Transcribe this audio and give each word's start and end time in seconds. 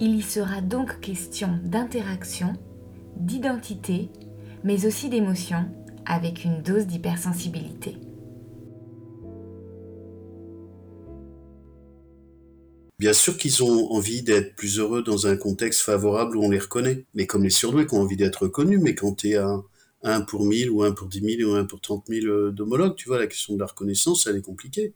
Il 0.00 0.14
y 0.14 0.22
sera 0.22 0.60
donc 0.60 1.00
question 1.00 1.58
d'interaction, 1.64 2.52
d'identité, 3.16 4.10
mais 4.62 4.86
aussi 4.86 5.08
d'émotion, 5.08 5.66
avec 6.06 6.44
une 6.44 6.62
dose 6.62 6.86
d'hypersensibilité. 6.86 7.96
Bien 13.00 13.12
sûr 13.12 13.36
qu'ils 13.36 13.64
ont 13.64 13.90
envie 13.90 14.22
d'être 14.22 14.54
plus 14.54 14.78
heureux 14.78 15.02
dans 15.02 15.26
un 15.26 15.36
contexte 15.36 15.80
favorable 15.80 16.36
où 16.36 16.44
on 16.44 16.50
les 16.50 16.60
reconnaît, 16.60 17.04
mais 17.14 17.26
comme 17.26 17.42
les 17.42 17.50
surdoués 17.50 17.86
qui 17.86 17.94
ont 17.94 18.02
envie 18.02 18.16
d'être 18.16 18.44
reconnus, 18.44 18.78
mais 18.80 18.94
quand 18.94 19.14
tu 19.14 19.30
es 19.30 19.34
à 19.34 19.60
1 20.04 20.20
pour 20.20 20.44
1000 20.44 20.70
ou 20.70 20.84
1 20.84 20.92
pour 20.92 21.08
10 21.08 21.38
000 21.38 21.50
ou 21.50 21.54
1 21.56 21.64
pour 21.64 21.80
30 21.80 22.04
000 22.06 22.50
d'homologues, 22.50 22.94
tu 22.94 23.08
vois, 23.08 23.18
la 23.18 23.26
question 23.26 23.54
de 23.54 23.58
la 23.58 23.66
reconnaissance, 23.66 24.28
elle 24.28 24.36
est 24.36 24.42
compliquée. 24.42 24.94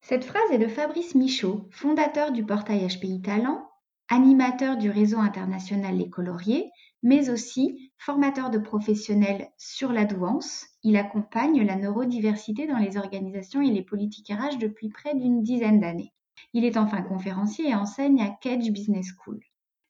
Cette 0.00 0.24
phrase 0.24 0.50
est 0.52 0.58
de 0.58 0.68
Fabrice 0.68 1.14
Michaud, 1.14 1.68
fondateur 1.70 2.32
du 2.32 2.44
portail 2.44 2.86
HPI 2.86 3.20
Talent 3.20 3.65
animateur 4.08 4.76
du 4.76 4.90
réseau 4.90 5.18
international 5.18 5.96
Les 5.96 6.08
Coloriers, 6.08 6.70
mais 7.02 7.30
aussi 7.30 7.90
formateur 7.98 8.50
de 8.50 8.58
professionnels 8.58 9.48
sur 9.58 9.92
la 9.92 10.04
douance. 10.04 10.66
Il 10.82 10.96
accompagne 10.96 11.64
la 11.64 11.76
neurodiversité 11.76 12.66
dans 12.66 12.78
les 12.78 12.96
organisations 12.96 13.62
et 13.62 13.70
les 13.70 13.82
politiques 13.82 14.30
RH 14.30 14.58
depuis 14.58 14.88
près 14.88 15.14
d'une 15.14 15.42
dizaine 15.42 15.80
d'années. 15.80 16.12
Il 16.52 16.64
est 16.64 16.76
enfin 16.76 17.02
conférencier 17.02 17.70
et 17.70 17.74
enseigne 17.74 18.20
à 18.22 18.30
Kedge 18.40 18.70
Business 18.70 19.08
School. 19.16 19.40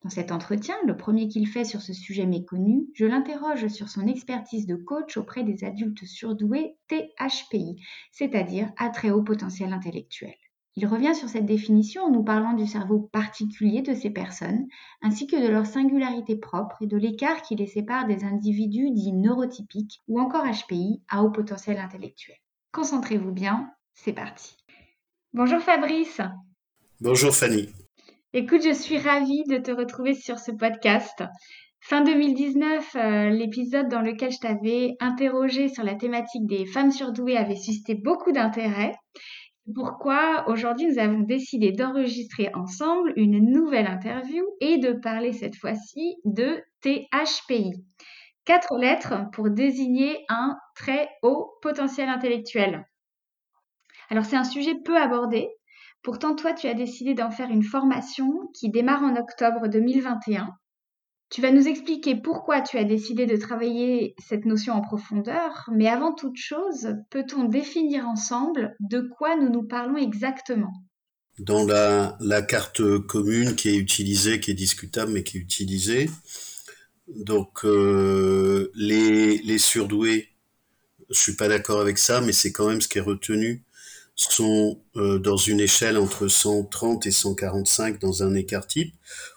Dans 0.03 0.11
cet 0.11 0.31
entretien, 0.31 0.77
le 0.87 0.97
premier 0.97 1.27
qu'il 1.27 1.49
fait 1.49 1.65
sur 1.65 1.83
ce 1.83 1.93
sujet 1.93 2.27
méconnu, 2.27 2.87
je 2.95 3.07
l'interroge 3.07 3.67
sur 3.69 3.89
son 3.89 4.07
expertise 4.07 4.67
de 4.67 4.77
coach 4.77 5.17
auprès 5.17 5.43
des 5.43 5.65
adultes 5.65 6.05
surdoués 6.05 6.77
THPI, 6.89 7.83
c'est-à-dire 8.13 8.71
à 8.77 8.91
très 8.91 9.11
haut 9.11 9.25
potentiel 9.25 9.73
intellectuel. 9.73 10.37
Il 10.79 10.87
revient 10.87 11.15
sur 11.15 11.31
cette 11.31 11.47
définition 11.47 12.03
en 12.03 12.11
nous 12.11 12.23
parlant 12.23 12.53
du 12.53 12.67
cerveau 12.67 13.01
particulier 13.01 13.81
de 13.81 13.95
ces 13.95 14.11
personnes, 14.11 14.67
ainsi 15.01 15.27
que 15.27 15.43
de 15.43 15.49
leur 15.49 15.65
singularité 15.65 16.37
propre 16.37 16.77
et 16.83 16.87
de 16.87 16.99
l'écart 16.99 17.41
qui 17.41 17.57
les 17.57 17.67
sépare 17.67 18.07
des 18.07 18.25
individus 18.25 18.91
dits 18.91 19.15
neurotypiques 19.15 20.03
ou 20.07 20.21
encore 20.21 20.45
HPI 20.45 21.03
à 21.09 21.23
haut 21.23 21.31
potentiel 21.31 21.79
intellectuel. 21.79 22.37
Concentrez-vous 22.73 23.33
bien, 23.33 23.71
c'est 23.95 24.13
parti. 24.13 24.55
Bonjour 25.33 25.61
Fabrice. 25.61 26.21
Bonjour 27.01 27.35
Fanny. 27.35 27.71
Écoute, 28.35 28.63
je 28.63 28.75
suis 28.75 28.99
ravie 28.99 29.45
de 29.49 29.57
te 29.57 29.71
retrouver 29.71 30.13
sur 30.13 30.39
ce 30.39 30.53
podcast. 30.53 31.25
Fin 31.81 32.03
2019, 32.03 32.97
euh, 32.97 33.31
l'épisode 33.31 33.89
dans 33.89 34.03
lequel 34.03 34.31
je 34.31 34.41
t'avais 34.41 34.97
interrogé 35.01 35.69
sur 35.69 35.85
la 35.85 35.95
thématique 35.95 36.47
des 36.47 36.67
femmes 36.67 36.91
surdouées 36.91 37.39
avait 37.39 37.57
suscité 37.57 37.95
beaucoup 37.95 38.33
d'intérêt 38.33 38.93
pourquoi 39.75 40.49
aujourd'hui 40.49 40.87
nous 40.87 40.99
avons 40.99 41.21
décidé 41.21 41.73
d'enregistrer 41.73 42.51
ensemble 42.55 43.13
une 43.17 43.51
nouvelle 43.51 43.87
interview 43.87 44.45
et 44.61 44.79
de 44.79 44.93
parler 44.93 45.33
cette 45.33 45.57
fois-ci 45.57 46.17
de 46.25 46.63
THPI. 46.83 47.73
Quatre 48.45 48.77
lettres 48.79 49.29
pour 49.33 49.51
désigner 49.51 50.25
un 50.29 50.57
très 50.77 51.09
haut 51.23 51.59
potentiel 51.63 52.09
intellectuel. 52.09 52.87
Alors 54.09 54.25
c'est 54.25 54.37
un 54.37 54.45
sujet 54.45 54.77
peu 54.85 54.97
abordé. 54.97 55.49
Pourtant, 56.03 56.37
toi, 56.37 56.53
tu 56.53 56.69
as 56.69 56.75
décidé 56.75 57.15
d'en 57.15 57.33
faire 57.33 57.51
une 57.51 57.65
formation 57.65 58.49
qui 58.55 58.71
démarre 58.71 59.03
en 59.03 59.17
octobre 59.17 59.67
2021 59.67 60.55
tu 61.29 61.41
vas 61.41 61.51
nous 61.51 61.67
expliquer 61.67 62.15
pourquoi 62.15 62.61
tu 62.61 62.79
as 62.79 62.85
décidé 62.85 63.27
de 63.27 63.37
travailler 63.37 64.15
cette 64.19 64.45
notion 64.45 64.75
en 64.75 64.81
profondeur, 64.81 65.69
mais 65.73 65.89
avant 65.89 66.15
toute 66.15 66.37
chose, 66.37 66.95
peut-on 67.11 67.45
définir 67.45 68.07
ensemble 68.07 68.77
de 68.79 69.01
quoi 69.01 69.37
nous 69.37 69.51
nous 69.51 69.65
parlons 69.65 69.97
exactement? 69.97 70.73
Dans 71.39 71.67
la, 71.67 72.43
carte 72.43 72.99
commune 73.07 73.57
qui 73.57 73.69
est 73.69 73.77
utilisée, 73.77 74.41
qui 74.41 74.53
est 74.53 74.55
discutable, 74.55 75.13
mais 75.13 75.23
qui 75.23 75.37
est 75.37 75.41
utilisée, 75.41 76.09
donc 77.09 77.65
euh, 77.65 78.71
les, 78.75 79.59
surdoués, 79.59 80.29
je 81.11 81.19
suis 81.19 81.35
pas 81.35 81.49
d'accord 81.49 81.81
avec 81.81 81.99
ça, 81.99 82.21
mais 82.21 82.33
c'est 82.33 82.53
quand 82.53 82.69
même 82.69 82.81
ce 82.81 82.89
qui 82.89 82.99
est 82.99 83.03
retenu, 83.03 83.65
sont 84.15 84.81
euh, 84.97 85.19
dans 85.19 85.37
une 85.37 85.61
échelle 85.61 85.99
entre 85.99 86.29
130 86.29 87.07
et 87.07 87.11
145 87.11 88.01
dans 88.01 88.23
un 88.23 88.35
écart 88.35 88.67
type. 88.67 88.95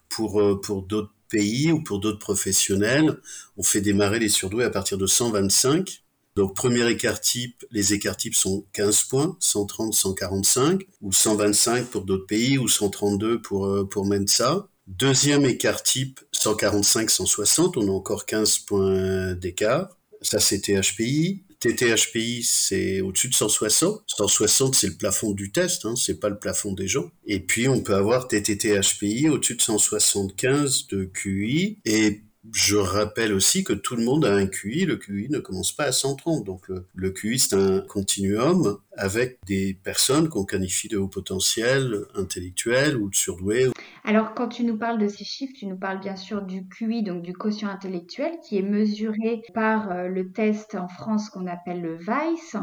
Pour, 0.07 0.41
euh, 0.41 0.59
pour 0.59 0.81
d'autres 0.81 1.13
pays 1.29 1.71
ou 1.71 1.83
pour 1.83 1.99
d'autres 1.99 2.19
professionnels, 2.19 3.17
on 3.57 3.63
fait 3.63 3.81
démarrer 3.81 4.19
les 4.19 4.29
surdoués 4.29 4.65
à 4.65 4.69
partir 4.69 4.97
de 4.97 5.07
125. 5.07 6.03
Donc 6.35 6.55
premier 6.55 6.89
écart 6.89 7.19
type, 7.19 7.65
les 7.71 7.93
écarts 7.93 8.17
types 8.17 8.35
sont 8.35 8.65
15 8.73 9.03
points, 9.03 9.37
130, 9.39 9.93
145, 9.93 10.85
ou 11.01 11.11
125 11.11 11.87
pour 11.87 12.03
d'autres 12.03 12.27
pays, 12.27 12.57
ou 12.57 12.67
132 12.67 13.41
pour, 13.41 13.65
euh, 13.65 13.83
pour 13.87 14.05
Mensa. 14.05 14.67
Deuxième 14.87 15.45
écart 15.45 15.83
type, 15.83 16.19
145, 16.31 17.09
160, 17.09 17.77
on 17.77 17.87
a 17.87 17.91
encore 17.91 18.25
15 18.25 18.59
points 18.59 19.33
d'écart. 19.33 19.89
Ça, 20.21 20.39
c'était 20.39 20.79
HPI. 20.79 21.43
TTHPI, 21.59 22.43
c'est 22.43 23.01
au-dessus 23.01 23.29
de 23.29 23.33
160. 23.33 24.03
160, 24.07 24.75
c'est 24.75 24.87
le 24.87 24.95
plafond 24.95 25.31
du 25.31 25.51
test, 25.51 25.85
hein, 25.85 25.95
c'est 25.95 26.19
pas 26.19 26.29
le 26.29 26.39
plafond 26.39 26.73
des 26.73 26.87
gens. 26.87 27.11
Et 27.25 27.39
puis, 27.39 27.67
on 27.67 27.81
peut 27.81 27.95
avoir 27.95 28.27
TTTHPI 28.27 29.29
au-dessus 29.29 29.55
de 29.55 29.61
175 29.61 30.87
de 30.87 31.05
QI. 31.05 31.79
Et 31.85 32.21
je 32.53 32.75
rappelle 32.75 33.33
aussi 33.33 33.63
que 33.63 33.73
tout 33.73 33.95
le 33.95 34.03
monde 34.03 34.25
a 34.25 34.33
un 34.33 34.47
QI. 34.47 34.85
Le 34.85 34.97
QI 34.97 35.27
ne 35.29 35.39
commence 35.39 35.71
pas 35.71 35.85
à 35.85 35.91
130. 35.91 36.43
Donc 36.43 36.69
le, 36.93 37.09
QI, 37.11 37.39
c'est 37.39 37.55
un 37.55 37.81
continuum 37.81 38.77
avec 38.97 39.39
des 39.45 39.73
personnes 39.73 40.29
qu'on 40.29 40.45
qualifie 40.45 40.87
de 40.87 40.97
haut 40.97 41.07
potentiel 41.07 42.05
intellectuel 42.15 42.97
ou 42.97 43.09
de 43.09 43.15
surdoué. 43.15 43.69
Alors 44.03 44.33
quand 44.33 44.47
tu 44.47 44.63
nous 44.63 44.77
parles 44.77 44.99
de 44.99 45.07
ces 45.07 45.23
chiffres, 45.23 45.53
tu 45.55 45.67
nous 45.67 45.77
parles 45.77 45.99
bien 45.99 46.15
sûr 46.15 46.41
du 46.41 46.67
QI, 46.67 47.03
donc 47.03 47.21
du 47.21 47.33
quotient 47.33 47.69
intellectuel, 47.69 48.31
qui 48.43 48.57
est 48.57 48.63
mesuré 48.63 49.41
par 49.53 49.91
euh, 49.91 50.07
le 50.07 50.31
test 50.31 50.75
en 50.75 50.87
France 50.87 51.29
qu'on 51.29 51.47
appelle 51.47 51.81
le 51.81 51.97
VICE 51.97 52.55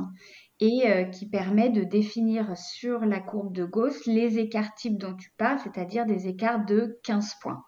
et 0.61 0.83
euh, 0.87 1.05
qui 1.05 1.29
permet 1.29 1.69
de 1.69 1.85
définir 1.85 2.57
sur 2.57 3.01
la 3.01 3.21
courbe 3.21 3.53
de 3.53 3.65
Gauss 3.65 4.07
les 4.07 4.39
écarts 4.39 4.75
types 4.75 4.99
dont 4.99 5.15
tu 5.15 5.31
parles, 5.37 5.59
c'est-à-dire 5.63 6.07
des 6.07 6.29
écarts 6.29 6.65
de 6.65 6.99
15 7.05 7.35
points. 7.43 7.63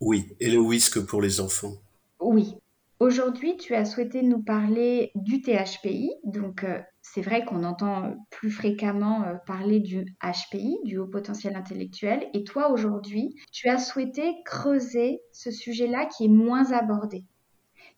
Oui, 0.00 0.26
et 0.40 0.50
le 0.50 0.58
whisky 0.58 1.00
pour 1.04 1.22
les 1.22 1.40
enfants. 1.40 1.74
Oui. 2.20 2.54
Aujourd'hui, 3.00 3.56
tu 3.56 3.74
as 3.74 3.84
souhaité 3.84 4.22
nous 4.22 4.42
parler 4.42 5.10
du 5.14 5.42
THPI. 5.42 6.12
Donc, 6.24 6.64
euh, 6.64 6.78
c'est 7.02 7.20
vrai 7.20 7.44
qu'on 7.44 7.64
entend 7.64 8.16
plus 8.30 8.50
fréquemment 8.50 9.24
euh, 9.24 9.34
parler 9.46 9.80
du 9.80 10.16
HPI, 10.22 10.78
du 10.84 10.98
haut 10.98 11.06
potentiel 11.06 11.56
intellectuel. 11.56 12.28
Et 12.34 12.44
toi, 12.44 12.70
aujourd'hui, 12.70 13.36
tu 13.52 13.68
as 13.68 13.78
souhaité 13.78 14.36
creuser 14.44 15.20
ce 15.32 15.50
sujet-là 15.50 16.06
qui 16.06 16.26
est 16.26 16.28
moins 16.28 16.72
abordé. 16.72 17.24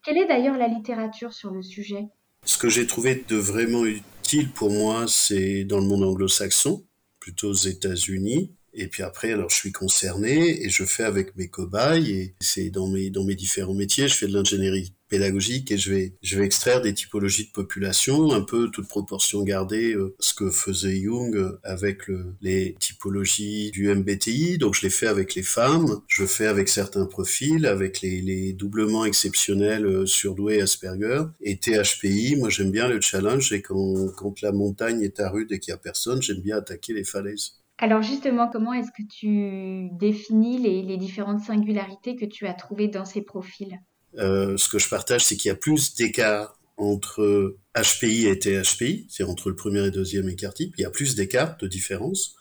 Quelle 0.02 0.18
est 0.18 0.26
d'ailleurs 0.26 0.56
la 0.56 0.68
littérature 0.68 1.32
sur 1.32 1.50
le 1.50 1.62
sujet? 1.62 2.06
Ce 2.44 2.58
que 2.58 2.68
j'ai 2.68 2.86
trouvé 2.86 3.24
de 3.28 3.36
vraiment 3.36 3.84
utile 3.84 4.50
pour 4.50 4.70
moi, 4.70 5.06
c'est 5.08 5.64
dans 5.64 5.78
le 5.78 5.86
monde 5.86 6.04
anglo-saxon, 6.04 6.84
plutôt 7.20 7.50
aux 7.50 7.52
États-Unis. 7.52 8.52
Et 8.78 8.88
puis 8.88 9.02
après, 9.02 9.32
alors 9.32 9.48
je 9.48 9.56
suis 9.56 9.72
concerné 9.72 10.62
et 10.62 10.68
je 10.68 10.84
fais 10.84 11.04
avec 11.04 11.34
mes 11.36 11.48
cobayes 11.48 12.10
et 12.10 12.34
c'est 12.40 12.68
dans 12.68 12.86
mes 12.88 13.08
dans 13.08 13.24
mes 13.24 13.34
différents 13.34 13.74
métiers, 13.74 14.06
je 14.06 14.14
fais 14.14 14.26
de 14.26 14.34
l'ingénierie 14.34 14.92
pédagogique 15.08 15.70
et 15.70 15.78
je 15.78 15.94
vais 15.94 16.12
je 16.22 16.38
vais 16.38 16.44
extraire 16.44 16.82
des 16.82 16.92
typologies 16.92 17.46
de 17.46 17.52
population, 17.52 18.32
un 18.32 18.42
peu 18.42 18.68
toute 18.70 18.86
proportion 18.86 19.42
gardée, 19.44 19.94
euh, 19.94 20.14
ce 20.20 20.34
que 20.34 20.50
faisait 20.50 21.00
Jung 21.00 21.58
avec 21.62 22.06
le, 22.06 22.34
les 22.42 22.76
typologies 22.78 23.70
du 23.70 23.88
MBTI. 23.94 24.58
Donc 24.58 24.74
je 24.74 24.82
l'ai 24.82 24.90
fait 24.90 25.06
avec 25.06 25.34
les 25.34 25.42
femmes, 25.42 26.02
je 26.06 26.26
fais 26.26 26.46
avec 26.46 26.68
certains 26.68 27.06
profils, 27.06 27.64
avec 27.64 28.02
les, 28.02 28.20
les 28.20 28.52
doublements 28.52 29.06
exceptionnels 29.06 29.86
euh, 29.86 30.04
surdoués 30.04 30.60
Asperger 30.60 31.22
et 31.40 31.56
THPI. 31.56 32.36
Moi 32.36 32.50
j'aime 32.50 32.72
bien 32.72 32.88
le 32.88 33.00
challenge 33.00 33.52
et 33.52 33.62
quand 33.62 34.08
quand 34.16 34.42
la 34.42 34.52
montagne 34.52 35.00
est 35.00 35.18
à 35.18 35.30
rude 35.30 35.50
et 35.52 35.60
qu'il 35.60 35.72
y 35.72 35.74
a 35.74 35.78
personne, 35.78 36.20
j'aime 36.20 36.42
bien 36.42 36.58
attaquer 36.58 36.92
les 36.92 37.04
falaises. 37.04 37.52
Alors 37.78 38.02
justement, 38.02 38.48
comment 38.48 38.72
est-ce 38.72 38.90
que 38.90 39.06
tu 39.06 39.90
définis 39.96 40.58
les, 40.58 40.96
différentes 40.96 41.40
singularités 41.40 42.16
que 42.16 42.24
tu 42.24 42.46
as 42.46 42.54
trouvées 42.54 42.88
dans 42.88 43.04
ces 43.04 43.22
profils? 43.22 43.78
Euh, 44.18 44.56
Ce 44.56 44.68
que 44.68 44.78
je 44.78 44.88
partage, 44.88 45.24
c'est 45.24 45.36
qu'il 45.36 45.50
y 45.50 45.52
a 45.52 45.56
plus 45.56 45.94
d'écart 45.94 46.58
entre 46.78 47.56
HPI 47.74 48.26
et 48.26 48.38
THPI, 48.38 49.06
c'est 49.08 49.24
entre 49.24 49.50
le 49.50 49.56
premier 49.56 49.86
et 49.86 49.90
deuxième 49.90 50.28
écart 50.28 50.54
type, 50.54 50.74
il 50.78 50.82
y 50.82 50.84
a 50.84 50.90
plus 50.90 51.14
d'écart, 51.14 51.56
de 51.58 51.66
différence, 51.66 52.36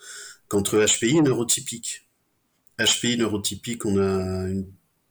qu'entre 0.47 0.85
HPI 0.85 1.17
et 1.17 1.21
neurotypique. 1.21 2.07
HPI 2.79 3.17
neurotypique, 3.17 3.85
on 3.85 3.97
a 3.97 4.47
une 4.49 4.67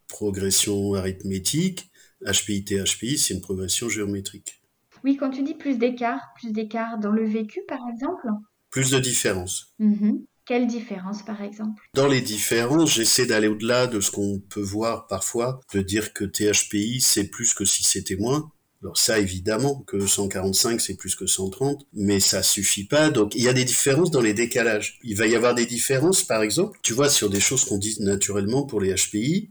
progression 0.09 0.95
arithmétique. 0.95 1.91
HPI, 2.23 2.65
THPI, 2.65 3.19
c'est 3.19 3.35
une 3.35 3.41
progression 3.41 3.89
géométrique. 3.89 4.63
Oui, 5.03 5.17
quand 5.17 5.31
tu 5.31 5.43
dis 5.43 5.55
plus 5.55 5.77
d'écart, 5.77 6.33
plus 6.37 6.53
d'écart 6.53 6.99
dans 6.99 7.11
le 7.11 7.25
vécu, 7.25 7.61
par 7.69 7.81
exemple? 7.93 8.27
Plus 8.75 8.91
de 8.91 8.99
différence. 8.99 9.73
Mhm. 9.79 10.25
Quelle 10.45 10.67
différence, 10.67 11.25
par 11.25 11.43
exemple? 11.43 11.81
Dans 11.95 12.09
les 12.09 12.21
différences, 12.21 12.93
j'essaie 12.93 13.25
d'aller 13.25 13.47
au-delà 13.47 13.87
de 13.87 14.01
ce 14.01 14.11
qu'on 14.11 14.41
peut 14.41 14.61
voir 14.61 15.07
parfois, 15.07 15.61
de 15.73 15.81
dire 15.81 16.13
que 16.13 16.25
THPI, 16.25 17.01
c'est 17.01 17.29
plus 17.29 17.55
que 17.55 17.65
si 17.65 17.85
c'était 17.85 18.17
moins. 18.17 18.51
Alors 18.83 18.99
ça, 18.99 19.21
évidemment, 19.21 19.83
que 19.83 20.05
145, 20.05 20.81
c'est 20.81 20.97
plus 20.97 21.15
que 21.15 21.25
130, 21.25 21.87
mais 21.93 22.19
ça 22.19 22.43
suffit 22.43 22.85
pas. 22.85 23.11
Donc, 23.11 23.37
il 23.37 23.45
y 23.45 23.49
a 23.49 23.53
des 23.53 23.65
différences 23.65 24.11
dans 24.11 24.21
les 24.21 24.35
décalages. 24.35 24.99
Il 25.05 25.17
va 25.17 25.29
y 25.29 25.37
avoir 25.37 25.55
des 25.55 25.67
différences, 25.67 26.25
par 26.25 26.43
exemple, 26.43 26.77
tu 26.83 26.95
vois, 26.95 27.09
sur 27.09 27.31
des 27.31 27.39
choses 27.39 27.65
qu'on 27.65 27.79
dit 27.79 27.97
naturellement 28.01 28.67
pour 28.67 28.81
les 28.81 28.93
HPI, 28.93 29.51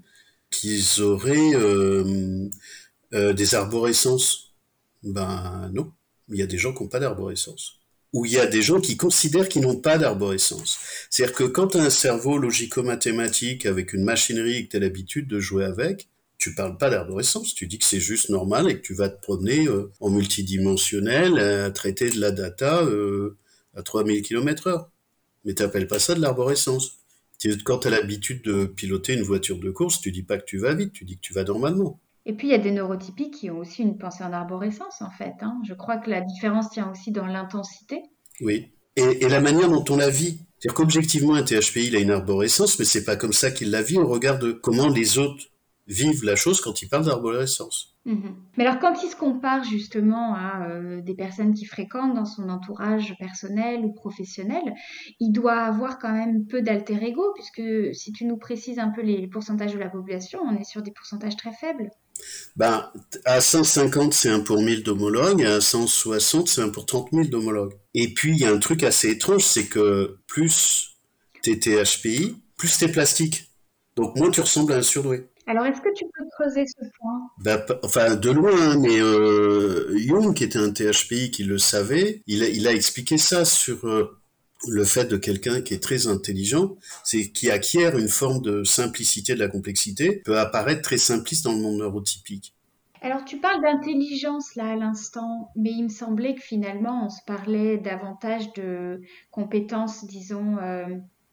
qu'ils 0.51 1.01
auraient 1.01 1.55
euh, 1.55 2.49
euh, 3.13 3.31
des 3.31 3.55
arborescences. 3.55 4.53
Ben 5.01 5.71
non, 5.73 5.93
il 6.27 6.39
y 6.39 6.41
a 6.41 6.45
des 6.45 6.57
gens 6.57 6.73
qui 6.73 6.83
n'ont 6.83 6.89
pas 6.89 6.99
d'arborescence 6.99 7.82
où 8.13 8.25
il 8.25 8.31
y 8.31 8.37
a 8.37 8.45
des 8.45 8.61
gens 8.61 8.79
qui 8.79 8.95
considèrent 8.95 9.49
qu'ils 9.49 9.63
n'ont 9.63 9.79
pas 9.79 9.97
d'arborescence. 9.97 10.79
C'est-à-dire 11.09 11.35
que 11.35 11.43
quand 11.43 11.69
tu 11.69 11.77
as 11.77 11.83
un 11.83 11.89
cerveau 11.89 12.37
logico-mathématique 12.37 13.65
avec 13.65 13.91
une 13.93 14.03
machinerie 14.03 14.65
que 14.65 14.71
tu 14.71 14.77
as 14.77 14.79
l'habitude 14.79 15.27
de 15.27 15.39
jouer 15.39 15.65
avec, 15.65 16.07
tu 16.37 16.53
parles 16.53 16.77
pas 16.77 16.89
d'arborescence, 16.89 17.55
tu 17.55 17.67
dis 17.67 17.79
que 17.79 17.85
c'est 17.85 17.99
juste 17.99 18.29
normal 18.29 18.69
et 18.69 18.75
que 18.75 18.81
tu 18.81 18.93
vas 18.93 19.09
te 19.09 19.19
promener 19.21 19.67
euh, 19.67 19.91
en 19.99 20.09
multidimensionnel 20.09 21.39
à 21.39 21.71
traiter 21.71 22.09
de 22.09 22.19
la 22.19 22.31
data 22.31 22.83
euh, 22.83 23.37
à 23.75 23.81
3000 23.81 24.21
km 24.21 24.67
heure. 24.67 24.89
Mais 25.45 25.53
t'appelles 25.53 25.87
pas 25.87 25.99
ça 25.99 26.15
de 26.15 26.21
l'arborescence. 26.21 26.97
Quand 27.65 27.79
tu 27.79 27.87
as 27.87 27.91
l'habitude 27.91 28.43
de 28.43 28.65
piloter 28.65 29.13
une 29.13 29.23
voiture 29.23 29.57
de 29.57 29.71
course, 29.71 29.99
tu 29.99 30.11
dis 30.11 30.23
pas 30.23 30.37
que 30.37 30.45
tu 30.45 30.57
vas 30.57 30.73
vite, 30.73 30.93
tu 30.93 31.03
dis 31.03 31.15
que 31.15 31.21
tu 31.21 31.33
vas 31.33 31.43
normalement. 31.43 31.99
Et 32.25 32.33
puis, 32.33 32.47
il 32.47 32.51
y 32.51 32.55
a 32.55 32.59
des 32.59 32.71
neurotypiques 32.71 33.33
qui 33.33 33.49
ont 33.49 33.57
aussi 33.57 33.81
une 33.81 33.97
pensée 33.97 34.23
en 34.23 34.31
arborescence, 34.31 35.01
en 35.01 35.09
fait. 35.09 35.33
Hein. 35.41 35.59
Je 35.67 35.73
crois 35.73 35.97
que 35.97 36.09
la 36.09 36.21
différence 36.21 36.69
tient 36.69 36.89
aussi 36.89 37.11
dans 37.11 37.27
l'intensité. 37.27 38.01
Oui. 38.39 38.71
Et, 38.95 39.27
la 39.27 39.41
manière 39.41 39.69
dont 39.69 39.83
on 39.89 39.97
la 39.97 40.09
vit. 40.09 40.39
C'est-à-dire 40.59 40.75
qu'objectivement, 40.75 41.33
un 41.33 41.43
THPI, 41.43 41.87
il 41.87 41.95
a 41.95 41.99
une 41.99 42.11
arborescence, 42.11 42.79
mais 42.79 42.85
c'est 42.85 43.03
pas 43.03 43.17
comme 43.17 43.33
ça 43.33 43.51
qu'il 43.51 43.71
la 43.71 43.81
vit 43.81 43.97
On 43.97 44.07
regarde 44.07 44.59
comment 44.61 44.87
les 44.87 45.17
autres 45.17 45.45
vivent 45.87 46.23
la 46.23 46.37
chose 46.37 46.61
quand 46.61 46.81
ils 46.81 46.87
parlent 46.87 47.05
d'arborescence. 47.05 47.97
Mhm. 48.05 48.35
Mais 48.57 48.65
alors, 48.65 48.79
quand 48.79 49.03
il 49.03 49.09
se 49.09 49.15
compare 49.15 49.63
justement 49.63 50.35
à 50.35 50.67
euh, 50.69 51.01
des 51.01 51.15
personnes 51.15 51.53
qui 51.53 51.65
fréquentent 51.65 52.13
dans 52.13 52.25
son 52.25 52.49
entourage 52.49 53.15
personnel 53.17 53.83
ou 53.83 53.91
professionnel, 53.91 54.73
il 55.19 55.31
doit 55.31 55.59
avoir 55.59 55.99
quand 55.99 56.11
même 56.11 56.45
peu 56.45 56.61
d'alter 56.61 57.01
ego, 57.03 57.33
puisque 57.33 57.93
si 57.93 58.11
tu 58.13 58.25
nous 58.25 58.37
précises 58.37 58.79
un 58.79 58.89
peu 58.89 59.01
les 59.01 59.27
pourcentages 59.27 59.73
de 59.73 59.79
la 59.79 59.89
population, 59.89 60.39
on 60.45 60.55
est 60.55 60.63
sur 60.63 60.81
des 60.81 60.91
pourcentages 60.91 61.35
très 61.35 61.51
faibles. 61.51 61.89
Ben, 62.55 62.91
à 63.25 63.41
150, 63.41 64.13
c'est 64.13 64.29
un 64.29 64.39
pour 64.39 64.61
1000 64.61 64.83
d'homologues, 64.83 65.41
et 65.41 65.45
à 65.45 65.61
160, 65.61 66.47
c'est 66.47 66.61
un 66.61 66.69
pour 66.69 66.85
30 66.85 67.09
000 67.11 67.27
d'homologues. 67.27 67.73
Et 67.93 68.13
puis, 68.13 68.31
il 68.31 68.39
y 68.39 68.45
a 68.45 68.51
un 68.51 68.59
truc 68.59 68.83
assez 68.83 69.09
étrange, 69.09 69.43
c'est 69.43 69.65
que 69.65 70.17
plus 70.27 70.97
t'es 71.41 71.57
THPI, 71.57 72.37
plus 72.57 72.77
t'es 72.77 72.87
plastique. 72.87 73.49
Donc, 73.95 74.15
moins 74.15 74.31
tu 74.31 74.41
ressembles 74.41 74.73
à 74.73 74.77
un 74.77 74.81
surdoué. 74.81 75.27
Alors, 75.45 75.65
est-ce 75.65 75.81
que 75.81 75.93
tu 75.93 76.05
peux 76.05 76.23
creuser 76.37 76.65
ce 76.65 76.85
point? 76.99 77.29
Bah, 77.39 77.65
Enfin, 77.83 78.15
de 78.15 78.31
loin, 78.31 78.53
hein, 78.55 78.79
mais 78.79 78.99
euh, 78.99 79.95
Jung, 79.97 80.33
qui 80.33 80.43
était 80.45 80.59
un 80.59 80.71
THPI, 80.71 81.31
qui 81.31 81.43
le 81.43 81.57
savait, 81.57 82.23
il 82.27 82.43
a, 82.43 82.47
il 82.47 82.67
a 82.67 82.71
expliqué 82.71 83.17
ça 83.17 83.43
sur 83.43 83.85
euh, 83.85 84.22
le 84.67 84.85
fait 84.85 85.05
de 85.05 85.17
quelqu'un 85.17 85.61
qui 85.61 85.73
est 85.73 85.81
très 85.81 86.07
intelligent, 86.07 86.75
c'est 87.03 87.31
qui 87.31 87.49
acquiert 87.51 87.97
une 87.97 88.07
forme 88.07 88.41
de 88.41 88.63
simplicité 88.63 89.33
de 89.33 89.39
la 89.39 89.47
complexité, 89.47 90.21
peut 90.23 90.39
apparaître 90.39 90.81
très 90.81 90.97
simpliste 90.97 91.43
dans 91.43 91.53
le 91.53 91.59
monde 91.59 91.77
neurotypique. 91.77 92.53
Alors 93.01 93.25
tu 93.25 93.37
parles 93.39 93.61
d'intelligence 93.61 94.55
là 94.55 94.71
à 94.71 94.75
l'instant, 94.77 95.51
mais 95.57 95.71
il 95.71 95.83
me 95.83 95.89
semblait 95.89 96.35
que 96.35 96.41
finalement 96.41 97.05
on 97.05 97.09
se 97.09 97.21
parlait 97.27 97.77
davantage 97.77 98.53
de 98.53 99.01
compétences, 99.29 100.05
disons, 100.05 100.57
euh, 100.59 100.85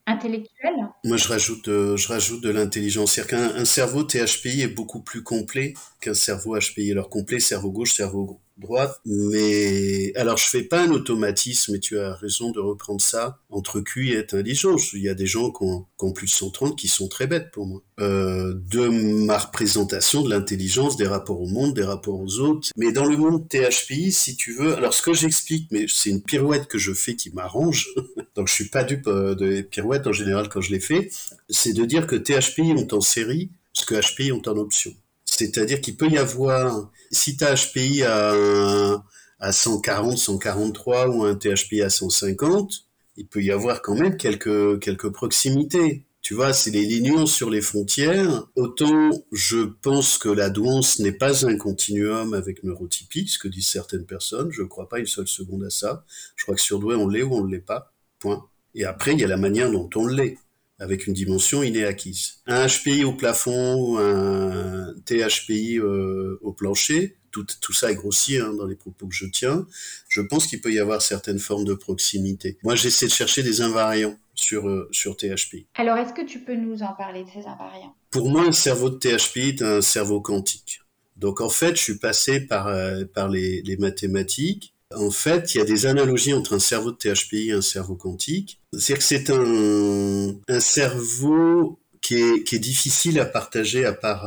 intellectuelles. 0.04 0.88
Moi 1.04 1.16
je 1.16 1.28
rajoute, 1.28 1.68
euh, 1.68 1.96
je 1.96 2.08
rajoute 2.08 2.42
de 2.42 2.50
l'intelligence. 2.50 3.12
C'est-à-dire 3.12 3.54
qu'un 3.54 3.64
cerveau 3.64 4.02
THPI 4.02 4.62
est 4.62 4.74
beaucoup 4.74 5.00
plus 5.00 5.22
complet 5.22 5.74
qu'un 6.00 6.14
cerveau 6.14 6.58
HPI. 6.58 6.90
Alors 6.90 7.08
complet, 7.08 7.38
cerveau 7.38 7.70
gauche, 7.70 7.92
cerveau 7.92 8.40
droite. 8.60 9.00
Mais 9.04 10.12
alors 10.14 10.36
je 10.36 10.46
fais 10.46 10.62
pas 10.62 10.82
un 10.82 10.90
automatisme, 10.90 11.74
et 11.74 11.80
tu 11.80 11.98
as 11.98 12.14
raison 12.14 12.50
de 12.50 12.60
reprendre 12.60 13.00
ça 13.00 13.38
entre 13.50 13.80
QI 13.80 14.12
et 14.12 14.18
intelligence. 14.18 14.92
Il 14.92 15.02
y 15.02 15.08
a 15.08 15.14
des 15.14 15.26
gens 15.26 15.50
qui 15.50 15.64
ont, 15.64 16.12
plus 16.12 16.26
de 16.26 16.32
130 16.32 16.78
qui 16.78 16.88
sont 16.88 17.08
très 17.08 17.26
bêtes 17.26 17.50
pour 17.50 17.66
moi. 17.66 17.82
Euh, 18.00 18.54
de 18.70 18.88
ma 18.88 19.38
représentation 19.38 20.22
de 20.22 20.30
l'intelligence, 20.30 20.96
des 20.96 21.06
rapports 21.06 21.40
au 21.40 21.46
monde, 21.46 21.74
des 21.74 21.84
rapports 21.84 22.20
aux 22.20 22.38
autres. 22.38 22.68
Mais 22.76 22.92
dans 22.92 23.04
le 23.04 23.16
monde 23.16 23.48
THPI, 23.48 24.12
si 24.12 24.36
tu 24.36 24.54
veux, 24.54 24.74
alors 24.76 24.94
ce 24.94 25.02
que 25.02 25.12
j'explique, 25.12 25.68
mais 25.70 25.86
c'est 25.88 26.10
une 26.10 26.22
pirouette 26.22 26.66
que 26.66 26.78
je 26.78 26.92
fais 26.92 27.16
qui 27.16 27.30
m'arrange, 27.30 27.88
donc 28.36 28.48
je 28.48 28.52
suis 28.52 28.68
pas 28.68 28.84
dupe 28.84 29.06
euh, 29.06 29.34
de 29.34 29.60
pirouettes 29.62 30.06
en 30.06 30.12
général 30.12 30.48
quand 30.48 30.60
je 30.60 30.72
les 30.72 30.80
fais, 30.80 31.10
c'est 31.48 31.72
de 31.72 31.84
dire 31.84 32.06
que 32.06 32.16
THPI 32.16 32.72
ont 32.72 32.88
en 32.92 33.00
série 33.00 33.50
ce 33.72 33.86
que 33.86 33.94
HPI 33.94 34.32
ont 34.32 34.42
en 34.46 34.56
option. 34.56 34.94
C'est-à-dire 35.40 35.80
qu'il 35.80 35.96
peut 35.96 36.08
y 36.08 36.18
avoir, 36.18 36.90
si 37.10 37.38
tu 37.38 37.44
as 37.44 37.54
HPI 37.54 38.02
à, 38.02 39.02
à 39.38 39.52
140, 39.52 40.18
143 40.18 41.08
ou 41.08 41.24
un 41.24 41.34
THPI 41.34 41.80
à 41.80 41.88
150, 41.88 42.84
il 43.16 43.26
peut 43.26 43.42
y 43.42 43.50
avoir 43.50 43.80
quand 43.80 43.94
même 43.94 44.18
quelques, 44.18 44.80
quelques 44.80 45.08
proximités. 45.08 46.04
Tu 46.20 46.34
vois, 46.34 46.52
c'est 46.52 46.70
les 46.70 46.84
lignes 46.84 47.24
sur 47.24 47.48
les 47.48 47.62
frontières. 47.62 48.46
Autant 48.54 49.10
je 49.32 49.64
pense 49.80 50.18
que 50.18 50.28
la 50.28 50.50
douance 50.50 50.98
n'est 50.98 51.12
pas 51.12 51.46
un 51.46 51.56
continuum 51.56 52.34
avec 52.34 52.62
neurotypie, 52.62 53.26
ce 53.26 53.38
que 53.38 53.48
disent 53.48 53.68
certaines 53.68 54.04
personnes. 54.04 54.52
Je 54.52 54.60
ne 54.60 54.68
crois 54.68 54.90
pas 54.90 54.98
une 54.98 55.06
seule 55.06 55.26
seconde 55.26 55.64
à 55.64 55.70
ça. 55.70 56.04
Je 56.36 56.44
crois 56.44 56.54
que 56.54 56.60
surdoué, 56.60 56.96
on 56.96 57.08
l'est 57.08 57.22
ou 57.22 57.34
on 57.34 57.44
ne 57.44 57.50
l'est 57.50 57.64
pas. 57.64 57.94
Point. 58.18 58.44
Et 58.74 58.84
après, 58.84 59.12
il 59.14 59.20
y 59.20 59.24
a 59.24 59.28
la 59.28 59.38
manière 59.38 59.72
dont 59.72 59.88
on 59.96 60.06
l'est 60.06 60.36
avec 60.80 61.06
une 61.06 61.12
dimension 61.12 61.62
innée 61.62 61.84
acquise. 61.84 62.38
Un 62.46 62.66
HPI 62.66 63.04
au 63.04 63.12
plafond, 63.12 63.76
ou 63.76 63.98
un 63.98 64.94
THPI 65.04 65.78
euh, 65.78 66.38
au 66.40 66.52
plancher, 66.52 67.16
tout, 67.30 67.46
tout, 67.60 67.72
ça 67.72 67.92
est 67.92 67.94
grossier 67.94 68.40
hein, 68.40 68.52
dans 68.54 68.66
les 68.66 68.74
propos 68.74 69.06
que 69.06 69.14
je 69.14 69.26
tiens. 69.26 69.66
Je 70.08 70.20
pense 70.20 70.46
qu'il 70.46 70.60
peut 70.60 70.72
y 70.72 70.80
avoir 70.80 71.00
certaines 71.02 71.38
formes 71.38 71.64
de 71.64 71.74
proximité. 71.74 72.58
Moi, 72.64 72.74
j'essaie 72.74 73.06
de 73.06 73.12
chercher 73.12 73.42
des 73.42 73.60
invariants 73.60 74.18
sur, 74.34 74.68
euh, 74.68 74.88
sur 74.90 75.16
THPI. 75.16 75.66
Alors, 75.74 75.96
est-ce 75.98 76.14
que 76.14 76.24
tu 76.24 76.40
peux 76.40 76.56
nous 76.56 76.82
en 76.82 76.94
parler 76.94 77.24
de 77.24 77.28
ces 77.28 77.46
invariants? 77.46 77.94
Pour 78.10 78.30
moi, 78.30 78.42
un 78.42 78.52
cerveau 78.52 78.90
de 78.90 78.96
THPI 78.96 79.50
est 79.50 79.62
un 79.62 79.82
cerveau 79.82 80.20
quantique. 80.20 80.80
Donc, 81.16 81.42
en 81.42 81.50
fait, 81.50 81.76
je 81.76 81.82
suis 81.82 81.98
passé 81.98 82.40
par, 82.40 82.66
euh, 82.66 83.04
par 83.04 83.28
les, 83.28 83.60
les 83.62 83.76
mathématiques 83.76 84.74
en 84.94 85.10
fait, 85.10 85.54
il 85.54 85.58
y 85.58 85.60
a 85.60 85.64
des 85.64 85.86
analogies 85.86 86.32
entre 86.32 86.54
un 86.54 86.58
cerveau 86.58 86.90
de 86.90 86.96
THPI 86.96 87.50
et 87.50 87.52
un 87.52 87.60
cerveau 87.60 87.94
quantique. 87.94 88.60
C'est-à-dire 88.72 88.98
que 88.98 89.04
c'est 89.04 89.30
un, 89.30 90.60
cerveau 90.60 91.78
qui 92.00 92.16
est, 92.16 92.58
difficile 92.58 93.20
à 93.20 93.24
partager 93.24 93.84
à 93.84 93.92
part 93.92 94.26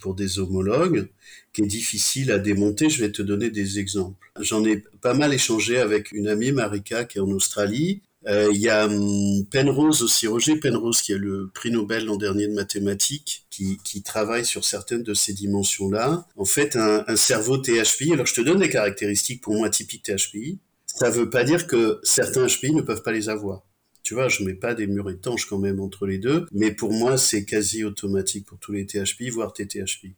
pour 0.00 0.14
des 0.14 0.38
homologues, 0.38 1.08
qui 1.52 1.62
est 1.62 1.66
difficile 1.66 2.30
à 2.30 2.38
démonter. 2.38 2.90
Je 2.90 3.00
vais 3.00 3.10
te 3.10 3.22
donner 3.22 3.50
des 3.50 3.78
exemples. 3.78 4.30
J'en 4.40 4.64
ai 4.64 4.84
pas 5.00 5.14
mal 5.14 5.34
échangé 5.34 5.78
avec 5.78 6.12
une 6.12 6.28
amie, 6.28 6.52
Marika, 6.52 7.04
qui 7.04 7.18
est 7.18 7.20
en 7.20 7.30
Australie, 7.30 8.02
il 8.26 8.58
y 8.58 8.68
a 8.68 8.86
hum, 8.86 9.44
Penrose 9.50 10.02
aussi, 10.02 10.26
Roger 10.26 10.56
Penrose, 10.56 11.02
qui 11.02 11.12
a 11.12 11.18
le 11.18 11.50
prix 11.54 11.70
Nobel 11.70 12.06
l'an 12.06 12.16
dernier 12.16 12.48
de 12.48 12.54
mathématiques, 12.54 13.46
qui, 13.50 13.78
qui, 13.84 14.02
travaille 14.02 14.44
sur 14.44 14.64
certaines 14.64 15.02
de 15.02 15.14
ces 15.14 15.32
dimensions-là. 15.32 16.26
En 16.36 16.44
fait, 16.44 16.76
un, 16.76 17.04
un, 17.06 17.16
cerveau 17.16 17.58
THPI, 17.58 18.12
alors 18.12 18.26
je 18.26 18.34
te 18.34 18.40
donne 18.40 18.58
des 18.58 18.68
caractéristiques 18.68 19.42
pour 19.42 19.54
moi 19.54 19.68
typiques 19.70 20.04
THPI, 20.04 20.58
ça 20.86 21.10
veut 21.10 21.28
pas 21.28 21.44
dire 21.44 21.66
que 21.66 21.98
certains 22.02 22.46
HPI 22.46 22.72
ne 22.72 22.82
peuvent 22.82 23.02
pas 23.02 23.12
les 23.12 23.28
avoir. 23.28 23.62
Tu 24.04 24.14
vois, 24.14 24.28
je 24.28 24.44
mets 24.44 24.54
pas 24.54 24.74
des 24.74 24.86
murs 24.86 25.10
étanches 25.10 25.46
quand 25.46 25.58
même 25.58 25.80
entre 25.80 26.06
les 26.06 26.18
deux, 26.18 26.46
mais 26.52 26.70
pour 26.70 26.92
moi, 26.92 27.16
c'est 27.16 27.44
quasi 27.44 27.84
automatique 27.84 28.46
pour 28.46 28.58
tous 28.58 28.72
les 28.72 28.86
THPI, 28.86 29.30
voire 29.30 29.52
TTHPI. 29.52 30.14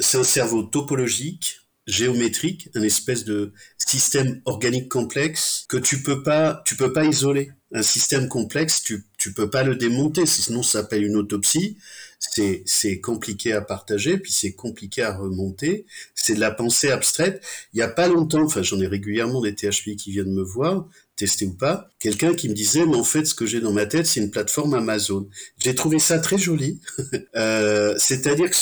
C'est 0.00 0.18
un 0.18 0.24
cerveau 0.24 0.62
topologique, 0.62 1.60
géométrique, 1.86 2.68
un 2.74 2.82
espèce 2.82 3.24
de 3.24 3.52
système 3.78 4.40
organique 4.44 4.88
complexe 4.88 5.66
que 5.68 5.76
tu 5.76 6.02
peux 6.02 6.22
pas, 6.22 6.62
tu 6.64 6.76
peux 6.76 6.92
pas 6.92 7.04
isoler. 7.04 7.52
Un 7.72 7.82
système 7.82 8.28
complexe, 8.28 8.82
tu, 8.82 9.04
tu 9.18 9.32
peux 9.32 9.50
pas 9.50 9.62
le 9.62 9.76
démonter, 9.76 10.24
sinon 10.26 10.62
ça 10.62 10.80
s'appelle 10.80 11.04
une 11.04 11.16
autopsie. 11.16 11.76
C'est, 12.18 12.62
c'est 12.64 13.00
compliqué 13.00 13.52
à 13.52 13.60
partager, 13.60 14.18
puis 14.18 14.32
c'est 14.32 14.52
compliqué 14.52 15.02
à 15.02 15.16
remonter. 15.16 15.86
C'est 16.14 16.34
de 16.34 16.40
la 16.40 16.50
pensée 16.50 16.90
abstraite. 16.90 17.44
Il 17.72 17.78
y 17.78 17.82
a 17.82 17.88
pas 17.88 18.08
longtemps, 18.08 18.42
enfin, 18.42 18.62
j'en 18.62 18.80
ai 18.80 18.86
régulièrement 18.86 19.40
des 19.40 19.54
THP 19.54 19.96
qui 19.96 20.12
viennent 20.12 20.32
me 20.32 20.42
voir, 20.42 20.88
tester 21.16 21.46
ou 21.46 21.54
pas, 21.54 21.88
quelqu'un 21.98 22.34
qui 22.34 22.48
me 22.48 22.54
disait, 22.54 22.86
mais 22.86 22.96
en 22.96 23.04
fait, 23.04 23.24
ce 23.24 23.34
que 23.34 23.46
j'ai 23.46 23.60
dans 23.60 23.72
ma 23.72 23.86
tête, 23.86 24.06
c'est 24.06 24.20
une 24.20 24.30
plateforme 24.30 24.74
Amazon. 24.74 25.28
J'ai 25.58 25.74
trouvé 25.74 25.98
ça 25.98 26.18
très 26.18 26.38
joli. 26.38 26.80
euh, 27.36 27.94
c'est-à-dire 27.98 28.50
que 28.50 28.56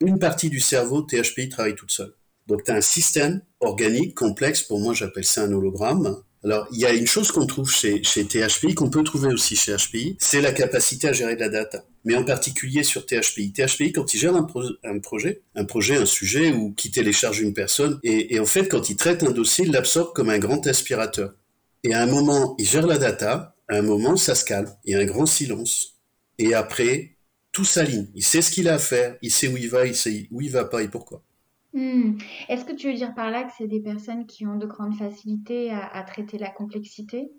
une 0.00 0.18
partie 0.18 0.50
du 0.50 0.60
cerveau, 0.60 1.02
THPI, 1.02 1.48
travaille 1.48 1.76
toute 1.76 1.92
seule. 1.92 2.12
Donc 2.46 2.64
tu 2.64 2.70
as 2.70 2.74
un 2.74 2.80
système 2.80 3.42
organique 3.60 4.14
complexe, 4.14 4.62
pour 4.62 4.80
moi 4.80 4.94
j'appelle 4.94 5.24
ça 5.24 5.42
un 5.42 5.52
hologramme, 5.52 6.22
Alors, 6.44 6.66
il 6.72 6.80
y 6.80 6.86
a 6.86 6.92
une 6.92 7.06
chose 7.06 7.30
qu'on 7.30 7.46
trouve 7.46 7.70
chez, 7.70 8.02
chez 8.02 8.24
THPI, 8.24 8.74
qu'on 8.74 8.90
peut 8.90 9.04
trouver 9.04 9.32
aussi 9.32 9.54
chez 9.54 9.76
HPI, 9.76 10.16
c'est 10.18 10.40
la 10.40 10.52
capacité 10.52 11.08
à 11.08 11.12
gérer 11.12 11.36
de 11.36 11.40
la 11.40 11.48
data. 11.48 11.84
Mais 12.04 12.16
en 12.16 12.24
particulier 12.24 12.82
sur 12.82 13.06
THPI. 13.06 13.52
THPI, 13.52 13.92
quand 13.92 14.12
il 14.12 14.18
gère 14.18 14.34
un, 14.34 14.46
un 14.82 14.98
projet, 14.98 15.42
un 15.54 15.64
projet, 15.64 15.96
un 15.96 16.06
sujet, 16.06 16.50
ou 16.52 16.72
qui 16.74 16.90
télécharge 16.90 17.40
une 17.40 17.54
personne, 17.54 18.00
et, 18.02 18.34
et 18.34 18.40
en 18.40 18.44
fait, 18.46 18.66
quand 18.68 18.90
il 18.90 18.96
traite 18.96 19.22
un 19.22 19.30
dossier, 19.30 19.66
il 19.66 19.72
l'absorbe 19.72 20.12
comme 20.14 20.30
un 20.30 20.40
grand 20.40 20.66
aspirateur. 20.66 21.32
Et 21.84 21.94
à 21.94 22.02
un 22.02 22.06
moment, 22.06 22.56
il 22.58 22.66
gère 22.66 22.88
la 22.88 22.98
data, 22.98 23.54
à 23.68 23.76
un 23.76 23.82
moment, 23.82 24.16
ça 24.16 24.34
se 24.34 24.44
calme, 24.44 24.74
il 24.84 24.92
y 24.92 24.94
a 24.96 24.98
un 24.98 25.04
grand 25.04 25.26
silence. 25.26 26.00
Et 26.38 26.54
après, 26.54 27.16
tout 27.52 27.64
s'aligne. 27.64 28.08
Il 28.14 28.24
sait 28.24 28.42
ce 28.42 28.50
qu'il 28.50 28.68
a 28.68 28.74
à 28.74 28.78
faire, 28.78 29.16
il 29.22 29.30
sait 29.30 29.46
où 29.46 29.56
il 29.56 29.68
va, 29.68 29.86
il 29.86 29.94
sait 29.94 30.26
où 30.32 30.40
il 30.40 30.50
va 30.50 30.64
pas 30.64 30.82
et 30.82 30.88
pourquoi. 30.88 31.22
Hmm. 31.74 32.18
Est-ce 32.48 32.64
que 32.64 32.72
tu 32.72 32.88
veux 32.88 32.96
dire 32.96 33.14
par 33.14 33.30
là 33.30 33.44
que 33.44 33.52
c'est 33.56 33.66
des 33.66 33.80
personnes 33.80 34.26
qui 34.26 34.46
ont 34.46 34.56
de 34.56 34.66
grandes 34.66 34.96
facilités 34.96 35.70
à, 35.70 36.02
traiter 36.02 36.38
la 36.38 36.50
complexité? 36.50 37.30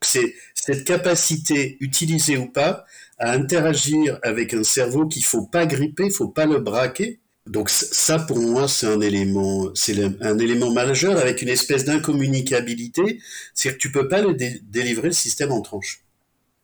C'est 0.00 0.34
cette 0.54 0.84
capacité, 0.84 1.76
utilisée 1.80 2.36
ou 2.36 2.46
pas, 2.46 2.84
à 3.18 3.32
interagir 3.32 4.18
avec 4.22 4.54
un 4.54 4.64
cerveau 4.64 5.06
qu'il 5.06 5.24
faut 5.24 5.46
pas 5.46 5.66
gripper, 5.66 6.10
faut 6.10 6.28
pas 6.28 6.46
le 6.46 6.58
braquer? 6.58 7.20
Donc 7.46 7.70
ça, 7.70 8.20
pour 8.20 8.38
moi, 8.38 8.68
c'est 8.68 8.86
un 8.86 9.00
élément, 9.00 9.70
c'est 9.74 9.96
un 10.20 10.38
élément 10.38 10.72
majeur 10.72 11.18
avec 11.18 11.42
une 11.42 11.48
espèce 11.48 11.84
d'incommunicabilité, 11.84 13.20
c'est 13.52 13.72
que 13.72 13.78
tu 13.78 13.90
peux 13.90 14.06
pas 14.06 14.22
le 14.22 14.34
délivrer 14.34 15.08
le 15.08 15.14
système 15.14 15.50
en 15.50 15.60
tranche. 15.60 16.01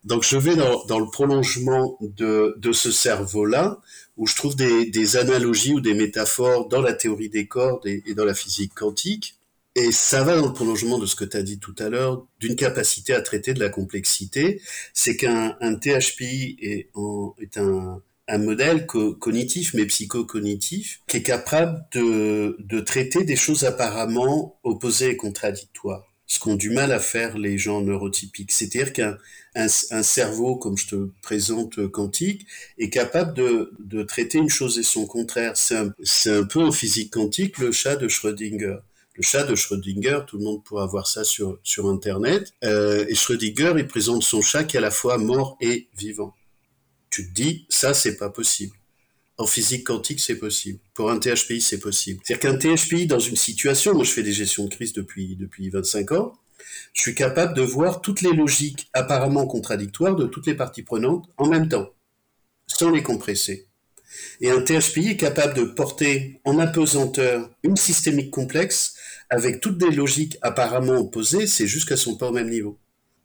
Donc 0.09 0.25
je 0.25 0.39
vais 0.39 0.57
dans, 0.57 0.99
le 0.99 1.11
prolongement 1.11 1.99
de, 2.01 2.73
ce 2.73 2.91
cerveau-là, 2.91 3.79
où 4.17 4.27
je 4.27 4.35
trouve 4.35 4.57
des, 4.57 5.17
analogies 5.17 5.75
ou 5.75 5.81
des 5.81 5.93
métaphores 5.93 6.67
dans 6.69 6.81
la 6.81 6.95
théorie 6.95 7.29
des 7.29 7.47
cordes 7.47 7.87
et, 7.87 8.15
dans 8.15 8.25
la 8.25 8.33
physique 8.33 8.73
quantique. 8.75 9.39
Et 9.75 9.93
ça 9.93 10.25
va 10.25 10.35
dans 10.37 10.47
le 10.47 10.55
prolongement 10.55 10.99
de 10.99 11.05
ce 11.05 11.15
que 11.15 11.27
tu 11.27 11.37
as 11.37 11.43
dit 11.43 11.59
tout 11.59 11.75
à 11.79 11.91
l'heure, 11.91 12.27
d'une 12.41 12.57
capacité 12.57 13.13
à 13.13 13.21
traiter 13.21 13.53
de 13.53 13.61
la 13.61 13.69
complexité. 13.69 14.63
C'est 14.95 15.15
qu'un 15.15 15.57
un 15.61 15.75
THPI 15.75 16.57
est, 16.63 17.59
un 17.59 18.39
modèle 18.39 18.87
cognitif, 18.87 19.75
mais 19.75 19.85
psychocognitif, 19.85 21.03
qui 21.07 21.19
est 21.19 21.23
capable 21.23 21.85
de, 21.93 22.57
de 22.61 22.81
traiter 22.81 23.25
des 23.25 23.37
choses 23.37 23.65
apparemment 23.65 24.59
opposées 24.65 25.11
et 25.11 25.17
contradictoires 25.19 26.09
ce 26.29 26.39
qu'ont 26.39 26.57
du 26.57 26.71
mal 26.71 26.93
à 26.93 27.01
faire 27.01 27.39
les 27.39 27.59
gens 27.59 27.81
neurotypiques. 27.81 28.53
C'est-à-dire 28.53 28.93
qu'un 28.93 29.17
un, 29.59 30.03
cerveau, 30.03 30.57
comme 30.57 30.77
je 30.79 30.87
te 30.87 31.09
présente 31.23 31.79
euh, 31.79 31.89
quantique, 31.89 32.47
est 32.79 32.91
capable 32.91 33.35
de, 33.35 34.03
traiter 34.05 34.39
une 34.39 34.49
chose 34.49 34.79
et 34.79 34.83
son 34.83 35.07
contraire. 35.07 35.57
C'est 35.57 35.77
un, 35.77 35.93
un, 36.27 36.45
peu 36.45 36.61
en 36.61 36.73
physique 36.73 37.13
quantique 37.13 37.59
le 37.59 37.73
chat 37.73 37.97
de 37.97 38.09
Schrödinger. 38.09 38.77
Le 39.15 39.23
chat 39.23 39.43
de 39.43 39.57
Schrödinger, 39.57 40.21
tout 40.27 40.39
le 40.39 40.45
monde 40.45 40.63
pourra 40.63 40.87
voir 40.87 41.09
ça 41.09 41.25
sur, 41.25 41.59
sur 41.65 41.89
Internet. 41.89 42.53
Euh, 42.63 43.05
et 43.09 43.15
Schrödinger, 43.15 43.75
il 43.77 43.87
présente 43.87 44.23
son 44.23 44.41
chat 44.41 44.65
qui 44.65 44.77
est 44.77 44.79
à 44.79 44.83
la 44.83 44.93
fois 44.93 45.19
mort 45.19 45.57
et 45.61 45.89
vivant. 45.97 46.35
Tu 47.11 47.29
te 47.29 47.35
dis, 47.35 47.67
ça, 47.69 47.95
c'est 47.95 48.17
pas 48.17 48.31
possible. 48.31 48.77
En 49.39 49.47
physique 49.47 49.85
quantique, 49.85 50.21
c'est 50.21 50.37
possible. 50.37 50.79
Pour 50.95 51.11
un 51.11 51.19
THPI, 51.19 51.61
c'est 51.61 51.79
possible. 51.79 52.21
C'est-à-dire 52.25 52.59
qu'un 52.59 52.77
THPI, 52.77 53.07
dans 53.07 53.21
une 53.21 53.37
situation, 53.37 53.95
moi 53.95 54.05
je 54.05 54.11
fais 54.11 54.25
des 54.25 54.33
gestions 54.33 54.65
de 54.65 54.75
crise 54.75 54.93
depuis, 54.93 55.37
depuis 55.37 55.71
25 55.71 56.13
ans, 56.13 56.33
je 56.93 57.03
suis 57.03 57.15
capable 57.15 57.55
de 57.55 57.63
voir 57.63 58.01
toutes 58.01 58.23
les 58.23 58.33
logiques 58.33 58.89
apparemment 58.93 59.47
contradictoires 59.47 60.17
de 60.17 60.27
toutes 60.27 60.47
les 60.47 60.55
parties 60.55 60.83
prenantes 60.83 61.29
en 61.37 61.49
même 61.49 61.69
temps, 61.69 61.91
sans 62.67 62.91
les 62.91 63.03
compresser. 63.03 63.67
Et 64.41 64.51
un 64.51 64.63
THPI 64.63 65.11
est 65.11 65.17
capable 65.17 65.55
de 65.55 65.65
porter 65.65 66.41
en 66.45 66.59
apesanteur 66.59 67.51
une 67.63 67.77
systémique 67.77 68.31
complexe 68.31 68.95
avec 69.31 69.61
toutes 69.61 69.79
des 69.79 69.91
logiques 69.91 70.39
apparemment 70.43 70.97
opposées, 70.97 71.47
c'est 71.47 71.67
juste 71.67 71.89
qu'elles 71.89 71.99
sont 71.99 72.17
pas 72.17 72.29
au 72.29 72.33
même 72.33 72.51
niveau. 72.51 72.79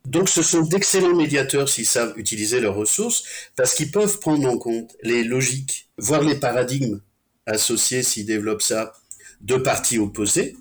Donc 0.05 0.27
ce 0.27 0.41
sont 0.41 0.61
d'excellents 0.61 1.15
médiateurs 1.15 1.69
s'ils 1.69 1.85
savent 1.85 2.13
utiliser 2.17 2.59
leurs 2.59 2.75
ressources, 2.75 3.23
parce 3.55 3.73
qu'ils 3.73 3.91
peuvent 3.91 4.19
prendre 4.19 4.47
en 4.49 4.57
compte 4.57 4.95
les 5.01 5.23
logiques, 5.23 5.87
voire 5.97 6.23
les 6.23 6.35
paradigmes 6.35 6.99
associés 7.45 8.03
s'ils 8.03 8.25
développent 8.25 8.61
ça, 8.61 8.93
de 9.41 9.55
parties 9.55 9.99
opposées, 9.99 10.55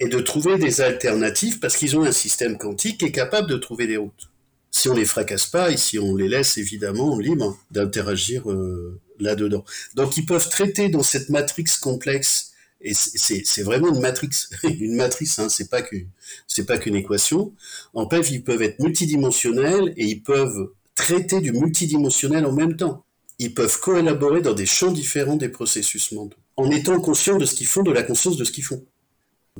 et 0.00 0.08
de 0.08 0.18
trouver 0.18 0.58
des 0.58 0.80
alternatives, 0.80 1.58
parce 1.60 1.76
qu'ils 1.76 1.96
ont 1.96 2.02
un 2.02 2.12
système 2.12 2.58
quantique 2.58 2.98
qui 2.98 3.06
est 3.06 3.12
capable 3.12 3.48
de 3.48 3.56
trouver 3.56 3.86
des 3.86 3.96
routes. 3.96 4.30
Si 4.70 4.88
on 4.88 4.94
les 4.94 5.04
fracasse 5.04 5.46
pas, 5.46 5.70
et 5.70 5.76
si 5.76 5.98
on 5.98 6.16
les 6.16 6.28
laisse 6.28 6.58
évidemment 6.58 7.18
libres 7.18 7.56
d'interagir 7.70 8.50
euh, 8.50 9.00
là-dedans. 9.20 9.64
Donc 9.94 10.16
ils 10.16 10.26
peuvent 10.26 10.48
traiter 10.48 10.88
dans 10.88 11.02
cette 11.02 11.30
matrix 11.30 11.66
complexe 11.80 12.54
et 12.84 12.92
c'est 12.92 13.62
vraiment 13.62 13.88
une 13.94 14.00
matrice, 14.00 14.50
une 14.64 14.96
matrice, 14.96 15.38
hein, 15.38 15.48
c'est 15.48 15.70
pas 15.70 15.80
qu'une, 15.80 16.08
c'est 16.46 16.66
pas 16.66 16.76
qu'une 16.76 16.94
équation. 16.94 17.54
En 17.94 18.06
PEV, 18.06 18.30
ils 18.30 18.44
peuvent 18.44 18.60
être 18.60 18.78
multidimensionnels 18.78 19.94
et 19.96 20.04
ils 20.04 20.22
peuvent 20.22 20.70
traiter 20.94 21.40
du 21.40 21.52
multidimensionnel 21.52 22.44
en 22.44 22.52
même 22.52 22.76
temps. 22.76 23.04
Ils 23.38 23.54
peuvent 23.54 23.80
collaborer 23.80 24.42
dans 24.42 24.52
des 24.52 24.66
champs 24.66 24.92
différents 24.92 25.36
des 25.36 25.48
processus 25.48 26.12
mentaux, 26.12 26.36
en 26.56 26.70
étant 26.70 27.00
conscients 27.00 27.38
de 27.38 27.46
ce 27.46 27.54
qu'ils 27.54 27.66
font, 27.66 27.82
de 27.82 27.90
la 27.90 28.02
conscience 28.02 28.36
de 28.36 28.44
ce 28.44 28.52
qu'ils 28.52 28.64
font. 28.64 28.84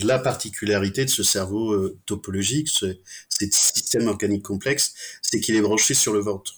La 0.02 0.18
particularité 0.18 1.04
de 1.04 1.10
ce 1.10 1.22
cerveau 1.22 1.72
euh, 1.72 1.98
topologique, 2.06 2.68
ce, 2.68 2.98
ce 3.28 3.46
système 3.50 4.08
organique 4.08 4.42
complexe, 4.42 4.94
c'est 5.22 5.40
qu'il 5.40 5.54
est 5.54 5.60
branché 5.60 5.94
sur 5.94 6.12
le 6.12 6.20
ventre. 6.20 6.54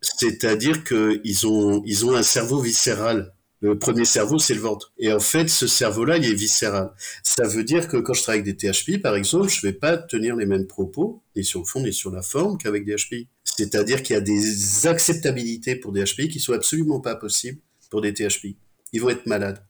C'est-à-dire 0.00 0.84
qu'ils 0.84 1.46
ont, 1.46 1.82
ils 1.84 2.06
ont 2.06 2.14
un 2.14 2.22
cerveau 2.22 2.60
viscéral 2.60 3.34
le 3.62 3.78
premier 3.78 4.06
cerveau, 4.06 4.38
c'est 4.38 4.54
le 4.54 4.60
ventre. 4.60 4.92
Et 4.98 5.12
en 5.12 5.20
fait, 5.20 5.48
ce 5.48 5.66
cerveau-là, 5.66 6.16
il 6.16 6.24
est 6.24 6.34
viscéral. 6.34 6.92
Ça 7.22 7.46
veut 7.46 7.62
dire 7.62 7.88
que 7.88 7.98
quand 7.98 8.14
je 8.14 8.22
travaille 8.22 8.40
avec 8.40 8.56
des 8.56 8.70
THPI, 8.70 8.98
par 8.98 9.16
exemple, 9.16 9.48
je 9.50 9.60
vais 9.60 9.74
pas 9.74 9.98
tenir 9.98 10.34
les 10.34 10.46
mêmes 10.46 10.66
propos, 10.66 11.22
ni 11.36 11.44
sur 11.44 11.60
le 11.60 11.66
fond, 11.66 11.82
ni 11.82 11.92
sur 11.92 12.10
la 12.10 12.22
forme, 12.22 12.56
qu'avec 12.56 12.86
des 12.86 12.96
HPI. 12.96 13.28
C'est-à-dire 13.44 14.02
qu'il 14.02 14.14
y 14.14 14.16
a 14.16 14.22
des 14.22 14.86
acceptabilités 14.86 15.76
pour 15.76 15.92
des 15.92 16.04
HPI 16.04 16.28
qui 16.28 16.40
sont 16.40 16.54
absolument 16.54 17.00
pas 17.00 17.16
possibles 17.16 17.60
pour 17.90 18.00
des 18.00 18.14
THPI. 18.14 18.56
Ils 18.94 19.02
vont 19.02 19.10
être 19.10 19.26
malades. 19.26 19.62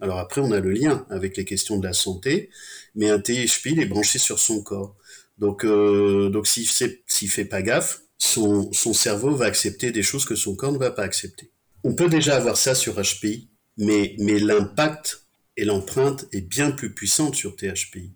Alors 0.00 0.18
après, 0.18 0.40
on 0.40 0.52
a 0.52 0.60
le 0.60 0.70
lien 0.70 1.06
avec 1.10 1.36
les 1.36 1.44
questions 1.44 1.78
de 1.78 1.86
la 1.86 1.92
santé, 1.92 2.50
mais 2.94 3.10
un 3.10 3.20
THPI, 3.20 3.72
il 3.72 3.80
est 3.80 3.86
branché 3.86 4.18
sur 4.18 4.38
son 4.38 4.62
corps. 4.62 4.96
Donc, 5.38 5.64
euh, 5.64 6.30
s'il 6.44 6.66
s'il 7.06 7.30
fait 7.30 7.44
pas 7.44 7.62
gaffe, 7.62 8.02
son, 8.18 8.72
cerveau 8.72 9.34
va 9.34 9.46
accepter 9.46 9.90
des 9.90 10.02
choses 10.02 10.24
que 10.24 10.34
son 10.34 10.54
corps 10.54 10.72
ne 10.72 10.78
va 10.78 10.90
pas 10.90 11.02
accepter. 11.02 11.50
On 11.84 11.94
peut 11.94 12.08
déjà 12.08 12.36
avoir 12.36 12.56
ça 12.56 12.74
sur 12.74 13.00
HPI, 13.00 13.48
mais, 13.78 14.14
l'impact 14.18 15.24
et 15.56 15.64
l'empreinte 15.64 16.26
est 16.32 16.42
bien 16.42 16.70
plus 16.70 16.94
puissante 16.94 17.34
sur 17.34 17.56
THPI. 17.56 18.12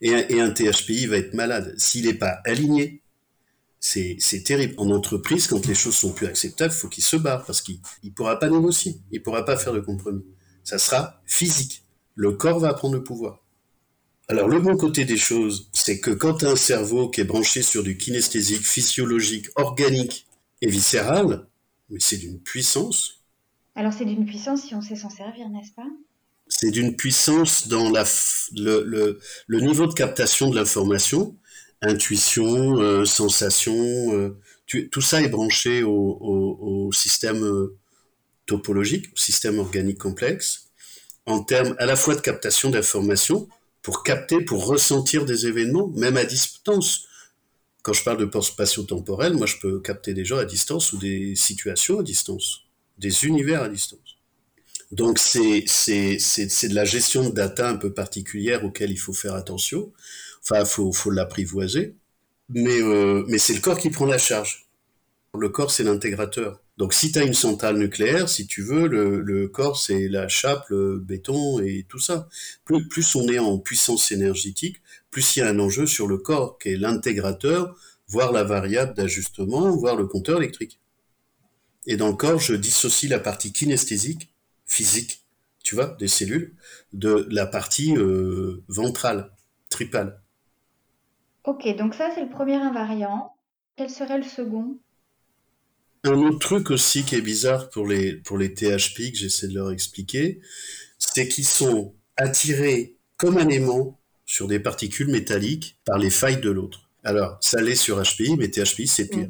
Et 0.00 0.12
un, 0.12 0.26
et 0.28 0.40
un 0.40 0.50
THPI 0.50 1.06
va 1.06 1.18
être 1.18 1.34
malade. 1.34 1.74
S'il 1.78 2.06
n'est 2.06 2.14
pas 2.14 2.40
aligné, 2.44 3.02
c'est 3.80 4.42
terrible. 4.44 4.74
En 4.76 4.90
entreprise, 4.90 5.46
quand 5.46 5.66
les 5.66 5.74
choses 5.74 5.94
sont 5.94 6.12
plus 6.12 6.26
acceptables, 6.26 6.72
il 6.74 6.76
faut 6.76 6.88
qu'il 6.88 7.04
se 7.04 7.16
barre 7.16 7.44
parce 7.44 7.62
qu'il 7.62 7.78
ne 8.02 8.10
pourra 8.10 8.38
pas 8.38 8.50
négocier, 8.50 8.96
il 9.12 9.18
ne 9.18 9.22
pourra 9.22 9.44
pas 9.44 9.56
faire 9.56 9.72
de 9.72 9.80
compromis. 9.80 10.24
Ça 10.68 10.76
sera 10.76 11.22
physique. 11.24 11.82
Le 12.14 12.32
corps 12.32 12.58
va 12.58 12.74
prendre 12.74 12.94
le 12.94 13.02
pouvoir. 13.02 13.42
Alors 14.28 14.48
le 14.48 14.60
bon 14.60 14.76
côté 14.76 15.06
des 15.06 15.16
choses, 15.16 15.70
c'est 15.72 15.98
que 15.98 16.10
quand 16.10 16.44
un 16.44 16.56
cerveau 16.56 17.08
qui 17.08 17.22
est 17.22 17.24
branché 17.24 17.62
sur 17.62 17.82
du 17.82 17.96
kinesthésique, 17.96 18.66
physiologique, 18.66 19.46
organique 19.56 20.26
et 20.60 20.68
viscéral, 20.68 21.46
mais 21.88 22.00
c'est 22.00 22.18
d'une 22.18 22.38
puissance. 22.38 23.22
Alors 23.76 23.94
c'est 23.94 24.04
d'une 24.04 24.26
puissance 24.26 24.60
si 24.60 24.74
on 24.74 24.82
sait 24.82 24.94
s'en 24.94 25.08
servir, 25.08 25.48
n'est-ce 25.48 25.72
pas? 25.72 25.88
C'est 26.48 26.70
d'une 26.70 26.96
puissance 26.96 27.68
dans 27.68 27.88
la, 27.88 28.04
le, 28.54 28.82
le, 28.82 29.20
le, 29.46 29.60
niveau 29.60 29.86
de 29.86 29.94
captation 29.94 30.50
de 30.50 30.56
l'information, 30.56 31.34
intuition, 31.80 32.78
euh, 32.78 33.06
sensation, 33.06 33.72
euh, 33.72 34.38
tout 34.90 35.00
ça 35.00 35.22
est 35.22 35.30
branché 35.30 35.82
au, 35.82 35.90
au, 35.90 36.58
au 36.60 36.92
système 36.92 37.42
euh, 37.42 37.78
topologique, 38.48 39.06
système 39.14 39.60
organique 39.60 39.98
complexe, 39.98 40.70
en 41.26 41.44
termes 41.44 41.76
à 41.78 41.86
la 41.86 41.94
fois 41.94 42.16
de 42.16 42.20
captation 42.20 42.70
d'informations, 42.70 43.48
pour 43.82 44.02
capter, 44.02 44.40
pour 44.40 44.66
ressentir 44.66 45.24
des 45.24 45.46
événements, 45.46 45.88
même 45.88 46.16
à 46.16 46.24
distance. 46.24 47.06
Quand 47.82 47.92
je 47.92 48.02
parle 48.02 48.18
de 48.18 48.24
port 48.24 48.44
spatio-temporel, 48.44 49.34
moi 49.34 49.46
je 49.46 49.56
peux 49.58 49.80
capter 49.80 50.14
des 50.14 50.24
gens 50.24 50.38
à 50.38 50.44
distance 50.44 50.92
ou 50.92 50.98
des 50.98 51.36
situations 51.36 52.00
à 52.00 52.02
distance, 52.02 52.64
des 52.98 53.24
univers 53.26 53.62
à 53.62 53.68
distance. 53.68 54.16
Donc 54.90 55.18
c'est 55.18 55.60
de 55.60 56.74
la 56.74 56.84
gestion 56.84 57.28
de 57.28 57.34
data 57.34 57.68
un 57.68 57.76
peu 57.76 57.92
particulière 57.92 58.64
auquel 58.64 58.90
il 58.90 58.96
faut 58.96 59.12
faire 59.12 59.34
attention. 59.34 59.92
Enfin, 60.42 60.64
faut 60.64 60.92
faut 60.92 61.10
l'apprivoiser. 61.10 61.94
Mais 62.48 62.80
euh, 62.80 63.24
mais 63.28 63.38
c'est 63.38 63.52
le 63.52 63.60
corps 63.60 63.78
qui 63.78 63.90
prend 63.90 64.06
la 64.06 64.18
charge. 64.18 64.66
Le 65.38 65.50
corps 65.50 65.70
c'est 65.70 65.84
l'intégrateur. 65.84 66.62
Donc 66.78 66.94
si 66.94 67.10
tu 67.10 67.18
as 67.18 67.24
une 67.24 67.34
centrale 67.34 67.76
nucléaire, 67.76 68.28
si 68.28 68.46
tu 68.46 68.62
veux, 68.62 68.86
le, 68.86 69.48
corps 69.48 69.76
c'est 69.76 70.08
la 70.08 70.28
chape, 70.28 70.68
le 70.68 71.00
béton 71.00 71.58
et 71.58 71.84
tout 71.88 71.98
ça. 71.98 72.28
Plus, 72.64 72.86
plus 72.86 73.16
on 73.16 73.26
est 73.28 73.40
en 73.40 73.58
puissance 73.58 74.12
énergétique, 74.12 74.76
plus 75.10 75.36
il 75.36 75.40
y 75.40 75.42
a 75.42 75.48
un 75.48 75.58
enjeu 75.58 75.86
sur 75.86 76.06
le 76.06 76.18
corps, 76.18 76.56
qui 76.58 76.68
est 76.68 76.76
l'intégrateur, 76.76 77.76
voire 78.06 78.30
la 78.30 78.44
variable 78.44 78.94
d'ajustement, 78.94 79.70
voire 79.72 79.96
le 79.96 80.06
compteur 80.06 80.38
électrique. 80.38 80.78
Et 81.86 81.96
dans 81.96 82.08
le 82.08 82.14
corps, 82.14 82.38
je 82.38 82.54
dissocie 82.54 83.10
la 83.10 83.18
partie 83.18 83.52
kinesthésique, 83.52 84.32
physique, 84.64 85.24
tu 85.64 85.74
vois, 85.74 85.96
des 85.98 86.06
cellules, 86.06 86.54
de 86.92 87.26
la 87.28 87.46
partie 87.46 87.96
euh, 87.96 88.62
ventrale, 88.68 89.32
tripale. 89.68 90.20
Ok, 91.42 91.66
donc 91.76 91.94
ça 91.94 92.10
c'est 92.14 92.22
le 92.22 92.30
premier 92.30 92.54
invariant. 92.54 93.34
Quel 93.74 93.90
serait 93.90 94.18
le 94.18 94.24
second? 94.24 94.78
Un 96.04 96.14
autre 96.14 96.38
truc 96.38 96.70
aussi 96.70 97.04
qui 97.04 97.16
est 97.16 97.20
bizarre 97.20 97.70
pour 97.70 97.86
les, 97.86 98.14
pour 98.14 98.38
les 98.38 98.54
THP, 98.54 99.10
que 99.12 99.18
j'essaie 99.18 99.48
de 99.48 99.54
leur 99.54 99.72
expliquer, 99.72 100.40
c'est 100.98 101.28
qu'ils 101.28 101.46
sont 101.46 101.94
attirés 102.16 102.96
comme 103.16 103.38
un 103.38 103.48
aimant 103.48 103.98
sur 104.26 104.46
des 104.46 104.60
particules 104.60 105.08
métalliques 105.08 105.78
par 105.84 105.98
les 105.98 106.10
failles 106.10 106.40
de 106.40 106.50
l'autre. 106.50 106.88
Alors, 107.02 107.38
ça 107.40 107.60
l'est 107.60 107.74
sur 107.74 108.00
HPI, 108.00 108.36
mais 108.36 108.48
THPI, 108.48 108.86
c'est 108.86 109.08
pire. 109.08 109.28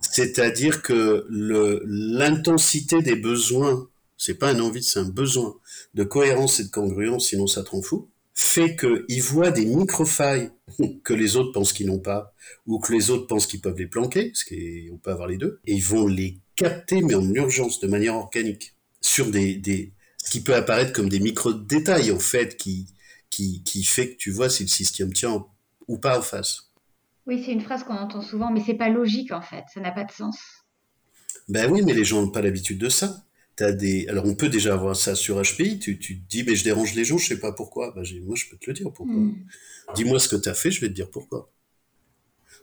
C'est-à-dire 0.00 0.82
que 0.82 1.26
l'intensité 1.30 3.02
des 3.02 3.16
besoins, 3.16 3.88
c'est 4.16 4.34
pas 4.34 4.50
un 4.50 4.60
envie, 4.60 4.82
c'est 4.82 5.00
un 5.00 5.08
besoin 5.08 5.56
de 5.94 6.04
cohérence 6.04 6.60
et 6.60 6.64
de 6.64 6.70
congruence, 6.70 7.28
sinon 7.28 7.46
ça 7.46 7.62
te 7.62 7.70
rend 7.70 7.82
fou, 7.82 8.08
fait 8.34 8.76
qu'ils 8.76 9.22
voient 9.22 9.50
des 9.50 9.64
micro-failles 9.64 10.50
que 11.04 11.14
les 11.14 11.36
autres 11.36 11.52
pensent 11.52 11.72
qu'ils 11.72 11.88
n'ont 11.88 11.98
pas, 11.98 12.34
ou 12.66 12.78
que 12.78 12.92
les 12.92 13.10
autres 13.10 13.26
pensent 13.26 13.46
qu'ils 13.46 13.60
peuvent 13.60 13.78
les 13.78 13.86
planquer, 13.86 14.30
parce 14.30 14.44
qu'on 14.44 14.98
peut 14.98 15.10
avoir 15.10 15.28
les 15.28 15.36
deux, 15.36 15.60
et 15.66 15.74
ils 15.74 15.82
vont 15.82 16.06
les 16.06 16.38
capter, 16.56 17.02
mais 17.02 17.14
en 17.14 17.34
urgence, 17.34 17.80
de 17.80 17.86
manière 17.86 18.16
organique, 18.16 18.74
sur 19.00 19.30
des, 19.30 19.54
des 19.54 19.92
ce 20.16 20.30
qui 20.30 20.42
peut 20.42 20.54
apparaître 20.54 20.92
comme 20.92 21.08
des 21.08 21.20
micro-détails, 21.20 22.10
en 22.10 22.18
fait, 22.18 22.56
qui, 22.56 22.86
qui, 23.30 23.62
qui 23.62 23.84
fait 23.84 24.10
que 24.10 24.16
tu 24.16 24.30
vois 24.30 24.50
si 24.50 24.64
le 24.64 24.68
système 24.68 25.12
tient 25.12 25.46
ou 25.86 25.98
pas 25.98 26.18
en 26.18 26.22
face. 26.22 26.68
Oui, 27.26 27.42
c'est 27.44 27.52
une 27.52 27.60
phrase 27.60 27.84
qu'on 27.84 27.94
entend 27.94 28.22
souvent, 28.22 28.50
mais 28.50 28.62
c'est 28.64 28.74
pas 28.74 28.88
logique 28.88 29.32
en 29.32 29.42
fait, 29.42 29.64
ça 29.72 29.80
n'a 29.80 29.92
pas 29.92 30.04
de 30.04 30.10
sens. 30.10 30.38
Ben 31.48 31.70
oui, 31.70 31.82
mais 31.84 31.92
les 31.92 32.04
gens 32.04 32.22
n'ont 32.22 32.30
pas 32.30 32.42
l'habitude 32.42 32.78
de 32.78 32.88
ça. 32.88 33.24
As 33.60 33.72
des... 33.72 34.06
Alors 34.08 34.24
on 34.24 34.34
peut 34.34 34.48
déjà 34.48 34.72
avoir 34.72 34.94
ça 34.94 35.14
sur 35.16 35.42
HPI, 35.42 35.78
tu, 35.78 35.98
tu 35.98 36.20
te 36.20 36.28
dis 36.28 36.44
mais 36.44 36.54
je 36.54 36.62
dérange 36.62 36.94
les 36.94 37.04
gens, 37.04 37.18
je 37.18 37.26
sais 37.26 37.40
pas 37.40 37.52
pourquoi. 37.52 37.92
Ben, 37.94 38.04
moi 38.22 38.36
je 38.36 38.48
peux 38.48 38.56
te 38.56 38.70
le 38.70 38.72
dire 38.72 38.92
pourquoi. 38.92 39.16
Hmm. 39.16 39.34
Dis-moi 39.94 40.20
ce 40.20 40.28
que 40.28 40.36
tu 40.36 40.48
as 40.48 40.54
fait, 40.54 40.70
je 40.70 40.80
vais 40.80 40.88
te 40.88 40.92
dire 40.92 41.10
pourquoi. 41.10 41.50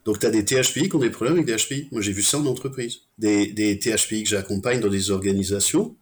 Donc 0.05 0.19
tu 0.19 0.25
as 0.25 0.29
des 0.29 0.45
THPI 0.45 0.87
qui 0.87 0.95
ont 0.95 0.99
des 0.99 1.09
problèmes 1.09 1.35
avec 1.35 1.47
des 1.47 1.55
HPI. 1.55 1.89
Moi 1.91 2.01
j'ai 2.01 2.13
vu 2.13 2.21
ça 2.21 2.37
en 2.37 2.45
entreprise. 2.45 3.01
Des, 3.17 3.47
des 3.47 3.77
THPI 3.79 4.23
que 4.23 4.29
j'accompagne 4.29 4.79
dans 4.79 4.89
des 4.89 5.11
organisations 5.11 5.95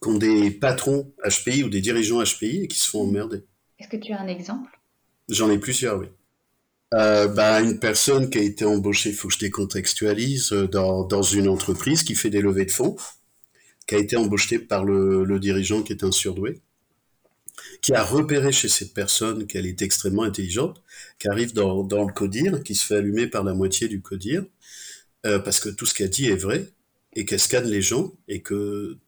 qui 0.00 0.08
ont 0.08 0.16
des 0.18 0.50
patrons 0.52 1.12
HPI 1.24 1.64
ou 1.64 1.68
des 1.68 1.80
dirigeants 1.80 2.22
HPI 2.22 2.62
et 2.62 2.68
qui 2.68 2.78
se 2.78 2.88
font 2.88 3.02
emmerder. 3.02 3.42
Est-ce 3.80 3.88
que 3.88 3.96
tu 3.96 4.12
as 4.12 4.20
un 4.20 4.28
exemple? 4.28 4.78
J'en 5.28 5.50
ai 5.50 5.58
plusieurs, 5.58 5.98
oui. 5.98 6.06
Euh, 6.94 7.28
bah, 7.28 7.60
une 7.60 7.78
personne 7.78 8.30
qui 8.30 8.38
a 8.38 8.42
été 8.42 8.64
embauchée, 8.64 9.10
il 9.10 9.14
faut 9.14 9.28
que 9.28 9.34
je 9.34 9.40
décontextualise, 9.40 10.52
euh, 10.52 10.66
dans, 10.66 11.04
dans 11.04 11.22
une 11.22 11.48
entreprise 11.48 12.02
qui 12.02 12.14
fait 12.14 12.30
des 12.30 12.40
levées 12.40 12.64
de 12.64 12.70
fonds, 12.70 12.96
qui 13.86 13.94
a 13.94 13.98
été 13.98 14.16
embauchée 14.16 14.58
par 14.58 14.84
le, 14.84 15.24
le 15.24 15.38
dirigeant 15.38 15.82
qui 15.82 15.92
est 15.92 16.02
un 16.02 16.12
surdoué, 16.12 16.60
qui 17.80 17.94
a 17.94 18.02
repéré 18.02 18.52
chez 18.52 18.68
cette 18.68 18.94
personne 18.94 19.46
qu'elle 19.46 19.66
est 19.66 19.82
extrêmement 19.82 20.24
intelligente, 20.24 20.82
qui 21.18 21.28
arrive 21.28 21.52
dans, 21.52 21.82
le 21.82 22.12
codir, 22.12 22.62
qui 22.62 22.74
se 22.74 22.84
fait 22.84 22.96
allumer 22.96 23.26
par 23.26 23.44
la 23.44 23.54
moitié 23.54 23.88
du 23.88 24.02
codir, 24.02 24.44
euh, 25.26 25.38
parce 25.38 25.60
que 25.60 25.68
tout 25.68 25.86
ce 25.86 25.94
qu'elle 25.94 26.10
dit 26.10 26.26
est 26.26 26.36
vrai, 26.36 26.68
et 27.14 27.24
qu'elle 27.24 27.40
scanne 27.40 27.66
les 27.66 27.82
gens, 27.82 28.14
et 28.28 28.42
que 28.42 28.98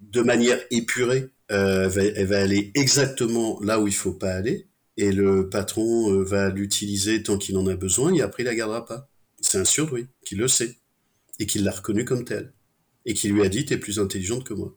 de 0.00 0.20
manière 0.22 0.60
épurée, 0.70 1.30
euh, 1.50 1.90
elle, 1.90 2.26
va, 2.26 2.38
aller 2.38 2.72
exactement 2.74 3.60
là 3.62 3.80
où 3.80 3.86
il 3.86 3.94
faut 3.94 4.12
pas 4.12 4.32
aller, 4.32 4.68
et 4.96 5.12
le 5.12 5.48
patron 5.48 6.12
euh, 6.12 6.22
va 6.22 6.50
l'utiliser 6.50 7.22
tant 7.22 7.38
qu'il 7.38 7.56
en 7.56 7.66
a 7.66 7.76
besoin, 7.76 8.14
et 8.14 8.22
après 8.22 8.42
il 8.42 8.46
la 8.46 8.54
gardera 8.54 8.84
pas. 8.84 9.08
C'est 9.40 9.58
un 9.58 9.64
surdoué 9.64 10.06
qui 10.24 10.36
le 10.36 10.48
sait, 10.48 10.76
et 11.38 11.46
qui 11.46 11.58
l'a 11.58 11.72
reconnu 11.72 12.04
comme 12.04 12.24
tel, 12.24 12.52
et 13.04 13.14
qui 13.14 13.28
lui 13.28 13.42
a 13.42 13.48
dit 13.48 13.64
t'es 13.64 13.76
plus 13.76 13.98
intelligente 13.98 14.44
que 14.44 14.54
moi. 14.54 14.76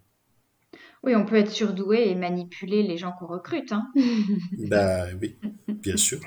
Oui, 1.05 1.15
on 1.15 1.25
peut 1.25 1.35
être 1.35 1.51
surdoué 1.51 2.09
et 2.09 2.15
manipuler 2.15 2.83
les 2.83 2.97
gens 2.97 3.13
qu'on 3.19 3.27
recrute. 3.27 3.71
Hein. 3.71 3.87
bah 4.69 5.05
oui, 5.21 5.37
bien 5.67 5.97
sûr. 5.97 6.19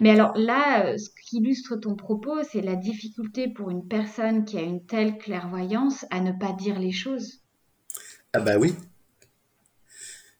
Mais 0.00 0.10
alors 0.10 0.32
là, 0.36 0.86
euh, 0.86 0.96
ce 0.98 1.10
qui 1.10 1.38
illustre 1.38 1.76
ton 1.76 1.96
propos, 1.96 2.42
c'est 2.50 2.62
la 2.62 2.76
difficulté 2.76 3.48
pour 3.48 3.70
une 3.70 3.86
personne 3.86 4.44
qui 4.44 4.56
a 4.56 4.62
une 4.62 4.84
telle 4.84 5.18
clairvoyance 5.18 6.06
à 6.10 6.20
ne 6.20 6.32
pas 6.32 6.52
dire 6.52 6.78
les 6.78 6.92
choses. 6.92 7.40
Ah 8.32 8.40
bah 8.40 8.56
oui, 8.58 8.74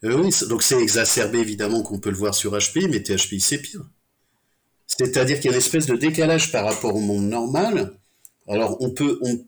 euh, 0.04 0.22
oui, 0.22 0.30
donc 0.48 0.62
c'est 0.62 0.80
exacerbé 0.80 1.38
évidemment 1.38 1.82
qu'on 1.82 1.98
peut 1.98 2.10
le 2.10 2.16
voir 2.16 2.34
sur 2.34 2.52
HPI, 2.52 2.88
mais 2.88 3.02
THPI 3.02 3.40
c'est 3.40 3.58
pire. 3.58 3.82
C'est-à-dire 4.86 5.36
qu'il 5.36 5.46
y 5.46 5.48
a 5.48 5.52
une 5.52 5.58
espèce 5.58 5.86
de 5.86 5.96
décalage 5.96 6.52
par 6.52 6.64
rapport 6.64 6.94
au 6.94 7.00
monde 7.00 7.24
normal. 7.24 7.98
Alors 8.48 8.76
on 8.80 8.90
peut, 8.90 9.18
on, 9.22 9.44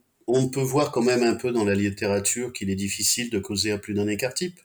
peut 0.50 0.60
voir 0.60 0.92
quand 0.92 1.02
même 1.02 1.22
un 1.22 1.34
peu 1.34 1.52
dans 1.52 1.64
la 1.64 1.74
littérature 1.74 2.52
qu'il 2.52 2.70
est 2.70 2.76
difficile 2.76 3.30
de 3.30 3.38
causer 3.38 3.70
à 3.70 3.78
plus 3.78 3.94
d'un 3.94 4.08
écart 4.08 4.34
type. 4.34 4.60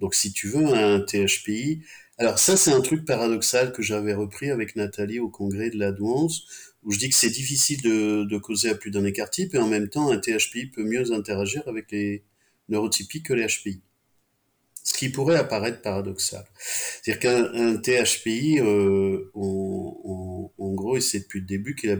Donc 0.00 0.14
si 0.14 0.32
tu 0.32 0.48
veux 0.48 0.64
un 0.64 1.00
THPI, 1.00 1.82
alors 2.18 2.38
ça 2.38 2.56
c'est 2.56 2.70
un 2.70 2.80
truc 2.80 3.04
paradoxal 3.04 3.72
que 3.72 3.82
j'avais 3.82 4.14
repris 4.14 4.50
avec 4.50 4.76
Nathalie 4.76 5.18
au 5.18 5.28
congrès 5.28 5.70
de 5.70 5.78
la 5.78 5.90
douance, 5.90 6.46
où 6.84 6.92
je 6.92 6.98
dis 6.98 7.08
que 7.08 7.16
c'est 7.16 7.30
difficile 7.30 7.82
de, 7.82 8.38
causer 8.38 8.70
à 8.70 8.74
plus 8.74 8.90
d'un 8.90 9.04
écart 9.04 9.30
type, 9.30 9.54
et 9.54 9.58
en 9.58 9.66
même 9.66 9.88
temps 9.88 10.10
un 10.10 10.18
THPI 10.18 10.66
peut 10.66 10.84
mieux 10.84 11.12
interagir 11.12 11.66
avec 11.66 11.90
les 11.90 12.22
neurotypiques 12.68 13.26
que 13.26 13.34
les 13.34 13.46
HPI 13.46 13.80
ce 14.88 14.94
qui 14.94 15.10
pourrait 15.10 15.36
apparaître 15.36 15.82
paradoxal. 15.82 16.46
C'est-à-dire 17.02 17.20
qu'un 17.20 17.76
THPI, 17.76 18.58
euh, 18.60 19.30
en, 19.34 20.50
gros, 20.58 20.96
et 20.96 21.02
c'est 21.02 21.20
depuis 21.20 21.40
le 21.40 21.46
début 21.46 21.74
qu'il 21.74 21.90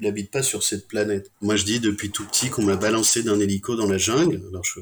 n'habite 0.00 0.30
pas 0.30 0.42
sur 0.42 0.62
cette 0.62 0.88
planète. 0.88 1.30
Moi, 1.40 1.56
je 1.56 1.64
dis 1.64 1.80
depuis 1.80 2.10
tout 2.10 2.26
petit 2.26 2.50
qu'on 2.50 2.62
m'a 2.62 2.76
balancé 2.76 3.22
d'un 3.22 3.38
hélico 3.38 3.76
dans 3.76 3.86
la 3.86 3.98
jungle. 3.98 4.42
Alors, 4.48 4.64
je, 4.64 4.80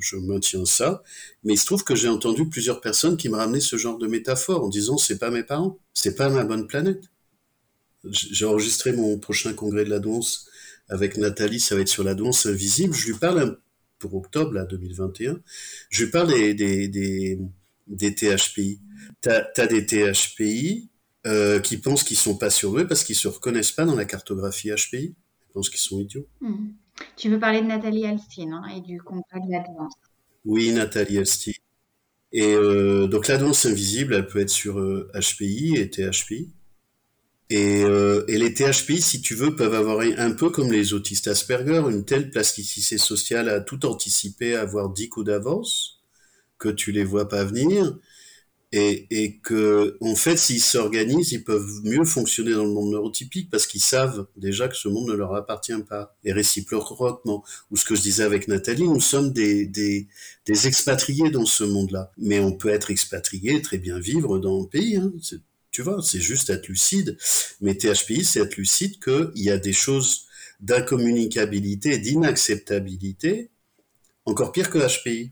je, 0.00 0.16
maintiens 0.16 0.64
ça. 0.64 1.02
Mais 1.44 1.54
il 1.54 1.58
se 1.58 1.66
trouve 1.66 1.84
que 1.84 1.94
j'ai 1.94 2.08
entendu 2.08 2.48
plusieurs 2.48 2.80
personnes 2.80 3.16
qui 3.16 3.28
me 3.28 3.36
ramenaient 3.36 3.60
ce 3.60 3.76
genre 3.76 3.98
de 3.98 4.06
métaphore 4.06 4.64
en 4.64 4.68
disant 4.68 4.96
c'est 4.96 5.18
pas 5.18 5.30
mes 5.30 5.44
parents, 5.44 5.78
c'est 5.94 6.16
pas 6.16 6.28
ma 6.28 6.44
bonne 6.44 6.66
planète. 6.66 7.04
J'ai 8.10 8.46
enregistré 8.46 8.92
mon 8.92 9.18
prochain 9.18 9.52
congrès 9.52 9.84
de 9.84 9.90
la 9.90 9.98
danse 9.98 10.48
avec 10.88 11.16
Nathalie, 11.18 11.60
ça 11.60 11.74
va 11.74 11.82
être 11.82 11.88
sur 11.88 12.04
la 12.04 12.14
danse 12.14 12.46
invisible. 12.46 12.94
Je 12.94 13.08
lui 13.08 13.18
parle 13.18 13.58
pour 13.98 14.14
octobre 14.14 14.52
là, 14.52 14.64
2021, 14.64 15.40
je 15.90 16.04
parle 16.06 16.28
des, 16.28 16.54
des, 16.54 16.88
des, 16.88 17.38
des 17.86 18.14
THPI. 18.14 18.80
Tu 19.20 19.28
as, 19.30 19.66
des 19.66 19.84
THPI 19.84 20.88
euh, 21.28 21.60
qui 21.60 21.76
pensent 21.76 22.02
qu'ils 22.02 22.16
sont 22.16 22.36
pas 22.36 22.50
sur 22.50 22.76
eux 22.78 22.86
parce 22.86 23.04
qu'ils 23.04 23.16
se 23.16 23.28
reconnaissent 23.28 23.72
pas 23.72 23.84
dans 23.84 23.94
la 23.94 24.04
cartographie 24.04 24.70
HPI. 24.70 25.14
Ils 25.14 25.52
pensent 25.52 25.70
qu'ils 25.70 25.78
sont 25.78 26.00
idiots. 26.00 26.26
Hmm. 26.40 26.70
Tu 27.16 27.28
veux 27.28 27.38
parler 27.38 27.60
de 27.60 27.66
Nathalie 27.66 28.06
Alstein 28.06 28.52
hein, 28.52 28.64
et 28.74 28.80
du 28.80 29.00
congrès 29.00 29.40
de 29.46 29.52
l'advance 29.52 29.94
Oui, 30.44 30.72
Nathalie 30.72 31.18
Alstein. 31.18 31.52
Et 32.32 32.54
euh, 32.54 33.06
donc 33.06 33.28
l'advance 33.28 33.64
invisible, 33.66 34.14
elle 34.14 34.26
peut 34.26 34.40
être 34.40 34.50
sur 34.50 34.74
HPI 34.74 35.76
euh, 35.76 35.80
et 35.80 35.90
THPI. 35.90 36.50
Et, 37.50 37.82
euh, 37.82 38.24
et, 38.28 38.36
les 38.36 38.52
THPI, 38.52 39.00
si 39.00 39.22
tu 39.22 39.34
veux, 39.34 39.56
peuvent 39.56 39.74
avoir 39.74 40.00
un 40.00 40.32
peu 40.32 40.50
comme 40.50 40.70
les 40.70 40.92
autistes 40.92 41.28
Asperger, 41.28 41.82
une 41.90 42.04
telle 42.04 42.28
plasticité 42.28 42.98
sociale 42.98 43.48
à 43.48 43.60
tout 43.60 43.86
anticiper, 43.86 44.54
à 44.54 44.60
avoir 44.60 44.90
dix 44.90 45.08
coups 45.08 45.26
d'avance, 45.26 46.02
que 46.58 46.68
tu 46.68 46.92
les 46.92 47.04
vois 47.04 47.26
pas 47.26 47.44
venir, 47.44 47.96
et, 48.72 49.06
et 49.10 49.38
que, 49.38 49.96
en 50.00 50.14
fait, 50.14 50.36
s'ils 50.36 50.60
s'organisent, 50.60 51.32
ils 51.32 51.42
peuvent 51.42 51.80
mieux 51.84 52.04
fonctionner 52.04 52.52
dans 52.52 52.64
le 52.64 52.70
monde 52.70 52.90
neurotypique 52.92 53.50
parce 53.50 53.66
qu'ils 53.66 53.80
savent 53.80 54.26
déjà 54.36 54.68
que 54.68 54.76
ce 54.76 54.88
monde 54.88 55.08
ne 55.08 55.14
leur 55.14 55.34
appartient 55.34 55.72
pas, 55.88 56.14
et 56.24 56.32
réciproquement. 56.32 57.44
Ou 57.70 57.76
ce 57.76 57.84
que 57.84 57.94
je 57.94 58.02
disais 58.02 58.24
avec 58.24 58.46
Nathalie, 58.46 58.86
nous 58.88 59.00
sommes 59.00 59.32
des, 59.32 59.64
des, 59.66 60.06
des 60.44 60.66
expatriés 60.66 61.30
dans 61.30 61.46
ce 61.46 61.64
monde-là. 61.64 62.12
Mais 62.18 62.40
on 62.40 62.52
peut 62.52 62.68
être 62.68 62.90
expatrié, 62.90 63.62
très 63.62 63.78
bien 63.78 63.98
vivre 63.98 64.38
dans 64.38 64.60
le 64.60 64.66
pays, 64.66 64.96
hein. 64.96 65.12
Tu 65.70 65.82
vois, 65.82 66.02
c'est 66.02 66.20
juste 66.20 66.50
être 66.50 66.66
lucide. 66.68 67.16
Mais 67.60 67.74
THPI, 67.76 68.24
c'est 68.24 68.40
être 68.40 68.56
lucide 68.56 68.98
qu'il 69.02 69.30
y 69.36 69.50
a 69.50 69.58
des 69.58 69.72
choses 69.72 70.26
d'incommunicabilité, 70.60 71.98
d'inacceptabilité, 71.98 73.50
encore 74.24 74.52
pire 74.52 74.70
que 74.70 74.78
HPI. 74.78 75.30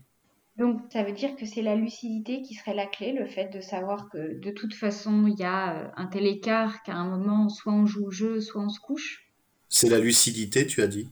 Donc 0.57 0.81
ça 0.91 1.03
veut 1.03 1.13
dire 1.13 1.35
que 1.35 1.45
c'est 1.45 1.61
la 1.61 1.75
lucidité 1.75 2.41
qui 2.41 2.55
serait 2.55 2.73
la 2.73 2.87
clé, 2.87 3.13
le 3.13 3.27
fait 3.27 3.53
de 3.53 3.61
savoir 3.61 4.09
que 4.09 4.39
de 4.39 4.51
toute 4.51 4.73
façon 4.73 5.27
il 5.27 5.39
y 5.39 5.43
a 5.43 5.75
euh, 5.75 5.87
un 5.95 6.07
tel 6.07 6.25
écart 6.25 6.81
qu'à 6.83 6.95
un 6.95 7.07
moment 7.07 7.47
soit 7.47 7.73
on 7.73 7.85
joue 7.85 8.07
au 8.07 8.11
jeu, 8.11 8.41
soit 8.41 8.61
on 8.61 8.69
se 8.69 8.79
couche. 8.79 9.27
C'est 9.69 9.89
la 9.89 9.99
lucidité, 9.99 10.65
tu 10.65 10.81
as 10.81 10.87
dit. 10.87 11.09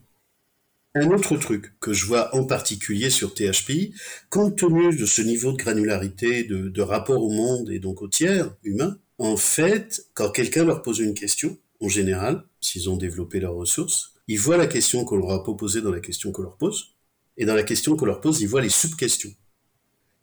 Un 0.96 1.12
autre 1.12 1.36
truc 1.36 1.74
que 1.80 1.94
je 1.94 2.06
vois 2.06 2.34
en 2.34 2.46
particulier 2.46 3.10
sur 3.10 3.34
THPI, 3.34 3.94
compte 4.30 4.58
tenu 4.58 4.96
de 4.96 5.06
ce 5.06 5.22
niveau 5.22 5.52
de 5.52 5.58
granularité, 5.58 6.46
de, 6.46 6.82
rapport 6.82 7.22
au 7.22 7.30
monde 7.30 7.70
et 7.70 7.80
donc 7.80 8.02
au 8.02 8.08
tiers 8.08 8.56
humain, 8.64 8.98
en 9.18 9.36
fait, 9.36 10.08
quand 10.14 10.30
quelqu'un 10.30 10.64
leur 10.64 10.82
pose 10.82 11.00
une 11.00 11.14
question, 11.14 11.58
en 11.82 11.90
général, 11.90 12.46
s'ils 12.62 12.90
ont 12.90 12.96
développé 12.96 13.42
leurs 13.42 13.56
ressources, 13.56 14.14
ils 14.30 14.40
voient 14.40 14.56
la 14.56 14.68
question 14.68 15.04
qu'on 15.04 15.18
leur 15.18 15.32
a 15.32 15.44
proposée 15.44 15.82
dans 15.82 15.92
la 15.92 16.00
question 16.00 16.32
qu'on 16.32 16.44
leur 16.44 16.56
pose, 16.56 16.95
et 17.38 17.46
dans 17.46 17.56
la 17.56 17.64
question 17.64 17.96
qu'on 17.96 18.06
leur 18.06 18.22
pose, 18.22 18.42
ils 18.42 18.48
voient 18.48 18.62
les 18.62 18.70
sub-questions. 18.70 19.32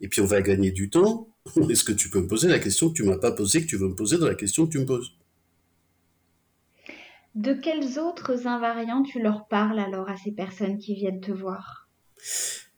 Et 0.01 0.07
puis 0.07 0.21
on 0.21 0.25
va 0.25 0.41
gagner 0.41 0.71
du 0.71 0.89
temps. 0.89 1.29
Est-ce 1.69 1.83
que 1.83 1.91
tu 1.91 2.09
peux 2.09 2.21
me 2.21 2.27
poser 2.27 2.47
la 2.47 2.59
question 2.59 2.89
que 2.89 2.93
tu 2.93 3.03
m'as 3.03 3.17
pas 3.17 3.31
posée, 3.31 3.61
que 3.61 3.67
tu 3.67 3.77
veux 3.77 3.87
me 3.87 3.95
poser 3.95 4.17
dans 4.17 4.27
la 4.27 4.35
question 4.35 4.65
que 4.65 4.71
tu 4.71 4.79
me 4.79 4.85
poses? 4.85 5.13
De 7.35 7.53
quels 7.53 7.97
autres 7.97 8.47
invariants 8.47 9.03
tu 9.03 9.21
leur 9.21 9.47
parles 9.47 9.79
alors 9.79 10.09
à 10.09 10.17
ces 10.17 10.31
personnes 10.31 10.77
qui 10.77 10.93
viennent 10.93 11.21
te 11.21 11.31
voir? 11.31 11.87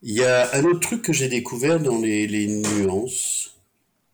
Il 0.01 0.13
y 0.13 0.23
a 0.23 0.55
un 0.55 0.63
autre 0.63 0.79
truc 0.79 1.01
que 1.01 1.13
j'ai 1.13 1.27
découvert 1.27 1.79
dans 1.79 1.99
les 1.99 2.47
nuances 2.47 3.55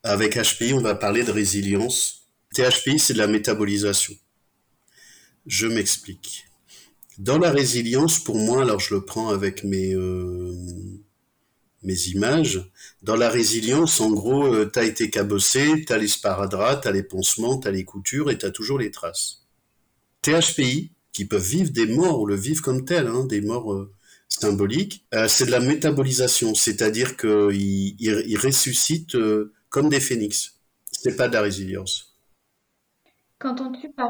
avec 0.04 0.36
HPI, 0.36 0.74
on 0.74 0.82
va 0.82 0.96
parler 0.96 1.24
de 1.24 1.32
résilience. 1.32 2.28
THPI, 2.54 3.00
c'est 3.00 3.14
de 3.14 3.20
la 3.20 3.28
métabolisation. 3.28 4.16
Je 5.46 5.68
m'explique. 5.68 6.46
Dans 7.22 7.38
la 7.38 7.52
résilience, 7.52 8.18
pour 8.18 8.40
moi, 8.40 8.64
alors 8.64 8.80
je 8.80 8.96
le 8.96 9.06
prends 9.06 9.30
avec 9.30 9.64
mes, 9.64 9.94
euh, 9.94 10.56
images, 11.84 12.68
dans 13.04 13.16
la 13.16 13.30
résilience, 13.30 14.02
en 14.02 14.10
gros, 14.10 14.52
euh, 14.52 14.66
t'as 14.66 14.86
été 14.86 15.12
cabossé, 15.12 15.86
t'as 15.86 16.00
les 16.00 16.08
sparadraps, 16.08 16.82
t'as 16.82 16.92
les 16.92 17.04
pansements, 17.04 17.60
t'as 17.60 17.70
les 17.70 17.86
coutures 17.86 18.32
et 18.32 18.40
t'as 18.40 18.50
toujours 18.50 18.80
les 18.80 18.90
traces. 18.90 19.46
THPI, 20.24 20.94
qui 21.14 21.26
peuvent 21.26 21.48
vivre 21.48 21.70
des 21.70 21.86
morts, 21.86 22.26
le 22.26 22.34
vivent 22.34 22.62
comme 22.62 22.86
tel, 22.86 23.06
hein, 23.06 23.26
des 23.26 23.42
morts 23.42 23.72
euh, 23.72 23.94
symboliques, 24.28 25.06
euh, 25.14 25.28
c'est 25.28 25.46
de 25.46 25.52
la 25.52 25.60
métabolisation, 25.60 26.56
c'est-à-dire 26.56 27.18
qu'ils 27.18 28.02
ils, 28.02 28.38
ressuscitent 28.40 29.18
comme 29.70 29.90
des 29.90 30.00
phénix. 30.00 30.56
C'est 30.92 31.16
pas 31.16 31.28
de 31.28 31.34
la 31.36 31.42
résilience. 31.42 32.18
Qu'entends-tu 33.38 33.92
par 33.92 34.10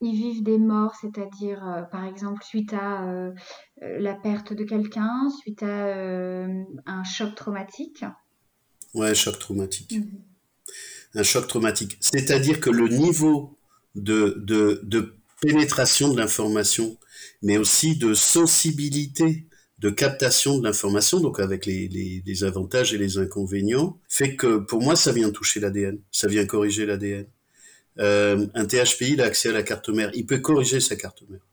ils 0.00 0.16
vivent 0.16 0.42
des 0.42 0.58
morts, 0.58 0.94
c'est-à-dire 1.00 1.86
par 1.92 2.04
exemple 2.06 2.42
suite 2.42 2.72
à 2.72 3.32
la 3.80 4.14
perte 4.14 4.52
de 4.52 4.64
quelqu'un, 4.64 5.28
suite 5.40 5.62
à 5.62 6.46
un 6.86 7.04
choc 7.04 7.34
traumatique 7.34 8.04
Ouais, 8.94 9.14
choc 9.14 9.38
traumatique. 9.38 9.92
Mmh. 9.92 11.18
Un 11.18 11.22
choc 11.22 11.46
traumatique. 11.48 11.96
C'est-à-dire 12.00 12.60
que 12.60 12.70
le 12.70 12.88
niveau 12.88 13.56
de, 13.94 14.42
de, 14.44 14.80
de 14.84 15.14
pénétration 15.40 16.12
de 16.12 16.18
l'information, 16.18 16.96
mais 17.42 17.56
aussi 17.56 17.96
de 17.96 18.14
sensibilité, 18.14 19.46
de 19.78 19.90
captation 19.90 20.58
de 20.58 20.64
l'information, 20.64 21.20
donc 21.20 21.40
avec 21.40 21.66
les, 21.66 21.88
les, 21.88 22.44
avantages 22.44 22.92
et 22.92 22.98
les 22.98 23.18
inconvénients, 23.18 23.98
fait 24.08 24.36
que 24.36 24.58
pour 24.58 24.82
moi, 24.82 24.94
ça 24.94 25.12
vient 25.12 25.30
toucher 25.30 25.58
l'ADN, 25.58 25.98
ça 26.12 26.28
vient 26.28 26.46
corriger 26.46 26.84
l'ADN. 26.86 27.26
Euh, 28.00 28.46
un 28.54 28.64
THPI, 28.64 29.20
a 29.20 29.24
accès 29.24 29.50
à 29.50 29.52
la 29.52 29.62
carte 29.62 29.88
mère, 29.90 30.10
il 30.14 30.26
peut 30.26 30.38
corriger 30.38 30.80
sa 30.80 30.96
carte 30.96 31.22
mère. 31.28 31.46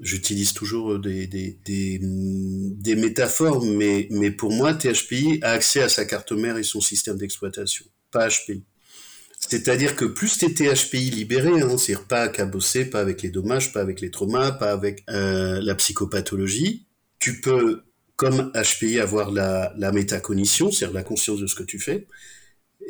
J'utilise 0.00 0.52
toujours 0.52 0.98
des, 0.98 1.26
des, 1.26 1.58
des, 1.64 1.98
des, 2.00 2.94
métaphores, 2.94 3.64
mais, 3.64 4.06
mais 4.10 4.30
pour 4.30 4.52
moi, 4.52 4.74
THPI 4.74 5.40
a 5.42 5.52
accès 5.52 5.82
à 5.82 5.88
sa 5.88 6.04
carte 6.04 6.32
mère 6.32 6.56
et 6.56 6.62
son 6.62 6.80
système 6.80 7.16
d'exploitation, 7.16 7.84
pas 8.10 8.28
HPI. 8.28 8.62
C'est-à-dire 9.40 9.96
que 9.96 10.04
plus 10.04 10.38
t'es 10.38 10.52
THPI 10.52 11.10
libéré, 11.10 11.60
hein, 11.60 11.78
c'est-à-dire 11.78 12.06
pas 12.06 12.28
cabossé, 12.28 12.84
pas 12.84 13.00
avec 13.00 13.22
les 13.22 13.30
dommages, 13.30 13.72
pas 13.72 13.80
avec 13.80 14.00
les 14.00 14.10
traumas, 14.10 14.52
pas 14.52 14.72
avec 14.72 15.04
euh, 15.10 15.60
la 15.62 15.74
psychopathologie, 15.74 16.86
tu 17.18 17.40
peux, 17.40 17.82
comme 18.16 18.52
HPI, 18.52 19.00
avoir 19.00 19.30
la, 19.30 19.72
la 19.76 19.92
métacognition, 19.92 20.70
c'est-à-dire 20.70 20.94
la 20.94 21.04
conscience 21.04 21.40
de 21.40 21.46
ce 21.46 21.54
que 21.54 21.62
tu 21.62 21.78
fais, 21.78 22.06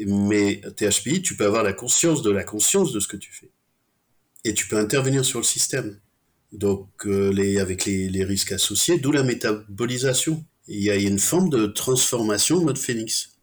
mais 0.07 0.61
THPI, 0.77 1.23
tu 1.23 1.37
peux 1.37 1.47
avoir 1.47 1.63
la 1.63 1.73
conscience 1.73 2.23
de 2.23 2.31
la 2.31 2.45
conscience 2.45 2.93
de 2.93 3.01
ce 3.01 3.09
que 3.09 3.17
tu 3.17 3.33
fais. 3.33 3.51
Et 4.45 4.55
tu 4.55 4.69
peux 4.69 4.79
intervenir 4.79 5.25
sur 5.25 5.39
le 5.39 5.45
système. 5.45 5.99
Donc, 6.53 6.89
euh, 7.07 7.31
les, 7.33 7.59
avec 7.59 7.85
les, 7.85 8.09
les 8.09 8.25
risques 8.25 8.53
associés, 8.53 8.99
d'où 8.99 9.13
la 9.13 9.23
métabolisation. 9.23 10.45
Il 10.67 10.83
y 10.83 10.91
a 10.91 10.97
une 10.97 11.19
forme 11.19 11.51
de 11.51 11.67
transformation 11.67 12.63
mode 12.63 12.79
phénix. 12.79 13.37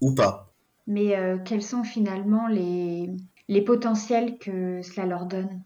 Ou 0.00 0.14
pas 0.14 0.46
mais 0.86 1.16
euh, 1.16 1.38
quels 1.44 1.62
sont 1.62 1.84
finalement 1.84 2.46
les, 2.46 3.10
les 3.48 3.62
potentiels 3.62 4.38
que 4.38 4.80
cela 4.82 5.06
leur 5.06 5.26
donne? 5.26 5.62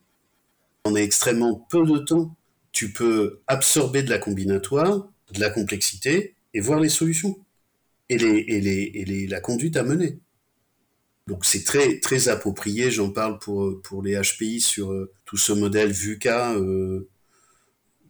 En 0.85 0.95
extrêmement 0.95 1.67
peu 1.69 1.85
de 1.87 1.99
temps, 1.99 2.35
tu 2.73 2.93
peux 2.93 3.41
absorber 3.47 4.03
de 4.03 4.11
la 4.11 4.19
combinatoire, 4.19 5.09
de 5.33 5.41
la 5.41 5.51
complexité 5.51 6.35
et 6.55 6.61
voir 6.61 6.81
les 6.81 6.89
solutions 6.89 7.39
et, 8.11 8.19
les, 8.19 8.45
et, 8.49 8.61
les, 8.61 8.91
et 8.95 9.05
les, 9.05 9.27
la 9.27 9.41
conduite 9.41 9.77
à 9.77 9.85
mener. 9.85 10.19
Donc 11.29 11.45
c'est 11.45 11.65
très 11.65 12.01
très 12.01 12.29
approprié, 12.29 12.91
j'en 12.91 13.11
parle 13.11 13.39
pour, 13.39 13.81
pour 13.83 14.03
les 14.03 14.21
HPI 14.21 14.61
sur 14.61 14.91
euh, 14.91 15.13
tout 15.25 15.37
ce 15.37 15.53
modèle 15.53 15.93
VUCA 15.93 16.55
euh, 16.55 17.09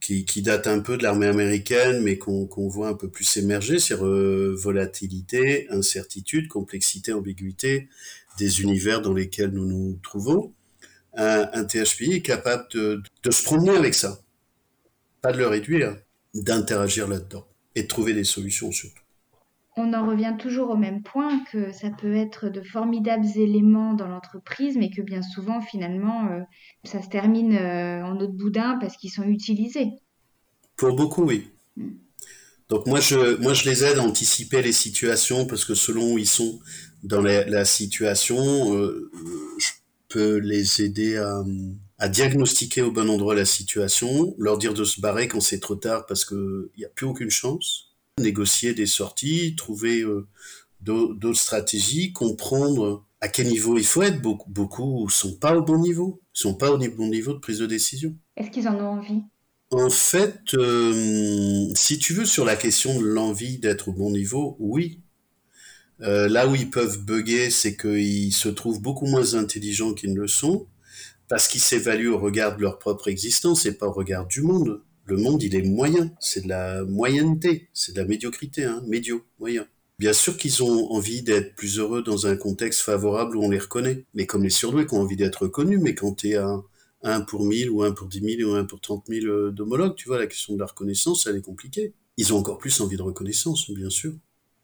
qui, 0.01 0.25
qui, 0.25 0.41
date 0.41 0.67
un 0.67 0.79
peu 0.81 0.97
de 0.97 1.03
l'armée 1.03 1.27
américaine, 1.27 2.03
mais 2.03 2.17
qu'on 2.17 2.49
voit 2.69 2.89
un 2.89 2.95
peu 2.95 3.11
plus 3.11 3.37
émerger, 3.37 3.79
c'est 3.79 3.95
euh, 3.95 4.57
volatilité, 4.57 5.69
incertitude, 5.69 6.49
complexité, 6.49 7.13
ambiguïté 7.13 7.89
des 8.39 8.63
univers 8.63 9.03
dans 9.03 9.13
lesquels 9.13 9.51
nous 9.51 9.67
nous 9.67 9.99
trouvons. 10.03 10.55
Un, 11.15 11.51
un 11.53 11.65
THPI 11.65 12.15
est 12.15 12.23
capable 12.23 12.69
de, 12.73 13.03
de, 13.23 13.31
se 13.31 13.45
promener 13.45 13.77
avec 13.77 13.93
ça, 13.93 14.23
pas 15.21 15.33
de 15.33 15.39
le 15.39 15.47
réduire, 15.47 15.99
d'interagir 16.33 17.07
là-dedans 17.07 17.47
et 17.75 17.83
de 17.83 17.89
trouver 17.89 18.15
des 18.15 18.25
solutions 18.25 18.73
surtout. 18.73 19.03
On 19.83 19.95
en 19.95 20.07
revient 20.07 20.35
toujours 20.39 20.69
au 20.69 20.77
même 20.77 21.03
point 21.03 21.43
que 21.51 21.73
ça 21.73 21.89
peut 21.89 22.15
être 22.15 22.51
de 22.51 22.61
formidables 22.61 23.27
éléments 23.37 23.95
dans 23.95 24.09
l'entreprise, 24.09 24.77
mais 24.77 24.91
que 24.91 25.01
bien 25.01 25.23
souvent, 25.23 25.63
finalement, 25.63 26.27
euh, 26.27 26.41
ça 26.85 27.01
se 27.01 27.09
termine 27.09 27.57
euh, 27.57 28.05
en 28.05 28.21
autre 28.21 28.35
boudin 28.35 28.77
parce 28.79 28.99
qu'ils 28.99 29.11
sont 29.11 29.23
utilisés. 29.23 29.89
Pour 30.77 30.95
beaucoup, 30.95 31.25
oui. 31.25 31.49
Mm. 31.77 31.93
Donc 32.69 32.87
moi 32.87 33.01
je, 33.01 33.41
moi, 33.41 33.55
je 33.55 33.71
les 33.71 33.83
aide 33.83 33.97
à 33.97 34.03
anticiper 34.03 34.61
les 34.61 34.73
situations 34.73 35.47
parce 35.47 35.65
que 35.65 35.75
selon 35.75 36.13
où 36.13 36.19
ils 36.19 36.29
sont 36.29 36.61
dans 37.03 37.23
la, 37.23 37.65
situation, 37.65 38.77
euh, 38.77 39.11
je 39.59 39.71
peux 40.09 40.37
les 40.37 40.83
aider 40.83 41.17
à, 41.17 41.43
à, 41.99 42.11
diagnostiquer 42.11 42.83
au 42.83 42.93
bon 42.93 43.09
endroit 43.09 43.35
la 43.35 43.47
situation, 43.47 44.35
leur 44.39 44.59
dire 44.59 44.75
de 44.75 44.85
se 44.85 45.01
barrer 45.01 45.27
quand 45.27 45.41
c'est 45.41 45.59
trop 45.59 45.75
tard 45.75 46.05
parce 46.05 46.27
qu'il 46.27 46.69
n'y 46.77 46.85
a 46.85 46.91
plus 46.91 47.07
aucune 47.07 47.31
chance 47.31 47.90
négocier 48.21 48.75
des 48.75 48.87
sorties, 48.87 49.55
trouver 49.57 50.03
euh, 50.03 50.27
d'autres 50.81 51.35
stratégies, 51.35 52.13
comprendre 52.13 53.05
à 53.21 53.29
quel 53.29 53.49
niveau 53.49 53.77
il 53.77 53.85
faut 53.85 54.03
être. 54.03 54.21
Beaucoup, 54.21 54.51
beaucoup 54.51 55.09
sont 55.09 55.35
pas 55.35 55.57
au 55.57 55.63
bon 55.63 55.79
niveau, 55.79 56.21
sont 56.33 56.55
pas 56.55 56.71
au 56.71 56.79
bon 56.79 57.09
niveau 57.09 57.33
de 57.33 57.39
prise 57.39 57.59
de 57.59 57.67
décision. 57.67 58.15
Est-ce 58.37 58.51
qu'ils 58.51 58.69
en 58.69 58.77
ont 58.77 58.99
envie? 58.99 59.23
En 59.73 59.91
fait, 59.91 60.55
euh, 60.55 61.71
si 61.75 61.99
tu 61.99 62.13
veux, 62.13 62.25
sur 62.25 62.45
la 62.45 62.57
question 62.57 62.99
de 62.99 63.07
l'envie 63.07 63.59
d'être 63.59 63.89
au 63.89 63.93
bon 63.93 64.11
niveau, 64.11 64.57
oui. 64.59 65.01
Euh, 66.01 66.29
là 66.29 66.49
où 66.49 66.55
ils 66.55 66.71
peuvent 66.71 67.05
bugger, 67.05 67.51
c'est 67.51 67.77
qu'ils 67.77 68.33
se 68.33 68.49
trouvent 68.49 68.81
beaucoup 68.81 69.07
moins 69.07 69.35
intelligents 69.35 69.95
qu'ils 69.95 70.15
ne 70.15 70.21
le 70.21 70.27
sont, 70.27 70.67
parce 71.29 71.47
qu'ils 71.47 71.61
s'évaluent 71.61 72.09
au 72.09 72.19
regard 72.19 72.57
de 72.57 72.63
leur 72.63 72.79
propre 72.79 73.09
existence 73.09 73.65
et 73.67 73.77
pas 73.77 73.87
au 73.87 73.93
regard 73.93 74.27
du 74.27 74.43
monde 74.43 74.83
le 75.11 75.17
monde, 75.17 75.43
il 75.43 75.55
est 75.55 75.63
moyen. 75.63 76.11
C'est 76.21 76.45
de 76.45 76.49
la 76.49 76.85
moyenneté, 76.85 77.69
c'est 77.73 77.93
de 77.93 78.01
la 78.01 78.07
médiocrité, 78.07 78.65
hein, 78.65 78.83
médio, 78.87 79.25
moyen. 79.39 79.67
Bien 79.99 80.13
sûr 80.15 80.37
qu'ils 80.39 80.63
ont 80.63 80.91
envie 80.93 81.23
d'être 81.23 81.55
plus 81.57 81.79
heureux 81.79 82.03
dans 82.03 82.27
un 82.27 82.37
contexte 82.37 82.81
favorable 82.81 83.37
où 83.37 83.43
on 83.43 83.51
les 83.51 83.59
reconnaît. 83.59 84.07
Mais 84.15 84.27
comme 84.27 84.43
les 84.43 84.51
surdoués 84.51 84.87
qui 84.87 84.95
ont 84.95 85.01
envie 85.03 85.17
d'être 85.17 85.43
reconnus, 85.43 85.79
mais 85.83 85.95
quand 85.95 86.15
tu 86.15 86.31
es 86.31 86.37
à 86.37 86.63
1 87.03 87.21
pour 87.23 87.45
1000 87.45 87.71
ou 87.71 87.83
1 87.83 87.93
pour 87.93 88.09
10 88.09 88.37
000 88.39 88.51
ou 88.51 88.55
1 88.55 88.65
pour 88.65 88.81
30 88.81 89.05
000 89.09 89.27
euh, 89.27 89.51
d'homologues, 89.51 89.95
tu 89.97 90.09
vois, 90.09 90.19
la 90.19 90.27
question 90.27 90.55
de 90.55 90.61
la 90.61 90.67
reconnaissance, 90.67 91.27
elle 91.27 91.37
est 91.37 91.43
compliquée. 91.43 91.93
Ils 92.17 92.33
ont 92.33 92.39
encore 92.39 92.59
plus 92.59 92.81
envie 92.81 92.97
de 92.97 93.03
reconnaissance, 93.03 93.71
bien 93.71 93.91
sûr. 93.91 94.13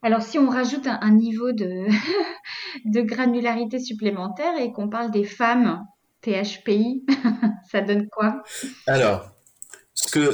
Alors 0.03 0.23
si 0.23 0.39
on 0.39 0.49
rajoute 0.49 0.87
un, 0.87 1.11
niveau 1.11 1.53
de, 1.53 1.87
de 2.85 3.01
granularité 3.01 3.79
supplémentaire 3.79 4.59
et 4.61 4.73
qu'on 4.73 4.89
parle 4.89 5.11
des 5.11 5.25
femmes 5.25 5.85
THPI, 6.23 7.05
ça 7.71 7.81
donne 7.81 8.09
quoi? 8.09 8.43
Alors, 8.87 9.36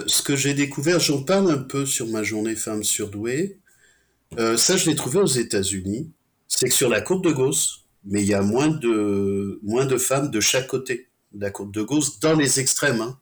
ce 0.07 0.23
que 0.23 0.37
j'ai 0.37 0.55
découvert, 0.55 1.01
j'en 1.01 1.23
parle 1.23 1.51
un 1.51 1.59
peu 1.59 1.87
sur 1.87 2.07
ma 2.09 2.23
journée 2.23 2.57
femme 2.57 2.83
surdouée. 2.83 3.59
Euh, 4.39 4.57
ça, 4.57 4.77
je 4.77 4.89
l'ai 4.89 4.97
trouvé 4.97 5.19
aux 5.19 5.27
États-Unis. 5.27 6.11
C'est 6.49 6.69
que 6.69 6.75
sur 6.75 6.89
la 6.89 7.01
courbe 7.01 7.25
de 7.25 7.33
Gauss, 7.33 7.85
mais 8.05 8.23
il 8.23 8.29
y 8.29 8.35
a 8.35 8.43
moins 8.43 8.69
de, 8.69 9.61
moins 9.63 9.87
de 9.87 9.97
femmes 9.97 10.31
de 10.31 10.41
chaque 10.41 10.67
côté 10.67 11.09
de 11.33 11.41
la 11.41 11.51
courbe 11.51 11.73
de 11.73 11.83
Gauss 11.83 12.21
dans 12.21 12.35
les 12.35 12.61
extrêmes. 12.61 13.01
Hein. 13.01 13.19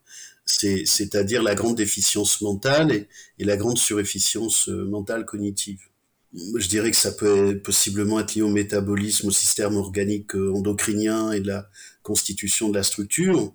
C'est-à-dire 0.47 1.43
la 1.43 1.55
grande 1.55 1.77
déficience 1.77 2.41
mentale 2.41 2.93
et, 2.93 3.09
et 3.39 3.45
la 3.45 3.57
grande 3.57 3.79
surefficience 3.79 4.69
euh, 4.69 4.85
mentale 4.85 5.25
cognitive. 5.25 5.81
Je 6.33 6.69
dirais 6.69 6.91
que 6.91 6.97
ça 6.97 7.13
peut 7.13 7.61
possiblement 7.63 8.21
être 8.21 8.35
lié 8.35 8.43
au 8.43 8.49
métabolisme, 8.49 9.29
au 9.29 9.33
système 9.33 9.77
organique 9.77 10.35
euh, 10.35 10.53
endocrinien 10.53 11.33
et 11.33 11.41
de 11.41 11.49
la 11.49 11.69
constitution 12.03 12.69
de 12.69 12.75
la 12.75 12.83
structure 12.83 13.53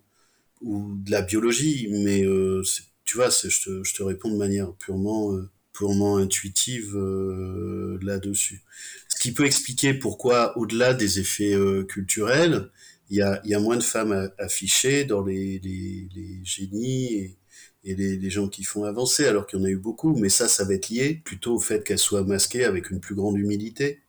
ou 0.61 0.93
de 0.95 1.11
la 1.11 1.21
biologie, 1.21 1.87
mais 1.89 2.23
euh, 2.23 2.63
tu 3.05 3.17
vois, 3.17 3.29
je 3.29 3.63
te, 3.63 3.83
je 3.83 3.93
te, 3.93 4.03
réponds 4.03 4.31
de 4.31 4.37
manière 4.37 4.73
purement, 4.73 5.33
euh, 5.33 5.49
purement 5.73 6.17
intuitive 6.17 6.95
euh, 6.95 7.97
là-dessus. 8.01 8.63
Ce 9.09 9.19
qui 9.21 9.33
peut 9.33 9.45
expliquer 9.45 9.93
pourquoi, 9.93 10.57
au-delà 10.57 10.93
des 10.93 11.19
effets 11.19 11.55
culturels, 11.87 12.69
il 13.09 13.17
y 13.17 13.21
a, 13.21 13.41
y 13.45 13.53
a, 13.53 13.59
moins 13.59 13.77
de 13.77 13.83
femmes 13.83 14.31
affichées 14.39 15.05
dans 15.05 15.23
les, 15.23 15.59
les, 15.59 16.09
les 16.15 16.39
génies 16.43 17.13
et, 17.13 17.37
et 17.83 17.95
les, 17.95 18.17
les, 18.17 18.29
gens 18.29 18.47
qui 18.49 18.63
font 18.63 18.83
avancer, 18.83 19.25
alors 19.25 19.45
qu'il 19.45 19.59
y 19.59 19.61
en 19.61 19.65
a 19.65 19.69
eu 19.69 19.77
beaucoup, 19.77 20.15
mais 20.15 20.29
ça, 20.29 20.47
ça 20.47 20.63
va 20.65 20.73
être 20.73 20.89
lié 20.89 21.21
plutôt 21.23 21.55
au 21.55 21.59
fait 21.59 21.83
qu'elles 21.83 21.99
soient 21.99 22.23
masquées 22.23 22.65
avec 22.65 22.89
une 22.89 22.99
plus 22.99 23.15
grande 23.15 23.37
humilité. 23.37 24.01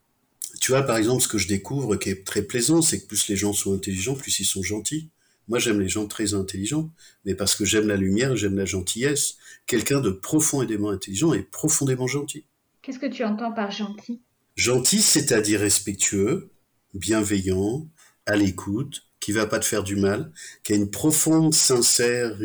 Tu 0.60 0.72
vois, 0.72 0.82
par 0.82 0.96
exemple, 0.96 1.22
ce 1.22 1.28
que 1.28 1.38
je 1.38 1.48
découvre 1.48 1.96
qui 1.96 2.10
est 2.10 2.24
très 2.24 2.42
plaisant, 2.42 2.82
c'est 2.82 3.00
que 3.00 3.06
plus 3.06 3.28
les 3.28 3.36
gens 3.36 3.52
sont 3.52 3.74
intelligents, 3.74 4.14
plus 4.14 4.38
ils 4.40 4.44
sont 4.44 4.62
gentils. 4.62 5.10
Moi, 5.48 5.58
j'aime 5.58 5.80
les 5.80 5.88
gens 5.88 6.06
très 6.06 6.34
intelligents, 6.34 6.90
mais 7.24 7.34
parce 7.34 7.54
que 7.54 7.64
j'aime 7.64 7.86
la 7.86 7.96
lumière, 7.96 8.36
j'aime 8.36 8.56
la 8.56 8.64
gentillesse. 8.64 9.36
Quelqu'un 9.66 10.00
de 10.00 10.10
profondément 10.10 10.90
intelligent 10.90 11.32
est 11.32 11.42
profondément 11.42 12.06
gentil. 12.06 12.44
Qu'est-ce 12.82 12.98
que 12.98 13.06
tu 13.06 13.24
entends 13.24 13.52
par 13.52 13.70
gentil? 13.70 14.20
Gentil, 14.56 15.02
c'est-à-dire 15.02 15.60
respectueux, 15.60 16.50
bienveillant, 16.94 17.88
à 18.26 18.36
l'écoute, 18.36 19.02
qui 19.20 19.32
va 19.32 19.46
pas 19.46 19.58
te 19.58 19.64
faire 19.64 19.82
du 19.82 19.96
mal, 19.96 20.32
qui 20.62 20.72
a 20.72 20.76
une 20.76 20.90
profonde, 20.90 21.54
sincère 21.54 22.36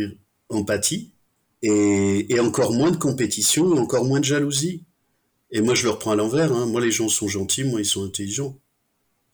empathie, 0.50 1.14
et, 1.64 2.40
encore 2.40 2.74
moins 2.74 2.92
de 2.92 2.98
compétition, 2.98 3.72
encore 3.74 4.06
moins 4.06 4.20
de 4.20 4.26
jalousie. 4.26 4.84
Et 5.52 5.62
moi, 5.62 5.76
je 5.76 5.84
le 5.84 5.92
reprends 5.92 6.12
à 6.12 6.16
l'envers. 6.16 6.52
Hein. 6.52 6.66
Moi, 6.66 6.82
les 6.82 6.92
gens 6.92 7.10
sont 7.10 7.28
gentils, 7.28 7.64
moi, 7.64 7.80
ils 7.80 7.86
sont 7.86 8.04
intelligents. 8.06 8.58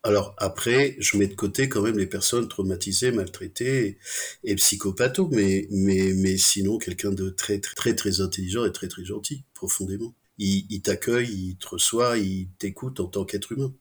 Alors 0.03 0.35
après, 0.37 0.95
je 0.99 1.17
mets 1.17 1.27
de 1.27 1.33
côté 1.33 1.67
quand 1.67 1.81
même 1.81 1.97
les 1.97 2.07
personnes 2.07 2.47
traumatisées, 2.47 3.11
maltraitées 3.11 3.97
et, 4.43 4.55
psychopatho, 4.55 5.27
mais, 5.31 5.67
mais, 5.71 6.13
mais 6.15 6.37
sinon, 6.37 6.77
quelqu'un 6.77 7.11
de 7.11 7.29
très, 7.29 7.59
très, 7.59 7.75
très, 7.75 7.95
très 7.95 8.21
intelligent 8.21 8.63
et 8.65 8.71
très, 8.71 8.87
très 8.87 9.03
gentil, 9.03 9.43
profondément. 9.53 10.13
Il, 10.37 10.65
il 10.69 10.81
t'accueille, 10.81 11.29
il 11.29 11.55
te 11.57 11.67
reçoit, 11.67 12.17
il 12.17 12.47
t'écoute 12.59 12.99
en 12.99 13.07
tant 13.07 13.25
qu'être 13.25 13.51
humain. 13.51 13.73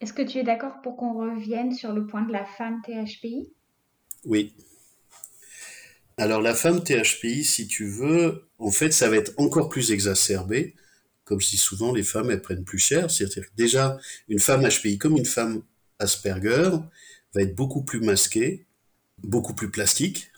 Est-ce 0.00 0.14
que 0.14 0.22
tu 0.22 0.38
es 0.38 0.42
d'accord 0.42 0.80
pour 0.82 0.96
qu'on 0.96 1.12
revienne 1.12 1.72
sur 1.72 1.92
le 1.92 2.06
point 2.06 2.22
de 2.22 2.32
la 2.32 2.44
femme 2.44 2.80
THPI 2.82 3.52
Oui. 4.24 4.54
Alors 6.16 6.40
la 6.40 6.54
femme 6.54 6.82
THPI, 6.82 7.44
si 7.44 7.66
tu 7.66 7.86
veux, 7.86 8.48
en 8.58 8.70
fait, 8.70 8.92
ça 8.92 9.08
va 9.08 9.16
être 9.16 9.32
encore 9.36 9.68
plus 9.68 9.92
exacerbé. 9.92 10.74
Comme 11.30 11.40
je 11.40 11.48
dis 11.48 11.58
souvent, 11.58 11.94
les 11.94 12.02
femmes, 12.02 12.28
elles 12.32 12.42
prennent 12.42 12.64
plus 12.64 12.80
cher. 12.80 13.08
C'est-à-dire 13.08 13.44
que 13.44 13.56
déjà, 13.56 13.98
une 14.28 14.40
femme 14.40 14.68
HPI 14.68 14.98
comme 14.98 15.16
une 15.16 15.24
femme 15.24 15.62
Asperger 16.00 16.70
va 17.32 17.42
être 17.42 17.54
beaucoup 17.54 17.82
plus 17.82 18.00
masquée, 18.00 18.66
beaucoup 19.22 19.54
plus 19.54 19.70
plastique, 19.70 20.32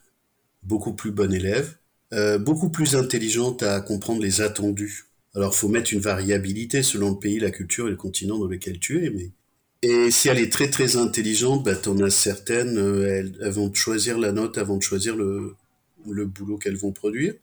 beaucoup 0.63 0.93
plus 0.93 1.11
bonne 1.11 1.33
élève, 1.33 1.77
euh, 2.13 2.37
beaucoup 2.37 2.69
plus 2.69 2.95
intelligente 2.95 3.63
à 3.63 3.81
comprendre 3.81 4.21
les 4.21 4.43
attendus. 4.43 5.07
Alors, 5.35 5.55
faut 5.55 5.69
mettre 5.69 5.95
une 5.95 6.01
variabilité 6.01 6.83
selon 6.83 7.13
le 7.13 7.19
pays, 7.19 7.39
la 7.39 7.51
culture 7.51 7.87
et 7.87 7.91
le 7.91 7.97
continent 7.97 8.39
dans 8.39 8.47
lequel 8.47 8.79
tu 8.79 9.07
es, 9.07 9.09
mais 9.09 9.31
et 9.81 10.11
si 10.11 10.29
elle 10.29 10.39
est 10.39 10.53
très 10.53 10.69
très 10.69 10.97
intelligente, 10.97 11.65
bah, 11.65 11.75
t'en 11.75 11.99
as 12.01 12.11
certaines, 12.11 12.77
euh, 12.77 13.09
elles, 13.09 13.39
elles, 13.41 13.51
vont 13.51 13.73
choisir 13.73 14.19
la 14.19 14.31
note 14.31 14.59
avant 14.59 14.77
de 14.77 14.83
choisir 14.83 15.17
le, 15.17 15.57
le 16.07 16.27
boulot 16.27 16.59
qu'elles 16.59 16.77
vont 16.77 16.93
produire, 16.93 17.35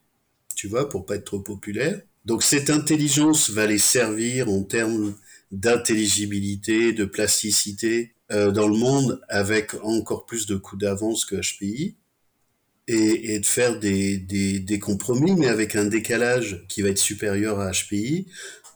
tu 0.56 0.68
vois, 0.68 0.88
pour 0.88 1.08
pas 1.08 1.16
être 1.16 1.26
trop 1.26 1.40
populaire. 1.40 2.00
Donc 2.30 2.44
cette 2.44 2.70
intelligence 2.70 3.50
va 3.50 3.66
les 3.66 3.80
servir 3.80 4.50
en 4.52 4.62
termes 4.62 5.16
d'intelligibilité, 5.52 6.94
de 6.94 7.04
plasticité 7.04 8.14
euh, 8.32 8.52
dans 8.52 8.68
le 8.68 8.78
monde 8.78 9.20
avec 9.30 9.74
encore 9.82 10.28
plus 10.28 10.46
de 10.46 10.56
coups 10.56 10.80
d'avance 10.80 11.26
que 11.26 11.38
HPI 11.38 11.96
et, 12.88 13.34
et 13.34 13.40
de 13.40 13.46
faire 13.48 13.80
des, 13.80 14.20
des, 14.20 14.60
des, 14.60 14.78
compromis 14.78 15.34
mais 15.34 15.48
avec 15.48 15.76
un 15.76 15.86
décalage 15.86 16.64
qui 16.70 16.84
va 16.84 16.90
être 16.90 17.00
supérieur 17.00 17.60
à 17.60 17.72
HPI 17.72 18.28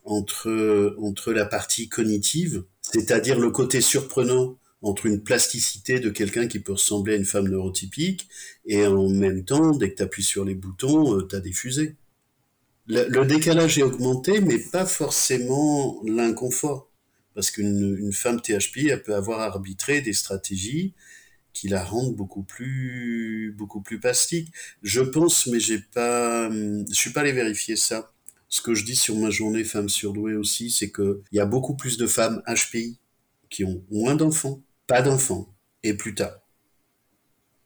entre, 0.04 0.96
entre 1.00 1.32
la 1.32 1.46
partie 1.46 1.90
cognitive 1.90 2.64
c'est-à-dire 2.82 3.40
le 3.40 3.52
côté 3.52 3.82
surprenant 3.82 4.58
entre 4.82 5.06
une 5.06 5.22
plasticité 5.22 6.00
de 6.00 6.10
quelqu'un 6.10 6.48
qui 6.48 6.58
peut 6.58 6.74
ressembler 6.74 7.14
à 7.14 7.18
une 7.18 7.26
femme 7.26 7.50
neurotypique 7.50 8.28
et 8.66 8.88
en 8.88 9.10
même 9.10 9.46
temps, 9.46 9.78
dès 9.78 9.92
que 9.92 9.98
tu 9.98 10.04
appuies 10.04 10.24
sur 10.24 10.44
les 10.44 10.56
boutons, 10.56 11.20
euh, 11.20 11.28
tu 11.28 11.36
as 11.36 11.40
des 11.40 11.54
fusées. 11.54 11.96
Le, 12.88 13.24
décalage 13.24 13.80
est 13.80 13.84
augmenté, 13.84 14.42
mais 14.42 14.60
pas 14.60 14.86
forcément 14.86 16.02
l'inconfort. 16.06 16.90
Parce 17.34 17.50
qu'une 17.50 18.12
femme 18.14 18.42
THP, 18.42 18.90
elle 18.90 19.02
peut 19.02 19.16
avoir 19.16 19.40
arbitré 19.40 20.02
des 20.02 20.14
stratégies 20.14 20.94
qui 21.54 21.68
la 21.68 21.84
rendent 21.84 22.16
beaucoup 22.16 22.44
plus, 22.44 23.54
beaucoup 23.58 23.82
plus 23.82 24.00
plastique. 24.00 24.52
Je 24.82 25.02
pense, 25.02 25.48
mais 25.48 25.60
j'ai 25.60 25.80
pas, 25.80 26.50
je 26.52 26.94
suis 26.94 27.12
pas 27.12 27.22
allé 27.22 27.32
vérifier 27.32 27.76
ça 27.76 28.14
ce 28.54 28.62
que 28.62 28.76
je 28.76 28.86
dis 28.86 28.96
sur 28.96 29.16
ma 29.16 29.32
journée 29.32 29.64
femme 29.64 29.90
surdouée 29.90 30.36
aussi, 30.36 30.70
c'est 30.70 30.92
qu'il 30.92 31.24
y 31.32 31.40
a 31.40 31.46
beaucoup 31.48 31.76
plus 31.76 31.98
de 31.98 32.06
femmes 32.06 32.44
HPI 32.46 33.00
qui 33.50 33.64
ont 33.64 33.84
moins 33.90 34.14
d'enfants, 34.14 34.62
pas 34.86 35.02
d'enfants, 35.02 35.52
et 35.82 35.96
plus 35.96 36.14
tard. 36.14 36.38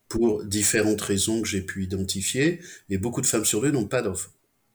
Pour 0.08 0.46
différentes 0.46 1.02
raisons 1.02 1.42
que 1.42 1.48
j'ai 1.50 1.60
pu 1.62 1.84
identifier, 1.84 2.62
mais 2.88 2.98
beaucoup 2.98 3.20
de 3.20 3.26
femmes 3.26 3.44
surdouées 3.44 3.74
n'ont 3.74 3.90
pas 3.90 4.02
d'enfants. 4.02 4.32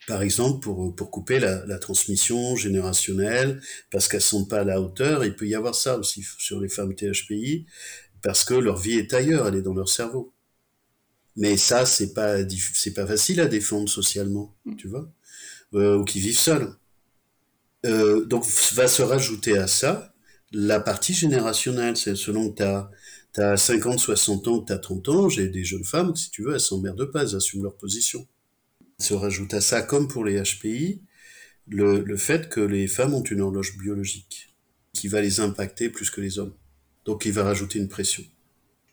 Par 0.06 0.22
exemple, 0.22 0.60
pour, 0.60 0.94
pour 0.94 1.10
couper 1.10 1.38
la, 1.38 1.64
la 1.66 1.78
transmission 1.78 2.56
générationnelle, 2.56 3.60
parce 3.90 4.08
qu'elles 4.08 4.20
sont 4.20 4.46
pas 4.46 4.60
à 4.60 4.64
la 4.64 4.80
hauteur, 4.80 5.24
il 5.24 5.36
peut 5.36 5.46
y 5.46 5.54
avoir 5.54 5.74
ça 5.74 5.98
aussi 5.98 6.24
sur 6.38 6.60
les 6.60 6.68
femmes 6.68 6.94
THPI, 6.94 7.66
parce 8.22 8.44
que 8.44 8.54
leur 8.54 8.78
vie 8.78 8.94
est 8.98 9.14
ailleurs, 9.14 9.46
elle 9.48 9.56
est 9.56 9.62
dans 9.62 9.74
leur 9.74 9.88
cerveau. 9.88 10.32
Mais 11.36 11.56
ça, 11.56 11.86
c'est 11.86 12.12
pas, 12.12 12.36
c'est 12.74 12.94
pas 12.94 13.06
facile 13.06 13.40
à 13.40 13.46
défendre 13.46 13.88
socialement, 13.88 14.54
tu 14.76 14.88
vois. 14.88 15.08
Euh, 15.74 15.98
ou 15.98 16.04
qui 16.04 16.20
vivent 16.20 16.38
seuls. 16.38 16.74
Euh, 17.84 18.24
donc 18.24 18.44
va 18.74 18.86
se 18.86 19.02
rajouter 19.02 19.58
à 19.58 19.66
ça 19.66 20.14
la 20.52 20.80
partie 20.80 21.14
générationnelle. 21.14 21.96
C'est 21.96 22.16
selon 22.16 22.52
que 22.52 22.62
tu 23.34 23.40
as, 23.40 23.56
50, 23.56 23.98
60 23.98 24.48
ans, 24.48 24.60
que 24.60 24.66
tu 24.66 24.72
as 24.72 24.78
30 24.78 25.08
ans, 25.08 25.28
j'ai 25.28 25.48
des 25.48 25.64
jeunes 25.64 25.84
femmes, 25.84 26.14
si 26.14 26.30
tu 26.30 26.42
veux, 26.42 26.54
elles 26.54 26.60
s'emmerdent 26.60 27.10
pas, 27.10 27.22
elles 27.22 27.34
assument 27.36 27.64
leur 27.64 27.76
position. 27.76 28.26
Se 29.02 29.14
rajoute 29.14 29.52
à 29.52 29.60
ça, 29.60 29.82
comme 29.82 30.06
pour 30.06 30.24
les 30.24 30.40
HPI, 30.40 31.02
le, 31.66 32.02
le 32.02 32.16
fait 32.16 32.48
que 32.48 32.60
les 32.60 32.86
femmes 32.86 33.14
ont 33.14 33.22
une 33.24 33.40
horloge 33.40 33.76
biologique 33.76 34.54
qui 34.92 35.08
va 35.08 35.20
les 35.20 35.40
impacter 35.40 35.88
plus 35.88 36.08
que 36.08 36.20
les 36.20 36.38
hommes. 36.38 36.54
Donc 37.04 37.24
il 37.24 37.32
va 37.32 37.42
rajouter 37.42 37.80
une 37.80 37.88
pression. 37.88 38.22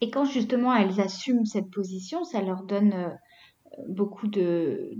Et 0.01 0.09
quand 0.09 0.25
justement 0.25 0.75
elles 0.75 0.99
assument 0.99 1.45
cette 1.45 1.69
position, 1.69 2.23
ça 2.23 2.41
leur 2.41 2.63
donne 2.63 2.93
euh, 2.93 3.09
beaucoup 3.87 4.27
de, 4.27 4.93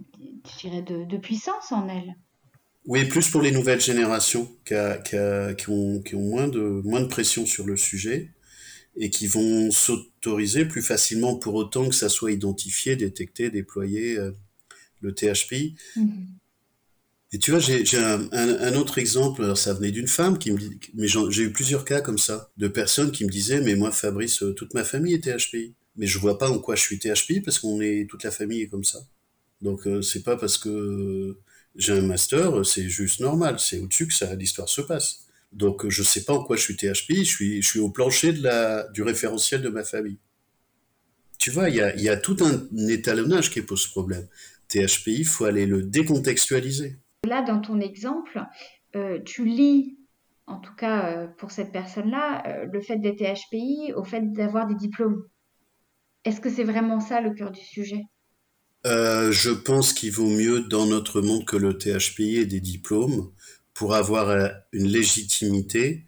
de, 0.64 1.06
de, 1.06 1.18
puissance 1.18 1.72
en 1.72 1.90
elle. 1.90 2.16
Oui, 2.86 3.06
plus 3.06 3.32
pour 3.32 3.42
les 3.42 3.52
nouvelles 3.52 3.82
générations 3.82 4.46
qui, 4.64 4.76
qui, 5.58 5.70
ont, 5.70 6.04
qui 6.04 6.14
ont 6.14 6.22
moins, 6.22 6.48
de, 6.48 6.82
moins 6.84 7.02
de 7.02 7.08
pression 7.08 7.48
sur 7.48 7.66
le 7.66 7.78
sujet 7.78 8.32
et 8.96 9.10
qui 9.10 9.26
vont 9.26 9.72
s'autoriser 9.72 10.66
plus 10.66 10.84
facilement 10.84 11.36
pour 11.36 11.56
autant 11.56 11.90
que 11.90 11.96
ça 11.96 12.10
soit 12.10 12.32
identifié, 12.32 12.96
détecté, 12.96 13.50
déployé, 13.50 14.20
euh, 14.20 14.32
le 15.02 15.14
THPI. 15.14 15.76
Mm-hmm. 15.98 16.26
Et 17.32 17.38
tu 17.38 17.52
vois, 17.52 17.60
j'ai 17.60 17.84
un, 17.98 18.28
un, 18.32 18.74
autre 18.74 18.98
exemple, 18.98 19.44
alors 19.44 19.58
ça 19.58 19.76
venait 19.76 19.92
d'une 19.92 20.08
femme 20.08 20.40
qui 20.40 20.52
me 20.52 20.58
dit, 20.58 20.80
mais 20.96 21.08
j'ai 21.08 21.44
eu 21.44 21.52
plusieurs 21.52 21.86
cas 21.86 22.02
comme 22.02 22.18
ça, 22.18 22.50
de 22.58 22.68
personnes 22.68 23.12
qui 23.12 23.24
me 23.24 23.30
disaient, 23.30 23.62
mais 23.62 23.76
moi 23.76 23.92
Fabrice, 23.92 24.44
toute 24.56 24.74
ma 24.74 24.84
famille 24.84 25.14
est 25.14 25.24
THPI 25.24 25.76
mais 26.00 26.08
je 26.08 26.18
vois 26.18 26.38
pas 26.38 26.50
en 26.50 26.60
quoi 26.60 26.76
je 26.76 26.82
suis 26.82 26.98
THP 26.98 27.44
parce 27.44 27.60
qu'on 27.60 27.82
est 27.82 28.10
toute 28.10 28.24
la 28.24 28.32
famille 28.32 28.62
est 28.62 28.68
comme 28.68 28.86
ça. 28.86 29.00
Donc 29.62 29.86
euh, 29.86 30.02
c'est 30.02 30.24
pas 30.24 30.38
parce 30.38 30.58
que 30.58 31.38
j'ai 31.76 31.92
un 31.92 32.02
master, 32.02 32.66
c'est 32.66 32.88
juste 32.88 33.20
normal, 33.20 33.60
c'est 33.60 33.80
au-dessus 33.80 34.08
que 34.08 34.14
ça 34.14 34.34
l'histoire 34.34 34.70
se 34.70 34.82
passe. 34.82 35.26
Donc 35.52 35.88
je 35.90 36.02
sais 36.02 36.24
pas 36.24 36.34
en 36.34 36.44
quoi 36.44 36.56
je 36.56 36.62
suis 36.62 36.78
THP, 36.78 37.16
je 37.18 37.24
suis 37.24 37.62
je 37.62 37.68
suis 37.68 37.80
au 37.82 37.90
plancher 37.90 38.32
de 38.32 38.42
la 38.42 38.88
du 38.94 39.04
référentiel 39.04 39.62
de 39.62 39.70
ma 39.70 39.84
famille. 39.84 40.20
Tu 41.38 41.52
vois, 41.52 41.70
il 41.70 41.76
y 41.76 41.82
a, 41.82 41.96
y 41.96 42.10
a 42.10 42.18
tout 42.18 42.38
un 42.42 42.88
étalonnage 42.88 43.50
qui 43.50 43.62
pose 43.62 43.88
problème. 43.88 44.28
THPI, 44.70 45.20
il 45.20 45.26
faut 45.26 45.46
aller 45.46 45.66
le 45.66 45.84
décontextualiser. 45.84 46.98
Là, 47.28 47.42
dans 47.42 47.60
ton 47.60 47.80
exemple, 47.82 48.42
euh, 48.96 49.20
tu 49.26 49.46
lis, 49.46 49.98
en 50.48 50.60
tout 50.60 50.74
cas 50.76 51.12
euh, 51.12 51.28
pour 51.28 51.52
cette 51.52 51.72
personne-là, 51.72 52.44
euh, 52.48 52.66
le 52.72 52.82
fait 52.82 52.98
d'être 52.98 53.18
THPI 53.18 53.94
au 53.96 54.04
fait 54.04 54.32
d'avoir 54.32 54.68
des 54.68 54.76
diplômes. 54.76 55.24
Est-ce 56.24 56.40
que 56.40 56.50
c'est 56.50 56.64
vraiment 56.64 57.00
ça 57.00 57.22
le 57.22 57.34
cœur 57.34 57.52
du 57.52 57.62
sujet? 57.62 58.04
Je 58.86 59.52
pense 59.52 59.92
qu'il 59.92 60.12
vaut 60.12 60.30
mieux 60.30 60.62
dans 60.62 60.86
notre 60.86 61.22
monde 61.22 61.46
que 61.46 61.58
le 61.58 61.78
THPI 61.78 62.38
ait 62.38 62.46
des 62.46 62.62
diplômes 62.62 63.32
pour 63.74 63.94
avoir 63.94 64.52
une 64.72 64.88
légitimité 64.88 66.06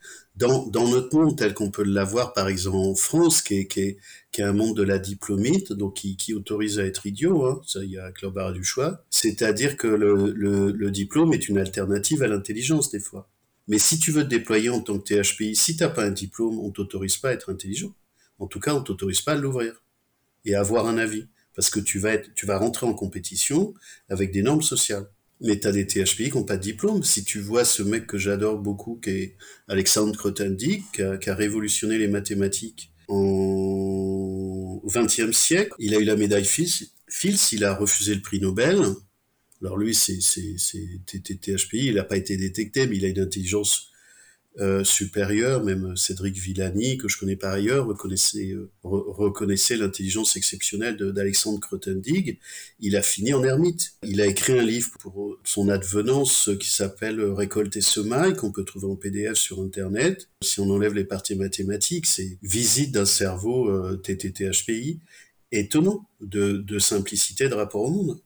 dans, 0.47 0.87
notre 0.87 1.15
monde 1.15 1.37
tel 1.37 1.53
qu'on 1.53 1.71
peut 1.71 1.83
l'avoir 1.83 2.33
par 2.33 2.47
exemple 2.47 2.77
en 2.77 2.95
France, 2.95 3.41
qui 3.41 3.55
est, 3.55 3.97
un 4.39 4.53
monde 4.53 4.75
de 4.75 4.83
la 4.83 4.97
diplomite, 4.97 5.73
donc 5.73 5.95
qui, 5.95 6.33
autorise 6.33 6.79
à 6.79 6.85
être 6.85 7.05
idiot, 7.05 7.45
hein, 7.45 7.61
ça 7.65 7.83
il 7.83 7.91
y 7.91 7.97
a 7.97 8.11
Claude 8.11 8.53
du 8.53 8.63
choix, 8.63 9.03
c'est-à-dire 9.09 9.77
que 9.77 9.87
le, 9.87 10.91
diplôme 10.91 11.33
est 11.33 11.47
une 11.47 11.57
alternative 11.57 12.23
à 12.23 12.27
l'intelligence 12.27 12.89
des 12.89 12.99
fois. 12.99 13.29
Mais 13.67 13.77
si 13.77 13.99
tu 13.99 14.11
veux 14.11 14.23
te 14.23 14.29
déployer 14.29 14.69
en 14.69 14.81
tant 14.81 14.97
que 14.97 15.21
THPI, 15.21 15.55
si 15.55 15.77
tu 15.77 15.83
n'as 15.83 15.89
pas 15.89 16.03
un 16.03 16.11
diplôme, 16.11 16.59
on 16.59 16.71
t'autorise 16.71 17.17
pas 17.17 17.29
à 17.29 17.33
être 17.33 17.51
intelligent. 17.51 17.93
En 18.39 18.47
tout 18.47 18.59
cas, 18.59 18.73
on 18.73 18.81
t'autorise 18.81 19.21
pas 19.21 19.33
à 19.33 19.35
l'ouvrir 19.35 19.83
et 20.45 20.55
avoir 20.55 20.87
un 20.87 20.97
avis. 20.97 21.27
Parce 21.55 21.69
que 21.69 21.79
tu 21.79 21.99
vas, 21.99 22.13
être, 22.13 22.33
tu 22.33 22.45
vas 22.45 22.57
rentrer 22.57 22.87
en 22.87 22.93
compétition 22.93 23.73
avec 24.09 24.31
des 24.31 24.41
normes 24.41 24.61
sociales. 24.61 25.07
Mais 25.43 25.59
tu 25.59 25.67
as 25.67 25.71
des 25.71 25.87
THPI 25.87 26.29
qui 26.29 26.37
n'ont 26.37 26.43
pas 26.43 26.57
de 26.57 26.61
diplôme. 26.61 27.03
Si 27.03 27.23
tu 27.23 27.39
vois 27.39 27.65
ce 27.65 27.81
mec 27.83 28.05
que 28.07 28.17
j'adore 28.17 28.59
beaucoup, 28.59 28.99
qui 29.03 29.09
est 29.09 29.35
Alexandre 29.67 30.31
a, 31.01 31.17
qui 31.17 31.29
a 31.29 31.35
révolutionné 31.35 31.97
les 31.97 32.07
mathématiques 32.07 32.91
en 33.07 34.81
XXe 34.85 35.35
siècle, 35.35 35.73
il 35.79 35.95
a 35.95 35.99
eu 35.99 36.03
la 36.03 36.15
médaille 36.15 36.45
Fields, 36.45 37.49
il 37.51 37.65
a 37.65 37.73
refusé 37.73 38.15
le 38.15 38.21
prix 38.21 38.39
Nobel. 38.39 38.79
Alors 39.61 39.77
lui, 39.77 39.93
c'est 39.93 40.19
THPI, 40.19 41.87
il 41.87 41.95
n'a 41.95 42.03
pas 42.03 42.17
été 42.17 42.37
détecté, 42.37 42.87
mais 42.87 42.97
il 42.97 43.05
a 43.05 43.09
une 43.09 43.19
intelligence 43.19 43.90
euh, 44.59 44.83
supérieur, 44.83 45.63
même 45.63 45.95
Cédric 45.95 46.35
Villani, 46.35 46.97
que 46.97 47.07
je 47.07 47.17
connais 47.17 47.37
par 47.37 47.53
ailleurs, 47.53 47.85
reconnaissait, 47.85 48.51
euh, 48.51 48.69
reconnaissait 48.83 49.77
l'intelligence 49.77 50.35
exceptionnelle 50.35 50.97
d'Alexandre 50.97 51.61
Kreutendig. 51.61 52.37
Il 52.81 52.97
a 52.97 53.01
fini 53.01 53.33
en 53.33 53.45
ermite. 53.45 53.93
Il 54.03 54.19
a 54.19 54.25
écrit 54.25 54.59
un 54.59 54.63
livre 54.63 54.89
pour 54.99 55.37
son 55.45 55.69
advenance 55.69 56.49
qui 56.59 56.69
s'appelle 56.69 57.21
Récolte 57.21 57.77
et 57.77 57.81
semailles, 57.81 58.35
qu'on 58.35 58.51
peut 58.51 58.65
trouver 58.65 58.87
en 58.87 58.97
PDF 58.97 59.37
sur 59.37 59.61
Internet. 59.61 60.27
Si 60.43 60.59
on 60.59 60.69
enlève 60.69 60.95
les 60.95 61.05
parties 61.05 61.35
mathématiques, 61.35 62.05
c'est 62.05 62.37
Visite 62.41 62.91
d'un 62.91 63.05
cerveau 63.05 63.69
euh, 63.69 63.95
TTTHPI. 64.03 64.99
Étonnant 65.53 66.05
de 66.21 66.79
simplicité 66.79 67.49
de 67.49 67.53
rapport 67.53 67.83
au 67.83 67.89
monde. 67.89 68.21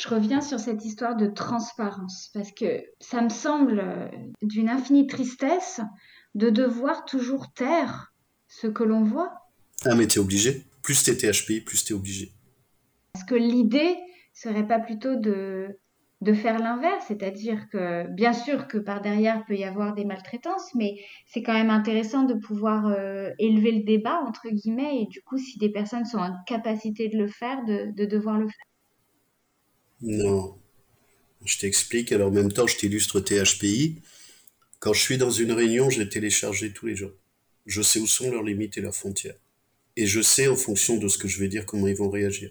Je 0.00 0.08
reviens 0.08 0.40
sur 0.40 0.60
cette 0.60 0.84
histoire 0.84 1.16
de 1.16 1.26
transparence 1.26 2.30
parce 2.32 2.52
que 2.52 2.84
ça 3.00 3.20
me 3.20 3.30
semble 3.30 3.80
euh, 3.80 4.08
d'une 4.42 4.68
infinie 4.68 5.08
tristesse 5.08 5.80
de 6.36 6.50
devoir 6.50 7.04
toujours 7.04 7.52
taire 7.52 8.12
ce 8.46 8.68
que 8.68 8.84
l'on 8.84 9.02
voit. 9.02 9.32
Ah 9.84 9.96
mais 9.96 10.06
t'es 10.06 10.20
obligé. 10.20 10.66
Plus 10.82 11.02
t'es 11.02 11.16
THP, 11.16 11.64
plus 11.64 11.84
t'es 11.84 11.94
obligé. 11.94 12.32
Est-ce 13.16 13.24
que 13.24 13.34
l'idée 13.34 13.96
serait 14.32 14.68
pas 14.68 14.78
plutôt 14.78 15.16
de, 15.16 15.80
de 16.20 16.32
faire 16.32 16.60
l'inverse, 16.60 17.06
c'est-à-dire 17.08 17.68
que 17.68 18.06
bien 18.12 18.32
sûr 18.32 18.68
que 18.68 18.78
par 18.78 19.00
derrière 19.00 19.44
peut 19.46 19.56
y 19.56 19.64
avoir 19.64 19.94
des 19.94 20.04
maltraitances, 20.04 20.76
mais 20.76 20.94
c'est 21.26 21.42
quand 21.42 21.54
même 21.54 21.70
intéressant 21.70 22.22
de 22.22 22.34
pouvoir 22.34 22.86
euh, 22.86 23.30
élever 23.40 23.72
le 23.72 23.82
débat 23.82 24.20
entre 24.24 24.48
guillemets 24.48 25.02
et 25.02 25.06
du 25.06 25.22
coup 25.22 25.38
si 25.38 25.58
des 25.58 25.70
personnes 25.70 26.04
sont 26.04 26.18
en 26.18 26.36
capacité 26.46 27.08
de 27.08 27.18
le 27.18 27.26
faire, 27.26 27.64
de, 27.64 27.90
de 27.96 28.04
devoir 28.04 28.38
le 28.38 28.46
faire. 28.46 28.68
Non. 30.00 30.56
Je 31.44 31.58
t'explique. 31.58 32.12
Alors, 32.12 32.28
en 32.28 32.32
même 32.32 32.52
temps, 32.52 32.66
je 32.66 32.76
t'illustre 32.76 33.20
THPI. 33.20 33.96
Quand 34.80 34.92
je 34.92 35.00
suis 35.00 35.18
dans 35.18 35.30
une 35.30 35.52
réunion, 35.52 35.90
je 35.90 36.00
les 36.00 36.08
télécharge 36.08 36.72
tous 36.72 36.86
les 36.86 36.96
jours. 36.96 37.12
Je 37.66 37.82
sais 37.82 37.98
où 37.98 38.06
sont 38.06 38.30
leurs 38.30 38.42
limites 38.42 38.78
et 38.78 38.80
leurs 38.80 38.94
frontières. 38.94 39.36
Et 39.96 40.06
je 40.06 40.20
sais, 40.20 40.46
en 40.46 40.56
fonction 40.56 40.96
de 40.96 41.08
ce 41.08 41.18
que 41.18 41.26
je 41.28 41.40
vais 41.40 41.48
dire, 41.48 41.66
comment 41.66 41.88
ils 41.88 41.96
vont 41.96 42.10
réagir. 42.10 42.50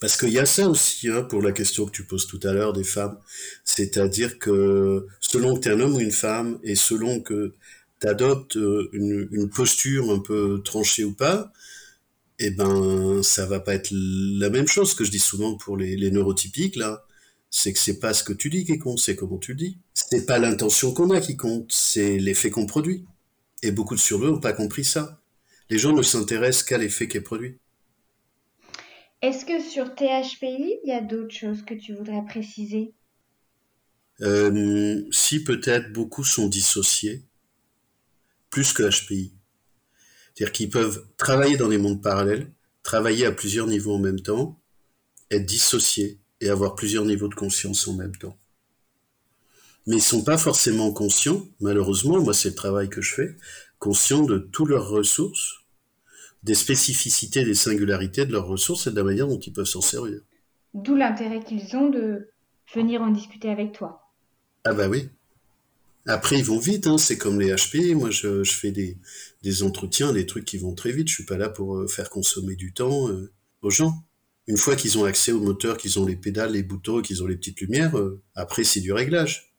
Parce 0.00 0.16
qu'il 0.16 0.30
y 0.30 0.38
a 0.38 0.46
ça 0.46 0.68
aussi, 0.68 1.08
hein, 1.08 1.22
pour 1.22 1.42
la 1.42 1.52
question 1.52 1.86
que 1.86 1.90
tu 1.90 2.04
poses 2.04 2.26
tout 2.26 2.40
à 2.44 2.52
l'heure 2.52 2.72
des 2.72 2.84
femmes. 2.84 3.18
C'est-à-dire 3.64 4.38
que 4.38 5.06
selon 5.20 5.56
que 5.56 5.60
tu 5.60 5.68
es 5.68 5.72
un 5.72 5.80
homme 5.80 5.96
ou 5.96 6.00
une 6.00 6.12
femme, 6.12 6.60
et 6.62 6.76
selon 6.76 7.20
que 7.20 7.54
tu 8.00 8.06
adoptes 8.06 8.56
euh, 8.56 8.90
une 8.92 9.48
posture 9.48 10.10
un 10.10 10.18
peu 10.18 10.60
tranchée 10.64 11.04
ou 11.04 11.12
pas, 11.12 11.52
eh 12.38 12.50
ben, 12.50 13.22
ça 13.22 13.46
va 13.46 13.60
pas 13.60 13.74
être 13.74 13.90
la 13.92 14.50
même 14.50 14.68
chose 14.68 14.94
que 14.94 15.04
je 15.04 15.10
dis 15.10 15.18
souvent 15.18 15.56
pour 15.56 15.76
les, 15.76 15.96
les 15.96 16.10
neurotypiques, 16.10 16.76
là. 16.76 17.04
C'est 17.50 17.72
que 17.72 17.78
c'est 17.78 18.00
pas 18.00 18.12
ce 18.12 18.24
que 18.24 18.32
tu 18.32 18.50
dis 18.50 18.64
qui 18.64 18.78
compte, 18.78 18.98
c'est 18.98 19.16
comment 19.16 19.38
tu 19.38 19.52
le 19.52 19.58
dis. 19.58 19.78
C'est 19.94 20.26
pas 20.26 20.38
l'intention 20.38 20.92
qu'on 20.92 21.10
a 21.10 21.20
qui 21.20 21.36
compte, 21.36 21.72
c'est 21.72 22.18
l'effet 22.18 22.50
qu'on 22.50 22.66
produit. 22.66 23.04
Et 23.62 23.70
beaucoup 23.70 23.94
de 23.94 24.00
sur 24.00 24.18
n'ont 24.18 24.40
pas 24.40 24.52
compris 24.52 24.84
ça. 24.84 25.20
Les 25.70 25.78
gens 25.78 25.92
ne 25.92 26.02
s'intéressent 26.02 26.64
qu'à 26.64 26.78
l'effet 26.78 27.08
qui 27.08 27.16
est 27.16 27.22
produit. 27.22 27.58
Est-ce 29.22 29.44
que 29.44 29.60
sur 29.60 29.94
THPI, 29.94 30.78
il 30.84 30.88
y 30.88 30.92
a 30.92 31.00
d'autres 31.02 31.34
choses 31.34 31.62
que 31.62 31.74
tu 31.74 31.94
voudrais 31.94 32.24
préciser? 32.24 32.94
Euh, 34.20 35.04
Si 35.10 35.42
peut-être 35.42 35.92
beaucoup 35.92 36.22
sont 36.24 36.48
dissociés, 36.48 37.24
plus 38.50 38.72
que 38.72 38.82
HPI. 38.82 39.35
C'est-à-dire 40.36 40.52
qu'ils 40.52 40.70
peuvent 40.70 41.06
travailler 41.16 41.56
dans 41.56 41.68
des 41.68 41.78
mondes 41.78 42.02
parallèles, 42.02 42.50
travailler 42.82 43.24
à 43.24 43.32
plusieurs 43.32 43.66
niveaux 43.66 43.94
en 43.94 43.98
même 43.98 44.20
temps, 44.20 44.60
être 45.30 45.46
dissociés 45.46 46.18
et 46.42 46.50
avoir 46.50 46.74
plusieurs 46.74 47.06
niveaux 47.06 47.28
de 47.28 47.34
conscience 47.34 47.88
en 47.88 47.94
même 47.94 48.14
temps. 48.14 48.36
Mais 49.86 49.96
ils 49.96 50.02
sont 50.02 50.24
pas 50.24 50.36
forcément 50.36 50.92
conscients, 50.92 51.42
malheureusement, 51.60 52.20
moi 52.20 52.34
c'est 52.34 52.50
le 52.50 52.54
travail 52.54 52.90
que 52.90 53.00
je 53.00 53.14
fais, 53.14 53.36
conscients 53.78 54.24
de 54.24 54.36
toutes 54.38 54.68
leurs 54.68 54.88
ressources, 54.88 55.64
des 56.42 56.54
spécificités, 56.54 57.44
des 57.44 57.54
singularités 57.54 58.26
de 58.26 58.32
leurs 58.32 58.46
ressources 58.46 58.86
et 58.86 58.90
de 58.90 58.96
la 58.96 59.04
manière 59.04 59.28
dont 59.28 59.38
ils 59.38 59.52
peuvent 59.52 59.64
s'en 59.64 59.80
servir. 59.80 60.20
D'où 60.74 60.96
l'intérêt 60.96 61.42
qu'ils 61.42 61.76
ont 61.76 61.88
de 61.88 62.28
venir 62.74 63.00
en 63.00 63.08
discuter 63.08 63.48
avec 63.48 63.72
toi. 63.72 64.02
Ah 64.64 64.74
bah 64.74 64.88
oui, 64.88 65.08
après, 66.06 66.38
ils 66.38 66.44
vont 66.44 66.58
vite, 66.58 66.86
hein, 66.86 66.98
c'est 66.98 67.18
comme 67.18 67.40
les 67.40 67.52
HP. 67.52 67.94
Moi, 67.94 68.10
je, 68.10 68.44
je 68.44 68.52
fais 68.52 68.70
des, 68.70 68.96
des, 69.42 69.62
entretiens, 69.62 70.12
des 70.12 70.24
trucs 70.24 70.44
qui 70.44 70.56
vont 70.56 70.74
très 70.74 70.92
vite. 70.92 71.08
Je 71.08 71.14
suis 71.14 71.24
pas 71.24 71.36
là 71.36 71.48
pour 71.48 71.76
euh, 71.76 71.88
faire 71.88 72.10
consommer 72.10 72.54
du 72.54 72.72
temps 72.72 73.08
euh, 73.08 73.32
aux 73.62 73.70
gens. 73.70 73.92
Une 74.46 74.56
fois 74.56 74.76
qu'ils 74.76 74.98
ont 74.98 75.04
accès 75.04 75.32
au 75.32 75.40
moteur, 75.40 75.76
qu'ils 75.76 75.98
ont 75.98 76.06
les 76.06 76.14
pédales, 76.14 76.52
les 76.52 76.62
boutons, 76.62 77.02
qu'ils 77.02 77.24
ont 77.24 77.26
les 77.26 77.36
petites 77.36 77.60
lumières, 77.60 77.98
euh, 77.98 78.22
après, 78.36 78.62
c'est 78.62 78.80
du 78.80 78.92
réglage. 78.92 79.52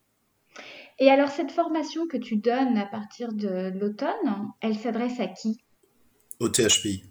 Et 1.00 1.10
alors, 1.10 1.30
cette 1.30 1.52
formation 1.52 2.08
que 2.08 2.18
tu 2.18 2.38
donnes 2.38 2.78
à 2.78 2.86
partir 2.86 3.34
de 3.34 3.72
l'automne, 3.78 4.52
elle 4.62 4.78
s'adresse 4.78 5.20
à 5.20 5.28
qui? 5.28 5.60
Au 6.40 6.48
THPI. 6.48 7.04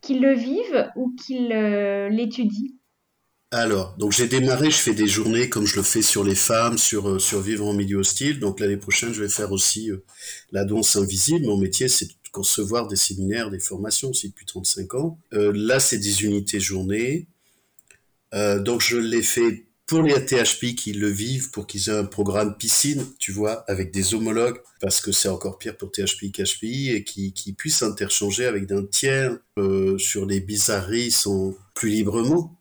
Qu'ils 0.00 0.20
le 0.20 0.34
vivent 0.34 0.90
ou 0.96 1.14
qu'ils 1.14 1.48
l'étudient? 1.48 2.72
Alors, 3.52 3.94
donc 3.98 4.12
j'ai 4.12 4.28
démarré, 4.28 4.70
je 4.70 4.78
fais 4.78 4.94
des 4.94 5.06
journées 5.06 5.50
comme 5.50 5.66
je 5.66 5.76
le 5.76 5.82
fais 5.82 6.00
sur 6.00 6.24
les 6.24 6.34
femmes, 6.34 6.78
sur, 6.78 7.06
euh, 7.06 7.18
sur 7.18 7.42
vivre 7.42 7.66
en 7.66 7.74
milieu 7.74 7.98
hostile. 7.98 8.40
Donc 8.40 8.60
l'année 8.60 8.78
prochaine, 8.78 9.12
je 9.12 9.22
vais 9.22 9.28
faire 9.28 9.52
aussi 9.52 9.90
euh, 9.90 10.02
la 10.52 10.64
danse 10.64 10.96
invisible. 10.96 11.44
Mon 11.44 11.58
métier, 11.58 11.88
c'est 11.88 12.06
de 12.06 12.12
concevoir 12.32 12.88
des 12.88 12.96
séminaires, 12.96 13.50
des 13.50 13.58
formations 13.58 14.08
aussi 14.08 14.30
depuis 14.30 14.46
35 14.46 14.94
ans. 14.94 15.18
Euh, 15.34 15.52
là, 15.54 15.80
c'est 15.80 15.98
des 15.98 16.24
unités 16.24 16.60
journées. 16.60 17.26
donc 18.32 18.80
je 18.80 18.96
l'ai 18.96 19.22
fait 19.22 19.66
pour 19.84 20.02
les 20.02 20.24
THP 20.24 20.74
qui 20.74 20.94
le 20.94 21.08
vivent, 21.08 21.50
pour 21.50 21.66
qu'ils 21.66 21.90
aient 21.90 21.98
un 21.98 22.06
programme 22.06 22.56
piscine, 22.56 23.04
tu 23.18 23.32
vois, 23.32 23.64
avec 23.68 23.92
des 23.92 24.14
homologues, 24.14 24.62
parce 24.80 25.02
que 25.02 25.12
c'est 25.12 25.28
encore 25.28 25.58
pire 25.58 25.76
pour 25.76 25.92
THP 25.92 26.32
qu'HPI, 26.32 26.88
et 26.88 27.04
qui, 27.04 27.34
qui 27.34 27.52
puissent 27.52 27.82
interchanger 27.82 28.46
avec 28.46 28.64
d'un 28.64 28.86
tiers 28.86 29.36
sur 29.98 30.24
les 30.24 30.40
bizarreries 30.40 31.10
sans 31.10 31.54
plus 31.74 31.90
librement 31.90 32.56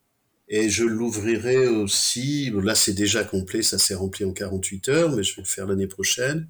et 0.53 0.69
je 0.69 0.83
l'ouvrirai 0.83 1.67
aussi, 1.67 2.51
là 2.61 2.75
c'est 2.75 2.93
déjà 2.93 3.23
complet, 3.23 3.63
ça 3.63 3.79
s'est 3.79 3.95
rempli 3.95 4.25
en 4.25 4.33
48 4.33 4.89
heures, 4.89 5.15
mais 5.15 5.23
je 5.23 5.37
vais 5.37 5.43
le 5.43 5.47
faire 5.47 5.65
l'année 5.65 5.87
prochaine. 5.87 6.49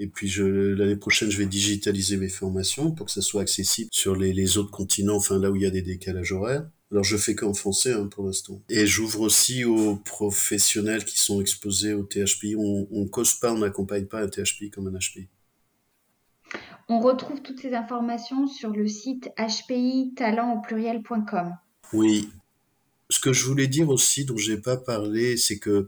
Et 0.00 0.08
puis 0.08 0.28
l'année 0.36 0.96
prochaine, 0.96 1.30
je 1.30 1.38
vais 1.38 1.46
digitaliser 1.46 2.16
mes 2.16 2.28
formations 2.28 2.90
pour 2.90 3.06
que 3.06 3.12
ça 3.12 3.22
soit 3.22 3.42
accessible 3.42 3.90
sur 3.92 4.16
les, 4.16 4.32
les 4.32 4.58
autres 4.58 4.72
continents, 4.72 5.14
enfin 5.14 5.38
là 5.38 5.52
où 5.52 5.56
il 5.56 5.62
y 5.62 5.66
a 5.66 5.70
des 5.70 5.82
décalages 5.82 6.32
horaires. 6.32 6.66
Alors 6.90 7.04
je 7.04 7.16
fais 7.16 7.36
qu'en 7.36 7.54
français 7.54 7.92
hein, 7.92 8.08
pour 8.08 8.26
l'instant. 8.26 8.60
Et 8.68 8.88
j'ouvre 8.88 9.20
aussi 9.20 9.64
aux 9.64 9.94
professionnels 9.94 11.04
qui 11.04 11.20
sont 11.20 11.40
exposés 11.40 11.94
au 11.94 12.02
THPI. 12.02 12.56
On 12.56 12.88
ne 12.90 13.06
cause 13.06 13.34
pas, 13.34 13.52
on 13.52 13.58
n'accompagne 13.58 14.06
pas 14.06 14.20
un 14.20 14.26
THPI 14.26 14.70
comme 14.70 14.88
un 14.88 14.98
HPI. 14.98 15.28
On 16.88 16.98
retrouve 16.98 17.40
toutes 17.40 17.60
ces 17.60 17.72
informations 17.72 18.48
sur 18.48 18.70
le 18.70 18.88
site 18.88 19.30
hpitalent 19.38 20.56
au 20.56 20.60
pluriel.com. 20.60 21.54
Oui, 21.92 22.28
ce 23.12 23.20
que 23.20 23.32
je 23.32 23.44
voulais 23.44 23.66
dire 23.66 23.90
aussi, 23.90 24.24
dont 24.24 24.36
j'ai 24.36 24.56
pas 24.56 24.76
parlé, 24.76 25.36
c'est 25.36 25.58
que 25.58 25.86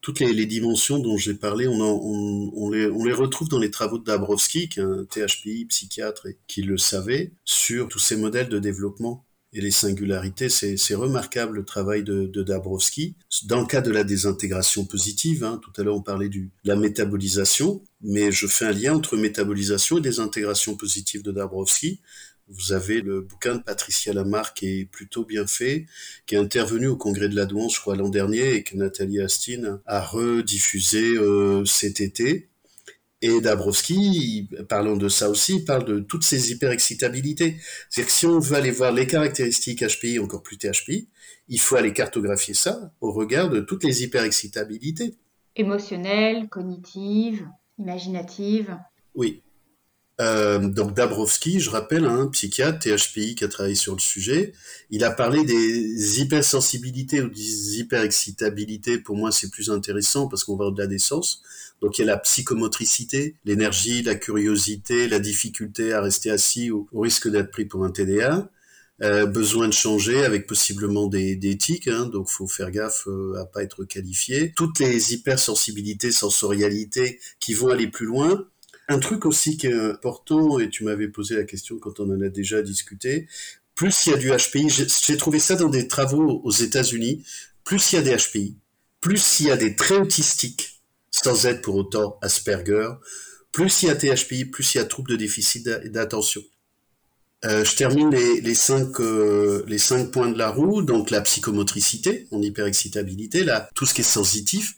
toutes 0.00 0.20
les, 0.20 0.44
dimensions 0.44 0.98
dont 0.98 1.16
j'ai 1.16 1.32
parlé, 1.32 1.66
on, 1.66 2.70
les, 2.70 3.12
retrouve 3.12 3.48
dans 3.48 3.58
les 3.58 3.70
travaux 3.70 3.98
de 3.98 4.04
Dabrowski, 4.04 4.68
qui 4.68 4.80
est 4.80 4.82
un 4.82 5.04
THPI, 5.04 5.64
psychiatre, 5.66 6.26
et 6.26 6.36
qui 6.46 6.62
le 6.62 6.76
savait, 6.76 7.32
sur 7.44 7.88
tous 7.88 8.00
ces 8.00 8.16
modèles 8.16 8.50
de 8.50 8.58
développement 8.58 9.24
et 9.54 9.60
les 9.60 9.70
singularités. 9.70 10.48
C'est 10.48 10.94
remarquable 10.94 11.56
le 11.56 11.64
travail 11.64 12.02
de, 12.02 12.26
Dabrowski. 12.26 13.14
Dans 13.44 13.60
le 13.60 13.66
cas 13.66 13.80
de 13.80 13.90
la 13.90 14.04
désintégration 14.04 14.84
positive, 14.84 15.44
hein, 15.44 15.60
tout 15.62 15.72
à 15.80 15.84
l'heure 15.84 15.96
on 15.96 16.02
parlait 16.02 16.28
de 16.28 16.48
la 16.64 16.76
métabolisation, 16.76 17.82
mais 18.02 18.30
je 18.30 18.46
fais 18.46 18.66
un 18.66 18.72
lien 18.72 18.94
entre 18.94 19.16
métabolisation 19.16 19.98
et 19.98 20.00
désintégration 20.02 20.76
positive 20.76 21.22
de 21.22 21.32
Dabrowski. 21.32 22.00
Vous 22.48 22.72
avez 22.72 23.00
le 23.00 23.22
bouquin 23.22 23.56
de 23.56 23.62
Patricia 23.62 24.12
Lamarck 24.12 24.56
qui 24.56 24.80
est 24.80 24.84
plutôt 24.84 25.24
bien 25.24 25.46
fait, 25.46 25.86
qui 26.26 26.34
est 26.34 26.38
intervenu 26.38 26.88
au 26.88 26.96
congrès 26.96 27.28
de 27.28 27.36
la 27.36 27.46
douance, 27.46 27.76
je 27.76 27.80
crois, 27.80 27.96
l'an 27.96 28.10
dernier, 28.10 28.54
et 28.54 28.62
que 28.62 28.76
Nathalie 28.76 29.20
Astin 29.20 29.80
a 29.86 30.02
rediffusé 30.02 31.16
euh, 31.16 31.64
cet 31.64 32.00
été. 32.00 32.50
Et 33.22 33.40
Dabrowski, 33.40 34.50
parlant 34.68 34.98
de 34.98 35.08
ça 35.08 35.30
aussi, 35.30 35.64
parle 35.64 35.86
de 35.86 36.00
toutes 36.00 36.24
ces 36.24 36.52
hyperexcitabilités. 36.52 37.56
C'est-à-dire 37.88 38.08
que 38.08 38.18
si 38.18 38.26
on 38.26 38.38
veut 38.38 38.56
aller 38.56 38.70
voir 38.70 38.92
les 38.92 39.06
caractéristiques 39.06 39.82
HPI, 39.82 40.18
encore 40.18 40.42
plus 40.42 40.58
THPI, 40.58 41.08
il 41.48 41.58
faut 41.58 41.76
aller 41.76 41.94
cartographier 41.94 42.52
ça 42.52 42.92
au 43.00 43.12
regard 43.12 43.48
de 43.48 43.60
toutes 43.60 43.84
les 43.84 44.02
hyperexcitabilités. 44.02 45.14
Émotionnelles, 45.56 46.50
cognitives, 46.50 47.48
imaginatives. 47.78 48.76
Oui, 49.14 49.43
euh, 50.20 50.60
donc 50.60 50.94
Dabrowski, 50.94 51.60
je 51.60 51.70
rappelle, 51.70 52.04
un 52.04 52.28
psychiatre 52.28 52.78
THPI 52.78 53.34
qui 53.34 53.44
a 53.44 53.48
travaillé 53.48 53.74
sur 53.74 53.94
le 53.94 54.00
sujet, 54.00 54.52
il 54.90 55.02
a 55.02 55.10
parlé 55.10 55.44
des 55.44 56.20
hypersensibilités 56.20 57.20
ou 57.20 57.28
des 57.28 57.78
hyperexcitabilités. 57.80 58.98
Pour 58.98 59.16
moi, 59.16 59.32
c'est 59.32 59.50
plus 59.50 59.70
intéressant 59.70 60.28
parce 60.28 60.44
qu'on 60.44 60.56
va 60.56 60.66
au-delà 60.66 60.86
des 60.86 60.98
sens. 60.98 61.42
Donc 61.80 61.98
il 61.98 62.02
y 62.02 62.04
a 62.04 62.06
la 62.06 62.18
psychomotricité, 62.18 63.34
l'énergie, 63.44 64.02
la 64.02 64.14
curiosité, 64.14 65.08
la 65.08 65.18
difficulté 65.18 65.92
à 65.92 66.00
rester 66.00 66.30
assis 66.30 66.70
au, 66.70 66.88
risque 66.94 67.28
d'être 67.28 67.50
pris 67.50 67.64
pour 67.64 67.84
un 67.84 67.90
TDA. 67.90 68.48
euh, 69.02 69.26
besoin 69.26 69.66
de 69.66 69.72
changer 69.72 70.24
avec 70.24 70.46
possiblement 70.46 71.08
des, 71.08 71.34
des 71.34 71.58
tics, 71.58 71.88
hein, 71.88 72.06
donc 72.06 72.28
faut 72.28 72.46
faire 72.46 72.70
gaffe 72.70 73.08
euh, 73.08 73.34
à 73.40 73.44
pas 73.44 73.64
être 73.64 73.84
qualifié. 73.84 74.52
Toutes 74.54 74.78
les 74.78 75.12
hypersensibilités, 75.12 76.12
sensorialités 76.12 77.18
qui 77.40 77.54
vont 77.54 77.68
aller 77.70 77.88
plus 77.88 78.06
loin. 78.06 78.46
Un 78.88 78.98
truc 78.98 79.24
aussi 79.24 79.56
qui 79.56 79.66
est 79.66 79.74
important, 79.74 80.58
et 80.58 80.68
tu 80.68 80.84
m'avais 80.84 81.08
posé 81.08 81.36
la 81.36 81.44
question 81.44 81.78
quand 81.78 82.00
on 82.00 82.10
en 82.10 82.20
a 82.20 82.28
déjà 82.28 82.60
discuté, 82.62 83.28
plus 83.74 84.06
il 84.06 84.10
y 84.10 84.14
a 84.14 84.18
du 84.18 84.30
HPI, 84.30 84.68
j'ai 84.68 85.16
trouvé 85.16 85.38
ça 85.38 85.56
dans 85.56 85.68
des 85.68 85.88
travaux 85.88 86.40
aux 86.44 86.50
États-Unis, 86.50 87.24
plus 87.64 87.92
il 87.92 87.96
y 87.96 87.98
a 87.98 88.02
des 88.02 88.16
HPI, 88.16 88.56
plus 89.00 89.40
il 89.40 89.46
y 89.46 89.50
a 89.50 89.56
des 89.56 89.74
traits 89.74 90.02
autistiques, 90.02 90.80
sans 91.10 91.46
être 91.46 91.62
pour 91.62 91.76
autant 91.76 92.18
Asperger, 92.22 92.90
plus 93.52 93.82
il 93.82 93.86
y 93.86 93.90
a 93.90 93.94
THPI, 93.94 94.46
plus 94.46 94.74
il 94.74 94.78
y 94.78 94.80
a 94.80 94.84
troubles 94.84 95.10
de 95.10 95.16
déficit 95.16 95.64
d'attention. 95.64 96.42
Euh, 97.44 97.64
je 97.64 97.76
termine 97.76 98.10
les, 98.10 98.54
cinq, 98.54 99.00
euh, 99.00 99.64
les 99.66 99.78
cinq 99.78 100.10
points 100.10 100.30
de 100.30 100.38
la 100.38 100.50
roue, 100.50 100.82
donc 100.82 101.10
la 101.10 101.20
psychomotricité, 101.20 102.26
en 102.30 102.40
hyperexcitabilité, 102.40 103.44
là, 103.44 103.68
tout 103.74 103.86
ce 103.86 103.94
qui 103.94 104.00
est 104.00 104.04
sensitif, 104.04 104.76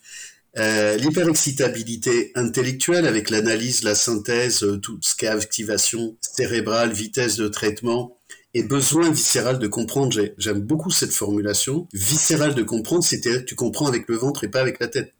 euh, 0.58 0.96
l'hyperexcitabilité 0.96 2.32
intellectuelle 2.34 3.06
avec 3.06 3.30
l'analyse, 3.30 3.82
la 3.82 3.94
synthèse, 3.94 4.62
euh, 4.62 4.78
tout 4.78 4.98
ce 5.02 5.14
qui 5.14 5.26
est 5.26 5.28
activation 5.28 6.16
cérébrale, 6.20 6.92
vitesse 6.92 7.36
de 7.36 7.48
traitement 7.48 8.16
et 8.54 8.62
besoin 8.62 9.10
viscéral 9.10 9.58
de 9.58 9.66
comprendre. 9.66 10.16
J'aime 10.38 10.60
beaucoup 10.60 10.90
cette 10.90 11.12
formulation. 11.12 11.86
Viscéral 11.92 12.54
de 12.54 12.62
comprendre, 12.62 13.04
c'est-à-dire 13.04 13.40
que 13.40 13.46
tu 13.46 13.54
comprends 13.54 13.86
avec 13.86 14.08
le 14.08 14.16
ventre 14.16 14.44
et 14.44 14.48
pas 14.48 14.60
avec 14.60 14.80
la 14.80 14.88
tête 14.88 15.12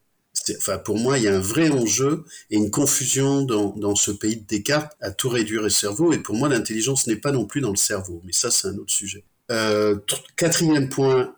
enfin 0.57 0.79
pour 0.79 0.99
moi, 0.99 1.19
il 1.19 1.25
y 1.25 1.29
a 1.29 1.35
un 1.35 1.41
vrai 1.41 1.71
enjeu 1.71 2.25
et 2.51 2.57
une 2.57 2.71
confusion 2.71 3.43
dans, 3.43 3.95
ce 3.95 4.11
pays 4.11 4.37
de 4.37 4.47
Descartes 4.47 4.97
à 5.01 5.11
tout 5.11 5.29
réduire 5.29 5.63
le 5.63 5.71
cerveau. 5.71 6.13
Et 6.13 6.19
pour 6.19 6.35
moi, 6.35 6.49
l'intelligence 6.49 7.07
n'est 7.07 7.17
pas 7.17 7.33
non 7.33 7.47
plus 7.47 7.61
dans 7.61 7.71
le 7.71 7.77
cerveau. 7.77 8.21
Mais 8.25 8.33
ça, 8.33 8.51
c'est 8.51 8.69
un 8.69 8.77
autre 8.77 8.93
sujet. 8.93 9.25
Euh, 9.51 9.97
quatrième 10.37 10.89
point, 10.89 11.35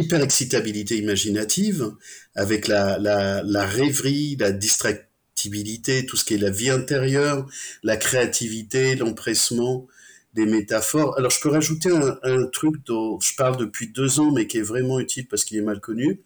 hyperexcitabilité 0.00 0.96
imaginative, 0.98 1.92
avec 2.34 2.68
la, 2.68 2.98
la, 2.98 3.66
rêverie, 3.66 4.36
la 4.38 4.52
distractibilité, 4.52 6.06
tout 6.06 6.16
ce 6.16 6.24
qui 6.24 6.34
est 6.34 6.38
la 6.38 6.50
vie 6.50 6.70
intérieure, 6.70 7.46
la 7.82 7.96
créativité, 7.96 8.96
l'empressement, 8.96 9.86
des 10.34 10.46
métaphores. 10.46 11.16
Alors 11.18 11.30
je 11.30 11.40
peux 11.40 11.48
rajouter 11.48 11.90
un, 11.90 12.18
un, 12.22 12.46
truc 12.46 12.76
dont 12.86 13.18
je 13.20 13.34
parle 13.34 13.56
depuis 13.56 13.88
deux 13.88 14.20
ans, 14.20 14.30
mais 14.30 14.46
qui 14.46 14.58
est 14.58 14.62
vraiment 14.62 15.00
utile 15.00 15.26
parce 15.26 15.44
qu'il 15.44 15.56
est 15.56 15.62
mal 15.62 15.80
connu 15.80 16.22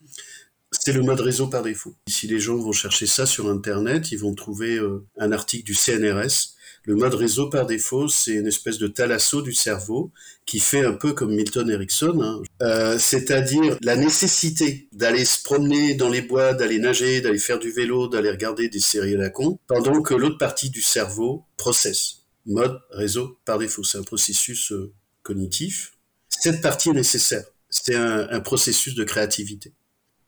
c'est 0.73 0.93
le 0.93 1.03
mode 1.03 1.21
réseau 1.21 1.47
par 1.49 1.63
défaut. 1.63 1.95
Si 2.09 2.27
les 2.27 2.41
gens 2.41 2.57
vont 2.57 2.73
chercher 2.73 3.07
ça 3.07 3.27
sur 3.27 3.49
Internet, 3.49 4.11
ils 4.11 4.19
vont 4.19 4.35
trouver 4.35 4.77
euh, 4.77 5.07
un 5.19 5.33
article 5.33 5.65
du 5.65 5.75
CNRS. 5.75 6.55
Le 6.85 6.97
mode 6.97 7.15
réseau 7.15 7.49
par 7.49 7.67
défaut, 7.67 8.09
c'est 8.09 8.33
une 8.33 8.47
espèce 8.47 8.79
de 8.79 8.89
thalasso 8.89 9.41
du 9.41 9.53
cerveau 9.53 10.11
qui 10.47 10.59
fait 10.59 10.85
un 10.85 10.95
peu 10.95 11.13
comme 11.13 11.33
Milton 11.33 11.71
Erickson, 11.71 12.21
hein. 12.21 12.43
euh, 12.61 12.99
c'est-à-dire 12.99 13.79
la 13.83 13.97
nécessité 13.97 14.89
d'aller 14.93 15.25
se 15.25 15.43
promener 15.43 15.95
dans 15.95 16.09
les 16.09 16.23
bois, 16.23 16.55
d'aller 16.55 16.81
nager, 16.81 17.21
d'aller 17.21 17.39
faire 17.39 17.61
du 17.61 17.71
vélo, 17.71 18.09
d'aller 18.09 18.31
regarder 18.31 18.69
des 18.69 18.81
séries 18.81 19.15
à 19.15 19.19
la 19.19 19.31
con, 19.31 19.61
pendant 19.69 20.03
que 20.03 20.15
l'autre 20.15 20.39
partie 20.39 20.71
du 20.71 20.83
cerveau 20.83 21.45
processe. 21.57 22.23
Mode 22.47 22.81
réseau 22.91 23.39
par 23.45 23.59
défaut, 23.59 23.85
c'est 23.85 23.99
un 23.99 24.03
processus 24.03 24.73
euh, 24.73 24.93
cognitif. 25.23 25.93
Cette 26.29 26.61
partie 26.61 26.89
est 26.89 26.95
nécessaire. 26.95 27.45
C'est 27.71 27.95
un 27.95 28.41
processus 28.41 28.95
de 28.95 29.03
créativité. 29.03 29.73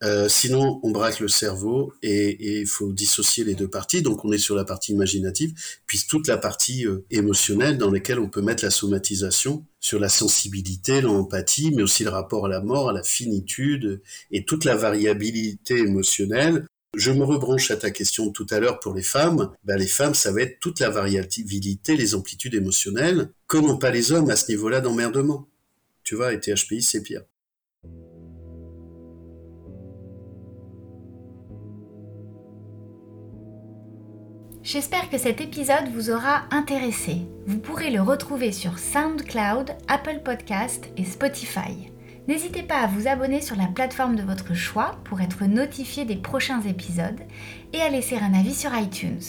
Euh, 0.03 0.29
sinon, 0.29 0.81
on 0.83 0.91
braque 0.91 1.21
le 1.21 1.29
cerveau 1.29 1.93
et 2.03 2.61
il 2.61 2.67
faut 2.67 2.93
dissocier 2.93 3.45
les 3.45 3.55
deux 3.55 3.69
parties. 3.69 4.03
Donc, 4.03 4.25
on 4.25 4.33
est 4.33 4.39
sur 4.39 4.57
la 4.57 4.65
partie 4.65 4.93
imaginative, 4.93 5.55
puis 5.87 6.05
toute 6.09 6.27
la 6.27 6.37
partie 6.37 6.87
euh, 6.87 7.05
émotionnelle 7.11 7.79
dans 7.79 7.91
laquelle 7.91 8.19
on 8.19 8.29
peut 8.29 8.43
mettre 8.43 8.65
la 8.65 8.71
somatisation 8.71 9.65
sur 9.81 9.99
la 9.99 10.09
sensibilité, 10.09 11.01
l'empathie, 11.01 11.71
mais 11.75 11.83
aussi 11.83 12.05
le 12.05 12.11
rapport 12.11 12.47
à 12.47 12.49
la 12.49 12.61
mort, 12.61 12.91
à 12.91 12.93
la 12.93 13.03
finitude 13.03 14.03
et 14.31 14.45
toute 14.45 14.65
la 14.65 14.77
variabilité 14.77 15.79
émotionnelle. 15.79 16.67
Je 16.97 17.11
me 17.11 17.25
rebranche 17.25 17.71
à 17.71 17.77
ta 17.77 17.91
question 17.91 18.31
tout 18.31 18.47
à 18.51 18.61
l'heure 18.61 18.79
pour 18.81 18.95
les 18.95 19.03
femmes. 19.03 19.51
Ben, 19.65 19.77
les 19.77 19.87
femmes, 19.87 20.15
ça 20.15 20.33
va 20.33 20.43
être 20.43 20.61
toute 20.61 20.81
la 20.81 20.91
variabilité, 20.91 21.97
les 21.97 22.15
amplitudes 22.15 22.55
émotionnelles, 22.55 23.31
que 23.49 23.59
n'ont 23.59 23.79
pas 23.79 23.91
les 23.91 24.13
hommes 24.13 24.31
à 24.31 24.37
ce 24.37 24.51
niveau-là 24.51 24.81
d'emmerdement? 24.81 25.49
Tu 26.05 26.15
vois, 26.15 26.33
et 26.33 26.41
THPI, 26.41 26.83
c'est 26.83 27.03
pire. 27.03 27.23
J'espère 34.65 35.11
que 35.11 35.19
cet 35.19 35.43
épisode 35.43 35.91
vous 35.95 36.11
aura 36.11 36.45
intéressé. 36.51 37.19
Vous 37.47 37.59
pourrez 37.59 37.91
le 37.91 38.01
retrouver 38.01 38.51
sur 38.51 38.79
SoundCloud, 38.79 39.73
Apple 39.89 40.21
Podcast 40.25 40.89
et 40.97 41.05
Spotify. 41.05 41.91
N'hésitez 42.29 42.63
pas 42.63 42.79
à 42.79 42.87
vous 42.87 43.07
abonner 43.07 43.43
sur 43.43 43.57
la 43.57 43.67
plateforme 43.67 44.17
de 44.17 44.23
votre 44.23 44.55
choix 44.55 44.93
pour 45.05 45.21
être 45.21 45.45
notifié 45.45 46.07
des 46.07 46.17
prochains 46.17 46.63
épisodes 46.63 47.21
et 47.75 47.83
à 47.83 47.91
laisser 47.91 48.17
un 48.17 48.33
avis 48.33 48.55
sur 48.55 48.75
iTunes. 48.75 49.21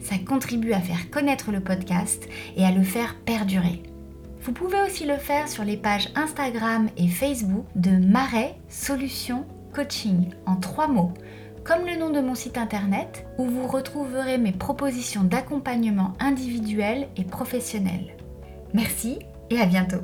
Ça 0.00 0.14
contribue 0.24 0.72
à 0.72 0.80
faire 0.80 1.10
connaître 1.10 1.50
le 1.50 1.58
podcast 1.58 2.28
et 2.56 2.64
à 2.64 2.70
le 2.70 2.84
faire 2.84 3.16
perdurer. 3.24 3.82
Vous 4.42 4.52
pouvez 4.52 4.80
aussi 4.82 5.04
le 5.04 5.16
faire 5.16 5.48
sur 5.48 5.64
les 5.64 5.78
pages 5.78 6.10
Instagram 6.14 6.88
et 6.96 7.08
Facebook 7.08 7.66
de 7.74 7.90
Marais 7.90 8.54
Solutions 8.68 9.46
Coaching 9.74 10.30
en 10.46 10.54
trois 10.54 10.86
mots 10.86 11.12
comme 11.64 11.86
le 11.86 11.96
nom 11.96 12.10
de 12.10 12.20
mon 12.20 12.34
site 12.34 12.58
internet, 12.58 13.26
où 13.38 13.44
vous 13.44 13.66
retrouverez 13.66 14.38
mes 14.38 14.52
propositions 14.52 15.24
d'accompagnement 15.24 16.14
individuel 16.20 17.08
et 17.16 17.24
professionnel. 17.24 18.16
Merci 18.72 19.18
et 19.50 19.60
à 19.60 19.66
bientôt 19.66 20.02